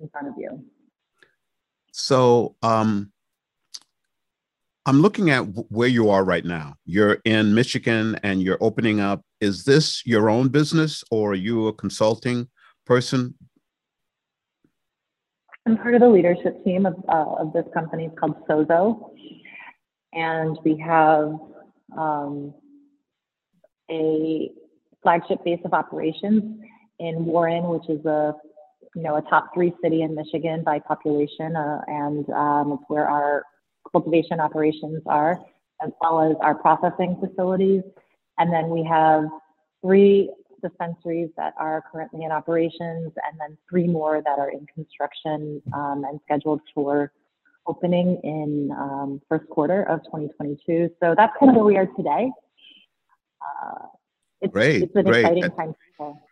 in 0.00 0.08
front 0.08 0.28
of 0.28 0.34
you. 0.36 0.62
So, 1.92 2.56
um, 2.62 3.12
I'm 4.86 5.00
looking 5.00 5.30
at 5.30 5.40
where 5.70 5.88
you 5.88 6.10
are 6.10 6.24
right 6.24 6.44
now. 6.44 6.74
You're 6.84 7.18
in 7.24 7.54
Michigan 7.54 8.18
and 8.22 8.42
you're 8.42 8.58
opening 8.60 9.00
up. 9.00 9.22
Is 9.40 9.64
this 9.64 10.04
your 10.04 10.28
own 10.28 10.48
business 10.48 11.02
or 11.10 11.32
are 11.32 11.34
you 11.34 11.68
a 11.68 11.72
consulting 11.72 12.48
person? 12.84 13.34
I'm 15.66 15.78
part 15.78 15.94
of 15.94 16.02
the 16.02 16.08
leadership 16.08 16.62
team 16.64 16.84
of, 16.84 16.96
uh, 17.08 17.36
of 17.40 17.54
this 17.54 17.64
company. 17.72 18.04
It's 18.04 18.18
called 18.18 18.36
Sozo. 18.46 19.10
and 20.12 20.58
we 20.64 20.76
have 20.78 21.32
um, 21.96 22.52
a 23.90 24.50
flagship 25.02 25.42
base 25.44 25.60
of 25.64 25.72
operations 25.72 26.60
in 26.98 27.24
Warren, 27.24 27.68
which 27.68 27.88
is 27.88 28.04
a 28.04 28.34
you 28.94 29.02
know 29.02 29.16
a 29.16 29.22
top 29.22 29.48
three 29.54 29.72
city 29.82 30.02
in 30.02 30.14
Michigan 30.14 30.62
by 30.62 30.78
population, 30.78 31.56
uh, 31.56 31.80
and 31.86 32.28
um, 32.30 32.72
it's 32.72 32.84
where 32.88 33.08
our 33.08 33.44
cultivation 33.94 34.40
operations 34.40 35.02
are, 35.06 35.40
as 35.80 35.90
well 36.00 36.20
as 36.20 36.36
our 36.40 36.56
processing 36.56 37.16
facilities. 37.22 37.82
And 38.38 38.52
then 38.52 38.68
we 38.68 38.82
have 38.82 39.24
three 39.82 40.30
dispensaries 40.60 41.30
that 41.36 41.54
are 41.58 41.84
currently 41.92 42.24
in 42.24 42.32
operations, 42.32 43.12
and 43.24 43.40
then 43.40 43.56
three 43.70 43.86
more 43.86 44.20
that 44.20 44.38
are 44.38 44.50
in 44.50 44.66
construction 44.74 45.62
um, 45.72 46.04
and 46.08 46.18
scheduled 46.24 46.60
for 46.74 47.12
opening 47.66 48.20
in 48.24 48.70
um, 48.76 49.20
first 49.28 49.48
quarter 49.48 49.84
of 49.84 50.02
2022. 50.04 50.90
So 51.00 51.14
that's 51.16 51.32
kind 51.38 51.50
of 51.50 51.56
where 51.56 51.64
we 51.64 51.76
are 51.76 51.86
today. 51.86 52.30
Uh, 53.40 53.86
it's, 54.40 54.52
great, 54.52 54.82
it's 54.82 54.96
an 54.96 55.04
great. 55.04 55.24
exciting 55.24 55.50
time. 55.50 55.74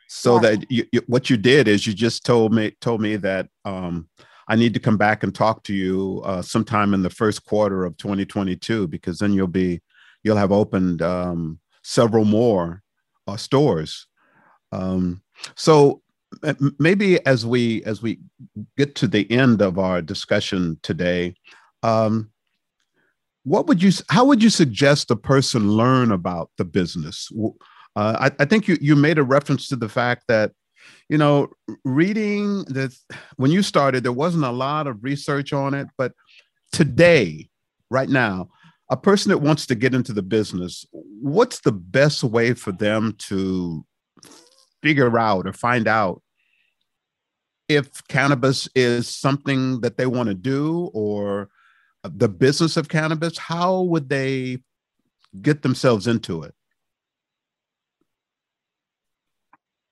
So 0.09 0.35
yeah. 0.35 0.41
that 0.41 0.71
you, 0.71 0.87
you, 0.93 1.03
what 1.07 1.31
you 1.31 1.37
did 1.37 1.69
is 1.69 1.87
you 1.87 1.95
just 1.95 2.27
told 2.27 2.53
me 2.53 2.73
told 2.81 3.01
me 3.01 3.17
that 3.17 3.49
um, 3.65 4.09
I 4.49 4.57
need 4.57 4.75
to 4.75 4.81
come 4.81 4.97
back 4.97 5.23
and 5.23 5.35
talk 5.35 5.63
to 5.65 5.75
you 5.75 6.23
uh, 6.25 6.43
sometime 6.43 6.95
in 6.95 7.03
the 7.03 7.11
first 7.11 7.45
quarter 7.45 7.85
of 7.85 7.97
2022 7.97 8.89
because 8.89 9.19
then 9.19 9.33
you'll 9.33 9.47
be 9.47 9.81
you'll 10.23 10.37
have 10.37 10.53
opened 10.53 11.03
um, 11.03 11.59
several 11.83 12.25
more 12.25 12.83
uh, 13.27 13.37
stores. 13.37 14.07
Um, 14.73 15.23
so 15.55 16.03
maybe 16.79 17.25
as 17.27 17.45
we 17.45 17.85
as 17.85 18.03
we 18.03 18.21
get 18.77 18.95
to 18.97 19.07
the 19.07 19.31
end 19.31 19.61
of 19.61 19.79
our 19.79 20.01
discussion 20.01 20.79
today, 20.83 21.35
um, 21.83 22.31
what 23.45 23.67
would 23.67 23.83
you 23.83 23.93
how 24.09 24.25
would 24.25 24.43
you 24.43 24.51
suggest 24.51 25.11
a 25.11 25.17
person 25.17 25.71
learn 25.71 26.11
about 26.11 26.51
the 26.59 26.65
business? 26.65 27.31
Uh, 27.95 28.31
I, 28.31 28.43
I, 28.43 28.45
think 28.47 28.69
you 28.69 28.79
you 28.81 28.97
made 28.97 29.19
a 29.19 29.23
reference 29.23 29.69
to 29.69 29.77
the 29.77 29.89
fact 29.89 30.25
that 30.29 30.53
you 31.09 31.19
know 31.19 31.49
reading 31.85 32.65
that 32.65 32.95
when 33.37 33.51
you 33.51 33.63
started 33.63 34.03
there 34.03 34.13
wasn't 34.13 34.45
a 34.45 34.51
lot 34.51 34.87
of 34.87 35.03
research 35.03 35.53
on 35.53 35.75
it, 35.75 35.89
but 35.97 36.13
today, 36.73 37.49
right 37.91 38.09
now, 38.09 38.49
a 38.91 38.97
person 38.97 39.31
that 39.31 39.39
wants 39.39 39.67
to 39.67 39.75
get 39.75 39.95
into 39.95 40.13
the 40.13 40.23
business, 40.23 40.85
what's 40.93 41.61
the 41.61 41.73
best 41.73 42.25
way 42.25 42.53
for 42.55 42.73
them 42.73 43.15
to 43.19 43.85
figure 44.83 45.19
out 45.19 45.47
or 45.47 45.53
find 45.53 45.87
out 45.87 46.23
if 47.69 47.89
cannabis 48.09 48.69
is 48.75 49.09
something 49.09 49.81
that 49.81 49.97
they 49.97 50.07
want 50.07 50.29
to 50.29 50.35
do 50.35 50.91
or 50.93 51.49
the 52.03 52.29
business 52.29 52.77
of 52.77 52.89
cannabis? 52.89 53.39
How 53.39 53.83
would 53.83 54.09
they 54.09 54.59
get 55.41 55.63
themselves 55.63 56.07
into 56.07 56.43
it? 56.43 56.55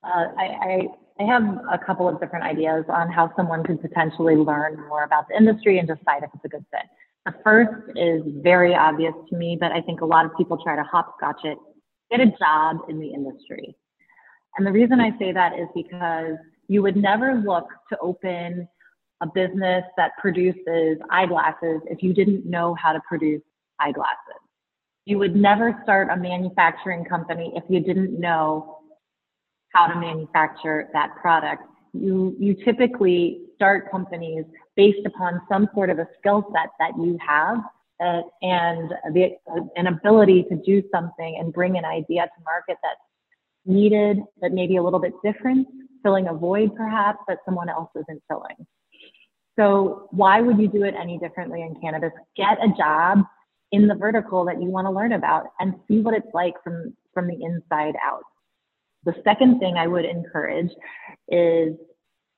Uh, 0.03 0.27
I, 0.39 0.45
I, 0.45 0.87
I, 1.21 1.25
have 1.25 1.43
a 1.71 1.79
couple 1.79 2.09
of 2.09 2.19
different 2.21 2.45
ideas 2.45 2.85
on 2.89 3.11
how 3.11 3.31
someone 3.37 3.63
could 3.65 3.83
potentially 3.83 4.35
learn 4.35 4.81
more 4.89 5.05
about 5.05 5.29
the 5.29 5.37
industry 5.37 5.79
and 5.79 5.87
decide 5.87 6.23
if 6.23 6.31
it's 6.35 6.45
a 6.45 6.49
good 6.49 6.65
fit. 6.71 6.89
The 7.27 7.35
first 7.45 7.97
is 7.97 8.23
very 8.43 8.75
obvious 8.75 9.13
to 9.29 9.37
me, 9.37 9.59
but 9.61 9.73
I 9.73 9.83
think 9.83 10.01
a 10.01 10.07
lot 10.07 10.25
of 10.25 10.35
people 10.39 10.57
try 10.63 10.75
to 10.75 10.83
hopscotch 10.83 11.41
it. 11.45 11.59
Get 12.11 12.21
a 12.21 12.27
job 12.39 12.79
in 12.89 12.99
the 12.99 13.09
industry. 13.09 13.77
And 14.57 14.67
the 14.67 14.73
reason 14.73 15.01
I 15.01 15.17
say 15.19 15.33
that 15.33 15.53
is 15.59 15.69
because 15.75 16.37
you 16.69 16.83
would 16.83 16.97
never 16.97 17.35
look 17.35 17.69
to 17.91 17.99
open 17.99 18.67
a 19.21 19.27
business 19.27 19.85
that 19.99 20.13
produces 20.19 20.99
eyeglasses 21.11 21.83
if 21.87 22.03
you 22.03 22.15
didn't 22.15 22.47
know 22.47 22.75
how 22.83 22.93
to 22.93 23.01
produce 23.07 23.43
eyeglasses. 23.79 24.41
You 25.05 25.19
would 25.19 25.37
never 25.37 25.79
start 25.83 26.09
a 26.11 26.17
manufacturing 26.17 27.05
company 27.05 27.53
if 27.55 27.65
you 27.69 27.81
didn't 27.81 28.19
know 28.19 28.80
how 29.73 29.87
to 29.87 29.99
manufacture 29.99 30.89
that 30.93 31.15
product. 31.21 31.63
You, 31.93 32.37
you 32.39 32.55
typically 32.65 33.43
start 33.57 33.91
companies 33.91 34.45
based 34.77 35.05
upon 35.07 35.41
some 35.49 35.69
sort 35.75 35.91
of 35.91 35.99
a 35.99 36.07
skill 36.19 36.51
set 36.53 36.71
that 36.79 36.93
you 36.97 37.19
have 37.27 37.59
uh, 38.01 38.23
and 38.43 38.91
the, 39.13 39.37
uh, 39.51 39.61
an 39.77 39.87
ability 39.87 40.45
to 40.45 40.57
do 40.57 40.83
something 40.93 41.37
and 41.39 41.53
bring 41.53 41.77
an 41.77 41.85
idea 41.85 42.23
to 42.23 42.45
market 42.45 42.79
that's 42.83 43.01
needed, 43.67 44.19
but 44.41 44.53
maybe 44.53 44.77
a 44.77 44.83
little 44.83 44.99
bit 45.01 45.13
different, 45.23 45.67
filling 46.03 46.29
a 46.29 46.35
void 46.35 46.75
perhaps 46.75 47.19
that 47.29 47.39
someone 47.45 47.69
else 47.69 47.91
isn't 47.95 48.23
filling. 48.29 48.67
So 49.59 50.09
why 50.11 50.41
would 50.41 50.59
you 50.59 50.69
do 50.69 50.85
it 50.85 50.95
any 50.99 51.19
differently 51.19 51.61
in 51.61 51.79
cannabis? 51.81 52.13
Get 52.37 52.59
a 52.63 52.69
job 52.77 53.25
in 53.73 53.87
the 53.87 53.95
vertical 53.95 54.45
that 54.47 54.61
you 54.61 54.69
want 54.69 54.87
to 54.87 54.91
learn 54.91 55.13
about 55.13 55.49
and 55.61 55.75
see 55.87 56.01
what 56.01 56.15
it's 56.15 56.33
like 56.33 56.55
from, 56.65 56.97
from 57.13 57.27
the 57.27 57.35
inside 57.35 57.95
out. 58.03 58.23
The 59.05 59.15
second 59.25 59.61
thing 59.61 59.77
I 59.77 59.87
would 59.87 60.05
encourage 60.05 60.71
is, 61.29 61.75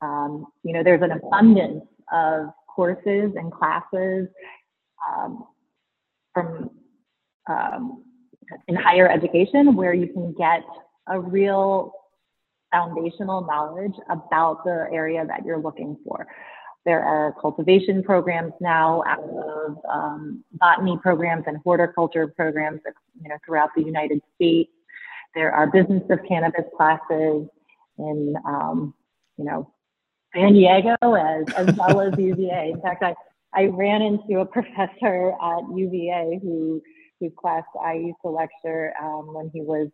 um, 0.00 0.46
you 0.62 0.72
know, 0.72 0.82
there's 0.82 1.02
an 1.02 1.12
abundance 1.12 1.84
of 2.12 2.46
courses 2.68 3.32
and 3.36 3.52
classes 3.52 4.28
um, 5.08 5.44
from 6.32 6.70
um, 7.48 8.04
in 8.68 8.76
higher 8.76 9.08
education 9.08 9.74
where 9.74 9.94
you 9.94 10.12
can 10.12 10.32
get 10.34 10.62
a 11.08 11.18
real 11.18 11.92
foundational 12.72 13.44
knowledge 13.46 13.94
about 14.08 14.64
the 14.64 14.86
area 14.92 15.24
that 15.26 15.44
you're 15.44 15.58
looking 15.58 15.96
for. 16.06 16.26
There 16.84 17.02
are 17.02 17.34
cultivation 17.40 18.02
programs 18.02 18.52
now 18.60 19.04
out 19.06 19.22
of 19.22 19.78
um, 19.88 20.44
botany 20.54 20.98
programs 21.00 21.44
and 21.46 21.58
horticulture 21.58 22.26
programs, 22.26 22.80
you 23.20 23.28
know, 23.28 23.36
throughout 23.46 23.70
the 23.76 23.82
United 23.82 24.20
States. 24.34 24.70
There 25.35 25.53
are 25.53 25.66
business 25.66 26.03
of 26.11 26.20
cannabis 26.28 26.64
classes 26.76 27.49
in, 27.99 28.35
um, 28.47 28.95
you 29.37 29.45
know, 29.45 29.72
San 30.35 30.55
Diego 30.55 30.97
as, 31.03 31.45
as 31.55 31.76
well 31.76 32.01
as 32.01 32.14
UVA. 32.18 32.70
In 32.74 32.80
fact, 32.80 33.03
I, 33.03 33.14
I 33.55 33.66
ran 33.66 34.03
into 34.03 34.41
a 34.41 34.47
professor 34.47 35.33
at 35.33 35.62
UVA 35.74 36.41
who 36.43 36.83
whose 37.20 37.33
class 37.41 37.62
I 37.83 37.95
used 37.95 38.16
to 38.24 38.30
lecture 38.30 38.93
um, 39.01 39.33
when 39.33 39.51
he 39.55 39.61
was 39.61 39.89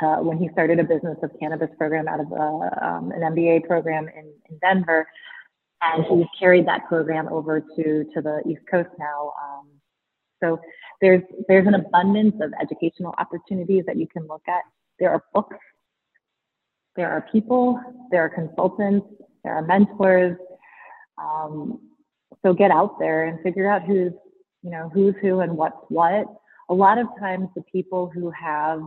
uh, 0.00 0.16
when 0.16 0.38
he 0.38 0.48
started 0.52 0.78
a 0.78 0.84
business 0.84 1.16
of 1.22 1.30
cannabis 1.40 1.70
program 1.76 2.06
out 2.06 2.20
of 2.20 2.32
uh, 2.32 2.86
um, 2.86 3.10
an 3.10 3.20
MBA 3.34 3.66
program 3.66 4.08
in, 4.08 4.32
in 4.48 4.58
Denver, 4.60 5.08
and 5.82 6.04
he's 6.04 6.26
carried 6.38 6.66
that 6.68 6.86
program 6.86 7.28
over 7.28 7.60
to 7.60 8.04
to 8.14 8.20
the 8.20 8.42
East 8.48 8.62
Coast 8.70 8.90
now. 8.98 9.32
Um, 9.42 9.68
so 10.42 10.60
there's 11.00 11.22
there's 11.48 11.66
an 11.66 11.74
abundance 11.74 12.34
of 12.40 12.52
educational 12.60 13.14
opportunities 13.18 13.84
that 13.86 13.96
you 13.96 14.06
can 14.06 14.26
look 14.26 14.42
at. 14.48 14.62
There 14.98 15.10
are 15.10 15.22
books, 15.32 15.56
there 16.96 17.10
are 17.10 17.24
people, 17.30 17.80
there 18.10 18.22
are 18.22 18.28
consultants, 18.28 19.06
there 19.44 19.54
are 19.54 19.62
mentors. 19.62 20.36
Um, 21.16 21.80
so 22.42 22.52
get 22.52 22.70
out 22.70 22.98
there 22.98 23.26
and 23.26 23.40
figure 23.42 23.70
out 23.70 23.82
who's 23.82 24.12
you 24.62 24.70
know 24.70 24.90
who's 24.92 25.14
who 25.20 25.40
and 25.40 25.56
what's 25.56 25.76
what. 25.88 26.26
A 26.70 26.74
lot 26.74 26.98
of 26.98 27.06
times, 27.18 27.48
the 27.54 27.62
people 27.62 28.10
who 28.12 28.30
have 28.30 28.82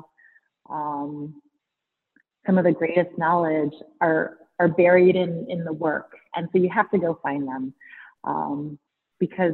um, 0.69 1.41
some 2.45 2.57
of 2.57 2.63
the 2.63 2.71
greatest 2.71 3.17
knowledge 3.17 3.73
are 4.01 4.37
are 4.59 4.67
buried 4.67 5.15
in 5.15 5.47
in 5.49 5.63
the 5.63 5.73
work, 5.73 6.11
and 6.35 6.47
so 6.51 6.59
you 6.59 6.69
have 6.69 6.89
to 6.91 6.99
go 6.99 7.19
find 7.23 7.47
them 7.47 7.73
um, 8.23 8.79
because 9.19 9.53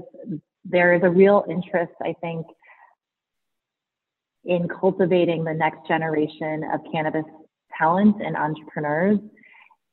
there 0.70 0.94
is 0.94 1.02
a 1.04 1.10
real 1.10 1.46
interest, 1.50 1.94
I 2.04 2.14
think, 2.22 2.46
in 4.46 4.68
cultivating 4.68 5.44
the 5.44 5.54
next 5.54 5.88
generation 5.88 6.64
of 6.74 6.80
cannabis 6.92 7.26
talent 7.78 8.16
and 8.24 8.36
entrepreneurs. 8.36 9.20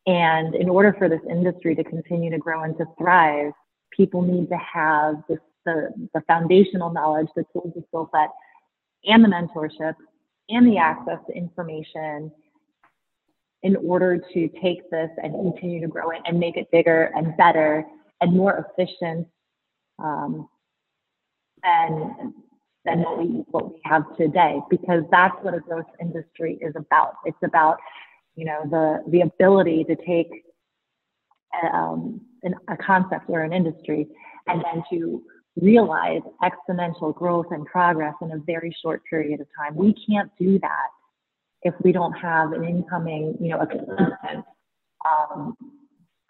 And 0.06 0.54
in 0.54 0.68
order 0.68 0.94
for 0.98 1.08
this 1.08 1.20
industry 1.28 1.74
to 1.74 1.84
continue 1.84 2.30
to 2.30 2.38
grow 2.38 2.62
and 2.62 2.76
to 2.78 2.84
thrive, 2.98 3.52
people 3.90 4.22
need 4.22 4.48
to 4.48 4.58
have 4.58 5.16
the, 5.28 5.38
the 5.64 6.20
foundational 6.26 6.92
knowledge, 6.92 7.28
the 7.34 7.44
tools, 7.52 7.72
the 7.74 7.82
skill 7.88 8.10
set, 8.14 8.30
and 9.04 9.24
the 9.24 9.28
mentorship 9.28 9.94
and 10.48 10.66
the 10.66 10.78
access 10.78 11.18
to 11.26 11.34
information 11.34 12.30
in 13.62 13.76
order 13.76 14.18
to 14.18 14.48
take 14.62 14.88
this 14.90 15.10
and 15.22 15.32
continue 15.32 15.80
to 15.80 15.88
grow 15.88 16.10
it 16.10 16.20
and 16.26 16.38
make 16.38 16.56
it 16.56 16.70
bigger 16.70 17.10
and 17.16 17.34
better 17.36 17.84
and 18.20 18.36
more 18.36 18.66
efficient 18.78 19.26
um, 19.98 20.48
than 21.64 22.34
than 22.84 23.00
what 23.00 23.18
we 23.18 23.26
what 23.50 23.72
we 23.72 23.80
have 23.84 24.04
today 24.16 24.60
because 24.70 25.02
that's 25.10 25.34
what 25.42 25.54
a 25.54 25.60
growth 25.60 25.86
industry 26.00 26.58
is 26.60 26.74
about. 26.76 27.14
It's 27.24 27.42
about 27.42 27.78
you 28.36 28.44
know 28.44 28.60
the 28.70 29.10
the 29.10 29.22
ability 29.22 29.84
to 29.84 29.96
take 29.96 30.28
um, 31.72 32.20
an, 32.42 32.54
a 32.68 32.76
concept 32.76 33.24
or 33.28 33.42
an 33.42 33.52
industry 33.52 34.06
and 34.46 34.62
then 34.62 34.82
to 34.90 35.22
realize 35.60 36.20
exponential 36.42 37.14
growth 37.14 37.46
and 37.50 37.64
progress 37.64 38.14
in 38.20 38.32
a 38.32 38.38
very 38.38 38.76
short 38.82 39.02
period 39.08 39.40
of 39.40 39.46
time. 39.58 39.74
We 39.76 39.94
can't 40.08 40.30
do 40.38 40.58
that 40.58 40.88
if 41.62 41.74
we 41.82 41.92
don't 41.92 42.12
have 42.12 42.52
an 42.52 42.64
incoming, 42.64 43.36
you 43.40 43.50
know, 43.50 43.60
a 43.60 43.66
constant 43.66 44.44
um, 45.08 45.56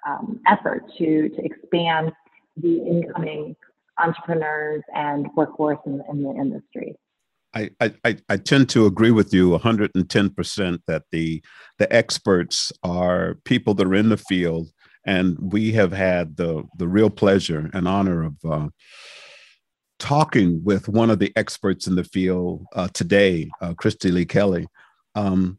um, 0.07 0.41
effort 0.47 0.85
to 0.99 1.29
to 1.31 1.45
expand 1.45 2.13
the 2.57 2.77
incoming 2.87 3.57
entrepreneurs 3.99 4.83
and 4.95 5.29
workforce 5.37 5.79
in, 5.87 6.03
in 6.11 6.23
the 6.23 6.31
industry. 6.31 6.97
I, 7.55 7.71
I, 8.05 8.17
I 8.29 8.37
tend 8.37 8.69
to 8.71 8.87
agree 8.87 9.13
with 9.13 9.33
you 9.33 9.51
110% 9.51 10.79
that 10.89 11.05
the 11.13 11.43
the 11.79 11.93
experts 11.95 12.73
are 12.83 13.37
people 13.45 13.75
that 13.75 13.87
are 13.87 13.95
in 13.95 14.09
the 14.09 14.17
field 14.17 14.71
and 15.07 15.37
we 15.41 15.73
have 15.73 15.93
had 15.93 16.37
the 16.37 16.65
the 16.79 16.89
real 16.89 17.11
pleasure 17.11 17.71
and 17.73 17.87
honor 17.87 18.25
of 18.25 18.35
uh, 18.45 18.69
talking 19.99 20.63
with 20.65 20.89
one 20.89 21.11
of 21.11 21.19
the 21.19 21.33
experts 21.37 21.87
in 21.87 21.95
the 21.95 22.05
field 22.05 22.65
uh, 22.75 22.89
today, 22.93 23.51
uh, 23.61 23.75
Kristi 23.75 24.13
Lee 24.13 24.27
Kelly. 24.27 24.67
Um, 25.15 25.59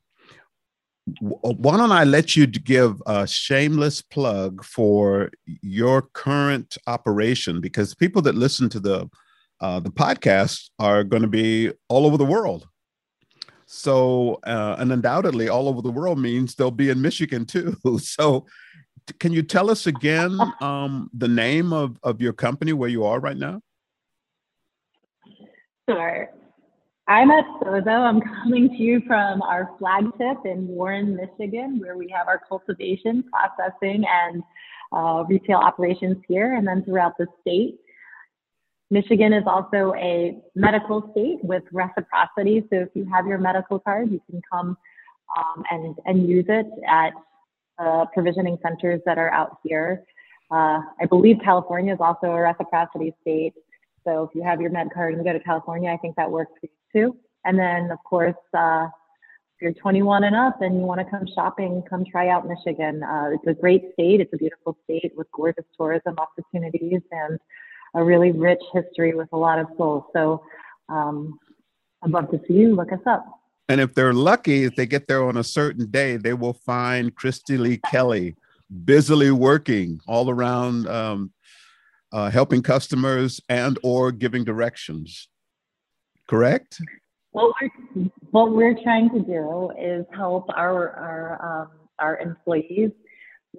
why 1.19 1.77
don't 1.77 1.91
I 1.91 2.03
let 2.03 2.35
you 2.35 2.47
give 2.47 3.01
a 3.05 3.27
shameless 3.27 4.01
plug 4.01 4.63
for 4.63 5.29
your 5.61 6.01
current 6.01 6.77
operation? 6.87 7.61
Because 7.61 7.93
people 7.93 8.21
that 8.23 8.35
listen 8.35 8.69
to 8.69 8.79
the 8.79 9.09
uh, 9.61 9.79
the 9.79 9.89
podcast 9.89 10.69
are 10.79 11.03
going 11.03 11.21
to 11.21 11.29
be 11.29 11.71
all 11.87 12.05
over 12.05 12.17
the 12.17 12.25
world. 12.25 12.67
So, 13.67 14.39
uh, 14.45 14.75
and 14.79 14.91
undoubtedly, 14.91 15.47
all 15.47 15.69
over 15.69 15.81
the 15.81 15.91
world 15.91 16.19
means 16.19 16.55
they'll 16.55 16.71
be 16.71 16.89
in 16.89 17.01
Michigan 17.01 17.45
too. 17.45 17.77
So, 17.99 18.45
can 19.19 19.31
you 19.31 19.43
tell 19.43 19.69
us 19.69 19.85
again 19.87 20.39
um, 20.61 21.09
the 21.13 21.27
name 21.27 21.71
of, 21.71 21.97
of 22.03 22.21
your 22.21 22.33
company 22.33 22.73
where 22.73 22.89
you 22.89 23.05
are 23.05 23.19
right 23.19 23.37
now? 23.37 23.61
Sure. 25.87 26.29
I'm 27.07 27.29
at 27.29 27.45
Sozo. 27.61 27.87
I'm 27.87 28.21
coming 28.43 28.69
to 28.69 28.75
you 28.75 29.01
from 29.05 29.41
our 29.41 29.71
flagship 29.77 30.45
in 30.45 30.67
Warren, 30.67 31.15
Michigan, 31.15 31.79
where 31.79 31.97
we 31.97 32.09
have 32.15 32.27
our 32.27 32.41
cultivation, 32.47 33.23
processing, 33.23 34.03
and 34.09 34.43
uh, 34.91 35.23
retail 35.27 35.57
operations 35.57 36.17
here, 36.27 36.55
and 36.55 36.67
then 36.67 36.83
throughout 36.83 37.13
the 37.17 37.27
state. 37.41 37.77
Michigan 38.91 39.33
is 39.33 39.43
also 39.47 39.93
a 39.97 40.37
medical 40.55 41.09
state 41.11 41.43
with 41.43 41.63
reciprocity. 41.71 42.63
So 42.69 42.81
if 42.81 42.89
you 42.93 43.07
have 43.11 43.25
your 43.25 43.39
medical 43.39 43.79
card, 43.79 44.11
you 44.11 44.21
can 44.29 44.41
come 44.51 44.77
um, 45.37 45.63
and, 45.71 45.95
and 46.05 46.29
use 46.29 46.45
it 46.47 46.67
at 46.87 47.13
uh, 47.79 48.05
provisioning 48.13 48.57
centers 48.61 49.01
that 49.05 49.17
are 49.17 49.31
out 49.31 49.57
here. 49.63 50.03
Uh, 50.51 50.79
I 51.01 51.05
believe 51.09 51.37
California 51.43 51.93
is 51.93 51.99
also 51.99 52.27
a 52.27 52.39
reciprocity 52.39 53.13
state. 53.21 53.53
So 54.05 54.23
if 54.23 54.35
you 54.35 54.43
have 54.43 54.61
your 54.61 54.69
med 54.69 54.89
card 54.93 55.13
and 55.13 55.25
you 55.25 55.31
go 55.31 55.37
to 55.37 55.43
California, 55.43 55.89
I 55.91 55.97
think 55.97 56.15
that 56.15 56.29
works 56.29 56.51
for 56.61 56.69
And 57.45 57.59
then, 57.59 57.91
of 57.91 57.99
course, 58.03 58.35
uh, 58.53 58.87
if 58.87 59.61
you're 59.61 59.73
21 59.73 60.23
and 60.25 60.35
up 60.35 60.61
and 60.61 60.75
you 60.75 60.81
want 60.81 60.99
to 60.99 61.05
come 61.05 61.25
shopping, 61.33 61.83
come 61.89 62.03
try 62.03 62.29
out 62.29 62.47
Michigan. 62.47 63.03
Uh, 63.03 63.29
it's 63.33 63.47
a 63.47 63.53
great 63.53 63.83
state. 63.93 64.19
It's 64.19 64.33
a 64.33 64.37
beautiful 64.37 64.77
state 64.83 65.13
with 65.15 65.27
gorgeous 65.31 65.65
tourism 65.77 66.15
opportunities 66.17 67.01
and 67.11 67.39
a 67.93 68.03
really 68.03 68.31
rich 68.31 68.61
history 68.73 69.13
with 69.13 69.29
a 69.31 69.37
lot 69.37 69.59
of 69.59 69.67
soul. 69.77 70.07
So 70.13 70.43
um, 70.89 71.39
I'd 72.03 72.11
love 72.11 72.29
to 72.31 72.41
see 72.47 72.55
you. 72.55 72.75
Look 72.75 72.91
us 72.91 72.99
up. 73.05 73.25
And 73.69 73.79
if 73.79 73.93
they're 73.95 74.13
lucky, 74.13 74.65
if 74.65 74.75
they 74.75 74.85
get 74.85 75.07
there 75.07 75.23
on 75.23 75.37
a 75.37 75.43
certain 75.43 75.89
day, 75.89 76.17
they 76.17 76.33
will 76.33 76.53
find 76.53 77.15
Kristi 77.15 77.57
Lee 77.57 77.79
Kelly 77.89 78.35
busily 78.83 79.31
working 79.31 79.99
all 80.07 80.29
around 80.29 80.87
um, 80.87 81.31
uh, 82.11 82.29
helping 82.29 82.61
customers 82.61 83.39
and 83.49 83.79
or 83.83 84.11
giving 84.11 84.43
directions 84.43 85.29
correct? 86.28 86.82
What 87.32 87.53
we're, 87.61 88.09
what 88.32 88.51
we're 88.51 88.82
trying 88.82 89.09
to 89.11 89.19
do 89.19 89.71
is 89.80 90.05
help 90.13 90.49
our 90.55 90.91
our 90.91 91.61
um, 91.61 91.69
our 91.99 92.17
employees 92.19 92.91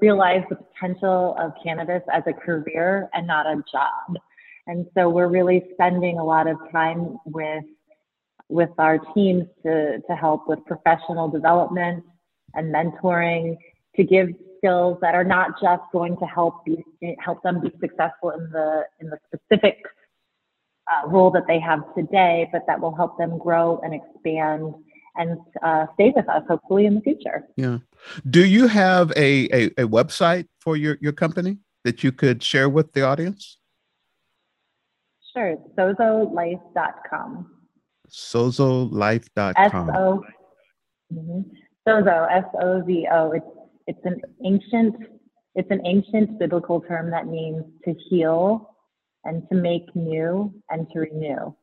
realize 0.01 0.43
the 0.49 0.57
potential 0.57 1.37
of 1.39 1.53
cannabis 1.62 2.03
as 2.12 2.23
a 2.27 2.33
career 2.33 3.09
and 3.14 3.27
not 3.27 3.47
a 3.47 3.62
job. 3.71 4.17
And 4.67 4.87
so 4.95 5.09
we're 5.09 5.29
really 5.29 5.64
spending 5.75 6.19
a 6.19 6.25
lot 6.25 6.47
of 6.47 6.59
time 6.73 7.19
with 7.27 7.64
with 8.49 8.71
our 8.79 8.99
teams 9.14 9.45
to 9.62 10.01
to 10.01 10.17
help 10.17 10.49
with 10.49 10.64
professional 10.67 11.29
development 11.29 12.05
and 12.55 12.75
mentoring 12.75 13.57
to 13.97 14.05
give 14.05 14.29
skills 14.59 14.99
that 15.01 15.14
are 15.14 15.25
not 15.25 15.61
just 15.61 15.83
going 15.93 16.17
to 16.19 16.27
help 16.27 16.64
be, 16.64 16.85
help 17.19 17.43
them 17.43 17.61
be 17.61 17.71
successful 17.81 18.31
in 18.31 18.51
the 18.51 18.85
in 19.01 19.11
the 19.11 19.19
specific 19.27 19.83
uh, 20.91 21.09
role 21.09 21.30
that 21.30 21.45
they 21.47 21.59
have 21.61 21.80
today, 21.97 22.49
but 22.53 22.62
that 22.66 22.80
will 22.80 22.95
help 22.95 23.18
them 23.18 23.39
grow 23.39 23.80
and 23.82 23.95
expand 23.95 24.74
and 25.16 25.39
uh, 25.62 25.87
stay 25.95 26.12
with 26.14 26.28
us 26.28 26.43
hopefully 26.49 26.87
in 26.87 26.97
the 26.97 27.01
future. 27.01 27.45
Yeah. 27.57 27.78
Do 28.28 28.45
you 28.45 28.66
have 28.66 29.11
a, 29.16 29.49
a, 29.53 29.66
a 29.78 29.89
website 29.89 30.47
for 30.61 30.76
your, 30.76 30.99
your 31.01 31.12
company 31.12 31.59
that 31.84 32.05
you 32.05 32.12
could 32.12 32.43
share 32.43 32.68
with 32.68 32.93
the 32.93 33.03
audience? 33.03 33.59
Sure. 35.32 35.57
Sozolife.com. 35.78 37.51
Sozolife.com. 38.09 39.91
S-O, 39.91 40.22
mm-hmm. 41.12 41.41
Sozo, 41.87 42.30
S-O-Z-O. 42.30 43.32
It's 43.32 43.47
it's 43.89 44.05
an 44.05 44.20
ancient 44.45 44.97
it's 45.55 45.70
an 45.70 45.80
ancient 45.87 46.39
biblical 46.39 46.80
term 46.80 47.11
that 47.11 47.26
means 47.26 47.64
to 47.84 47.95
heal 48.09 48.76
and 49.27 49.49
to 49.49 49.55
make 49.55 49.95
new 49.95 50.53
and 50.70 50.89
to 50.93 51.01
renew, 51.01 51.55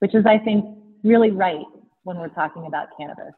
which 0.00 0.14
is 0.14 0.26
I 0.26 0.38
think 0.38 0.64
really 1.02 1.30
right 1.30 1.64
when 2.02 2.18
we're 2.18 2.28
talking 2.28 2.66
about 2.66 2.88
cannabis. 2.98 3.32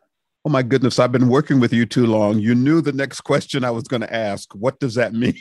Oh 0.45 0.49
my 0.49 0.63
goodness, 0.63 0.99
I've 0.99 1.13
been 1.13 1.29
working 1.29 1.59
with 1.59 1.73
you 1.73 1.87
too 1.87 2.07
long. 2.07 2.39
You 2.39 2.55
knew 2.55 2.81
the 2.81 2.93
next 2.93 3.23
question 3.23 3.65
I 3.65 3.71
was 3.71 3.85
going 3.85 4.03
to 4.03 4.15
ask. 4.15 4.55
What 4.55 4.79
does 4.79 4.95
that 4.95 5.13
mean? 5.13 5.35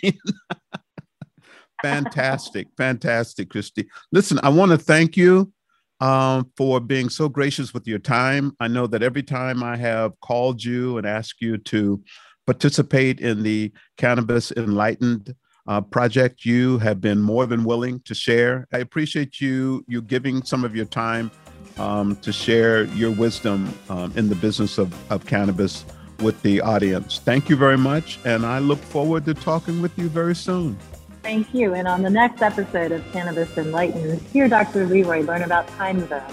fantastic, 1.82 2.68
fantastic, 2.78 3.50
Kristi. 3.50 3.86
Listen, 4.12 4.40
I 4.42 4.50
want 4.50 4.72
to 4.72 4.78
thank 4.78 5.16
you 5.16 5.52
um, 6.00 6.52
for 6.58 6.80
being 6.80 7.10
so 7.10 7.30
gracious 7.30 7.74
with 7.74 7.88
your 7.88 8.00
time. 8.00 8.56
I 8.60 8.68
know 8.68 8.88
that 8.88 9.04
every 9.04 9.24
time 9.24 9.64
I 9.64 9.78
have 9.78 10.20
called 10.22 10.64
you 10.64 10.98
and 10.98 11.06
asked 11.06 11.42
you 11.42 11.58
to 11.58 12.04
participate 12.48 13.20
in 13.20 13.44
the 13.44 13.72
Cannabis 13.98 14.52
Enlightened 14.52 15.36
uh, 15.68 15.82
project, 15.82 16.46
you 16.46 16.78
have 16.80 17.02
been 17.02 17.22
more 17.22 17.46
than 17.46 17.64
willing 17.64 18.00
to 18.02 18.14
share. 18.14 18.68
I 18.72 18.80
appreciate 18.80 19.42
you 19.42 19.84
you 19.88 20.02
giving 20.02 20.44
some 20.44 20.64
of 20.64 20.76
your 20.76 20.86
time 20.86 21.32
um, 21.78 22.16
to 22.18 22.32
share 22.32 22.86
your 22.86 23.12
wisdom 23.12 23.74
um, 23.90 24.14
in 24.16 24.30
the 24.30 24.36
business 24.36 24.78
of, 24.78 24.94
of 25.12 25.26
cannabis 25.26 25.86
with 26.20 26.42
the 26.44 26.62
audience. 26.62 27.20
Thank 27.20 27.50
you 27.50 27.56
very 27.56 27.78
much, 27.78 28.20
and 28.26 28.46
I 28.46 28.60
look 28.60 28.80
forward 28.80 29.26
to 29.26 29.34
talking 29.34 29.82
with 29.82 29.98
you 29.98 30.08
very 30.08 30.36
soon. 30.36 30.78
Thank 31.24 31.54
you. 31.56 31.74
And 31.74 31.88
on 31.88 32.04
the 32.04 32.10
next 32.10 32.44
episode 32.44 32.92
of 32.92 33.04
Cannabis 33.12 33.58
Enlightened, 33.58 34.22
hear 34.22 34.48
Dr. 34.48 34.86
Leroy 34.86 35.22
learn 35.22 35.42
about 35.42 35.68
time 35.70 36.08
zones. 36.08 36.32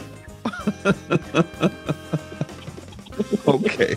okay. 3.48 3.96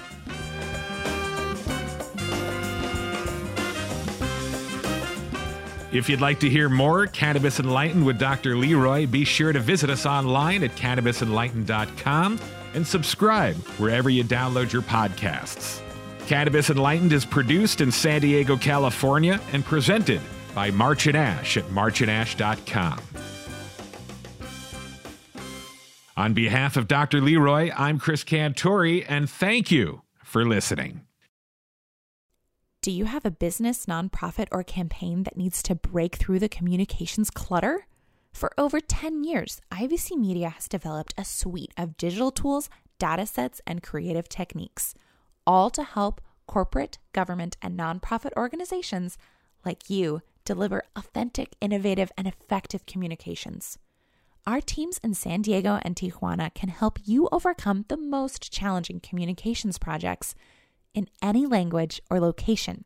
If 5.96 6.10
you'd 6.10 6.20
like 6.20 6.42
to 6.42 6.50
hear 6.50 6.68
more 6.68 7.08
Cannabis 7.08 7.62
Enlightened 7.62 8.06
with 8.06 8.20
Dr. 8.20 8.58
Leroy, 8.58 9.08
be 9.08 9.24
sure 9.24 9.54
to 9.54 9.62
visit 9.62 9.90
us 9.90 10.06
online 10.06 10.62
at 10.62 10.72
cannabisenlightened.com 10.72 12.38
and 12.74 12.86
subscribe 12.86 13.56
wherever 13.80 14.10
you 14.10 14.22
download 14.26 14.74
your 14.74 14.82
podcasts. 14.82 15.80
Cannabis 16.28 16.70
Enlightened 16.70 17.14
is 17.14 17.24
produced 17.24 17.80
in 17.80 17.94
San 17.94 18.20
Diego, 18.20 18.58
California, 18.58 19.40
and 19.54 19.64
presented 19.64 20.20
by 20.54 20.70
March 20.70 21.08
and 21.08 21.16
Ash 21.16 21.56
at 21.56 21.64
marchandash.com. 21.70 23.00
On 26.18 26.34
behalf 26.34 26.76
of 26.76 26.90
Dr. 26.90 27.22
Leroy, 27.22 27.72
I'm 27.74 28.00
Chris 28.00 28.26
Cantore, 28.26 29.06
and 29.08 29.30
thank 29.30 29.72
you 29.72 30.02
for 30.26 30.44
listening. 30.44 31.05
Do 32.86 32.92
you 32.92 33.06
have 33.06 33.26
a 33.26 33.32
business, 33.32 33.88
nonprofit, 33.88 34.48
or 34.52 34.62
campaign 34.62 35.24
that 35.24 35.36
needs 35.36 35.64
to 35.64 35.74
break 35.74 36.18
through 36.18 36.38
the 36.38 36.48
communications 36.48 37.32
clutter? 37.32 37.88
For 38.32 38.52
over 38.60 38.80
10 38.80 39.24
years, 39.24 39.60
IVC 39.72 40.16
Media 40.16 40.50
has 40.50 40.68
developed 40.68 41.16
a 41.18 41.26
suite 41.26 41.74
of 41.78 41.98
digital 41.98 42.30
tools, 42.30 42.70
data 43.00 43.26
sets, 43.26 43.60
and 43.66 43.82
creative 43.82 44.30
techniques, 44.30 44.94
all 45.48 45.72
to 45.72 45.82
help 45.82 46.22
corporate, 46.46 47.00
government, 47.12 47.58
and 47.60 47.76
nonprofit 47.76 48.34
organizations 48.38 49.18
like 49.66 49.90
you 49.90 50.22
deliver 50.44 50.84
authentic, 50.96 51.56
innovative, 51.60 52.12
and 52.16 52.28
effective 52.28 52.86
communications. 52.86 53.80
Our 54.46 54.62
teams 54.62 55.00
in 55.04 55.16
San 55.16 55.42
Diego 55.42 55.80
and 55.82 55.96
Tijuana 55.96 56.54
can 56.54 56.70
help 56.70 57.00
you 57.04 57.30
overcome 57.32 57.86
the 57.88 57.98
most 57.98 58.54
challenging 58.54 59.00
communications 59.00 59.80
projects 59.80 60.36
in 60.96 61.08
any 61.22 61.46
language 61.46 62.02
or 62.10 62.20
location. 62.20 62.86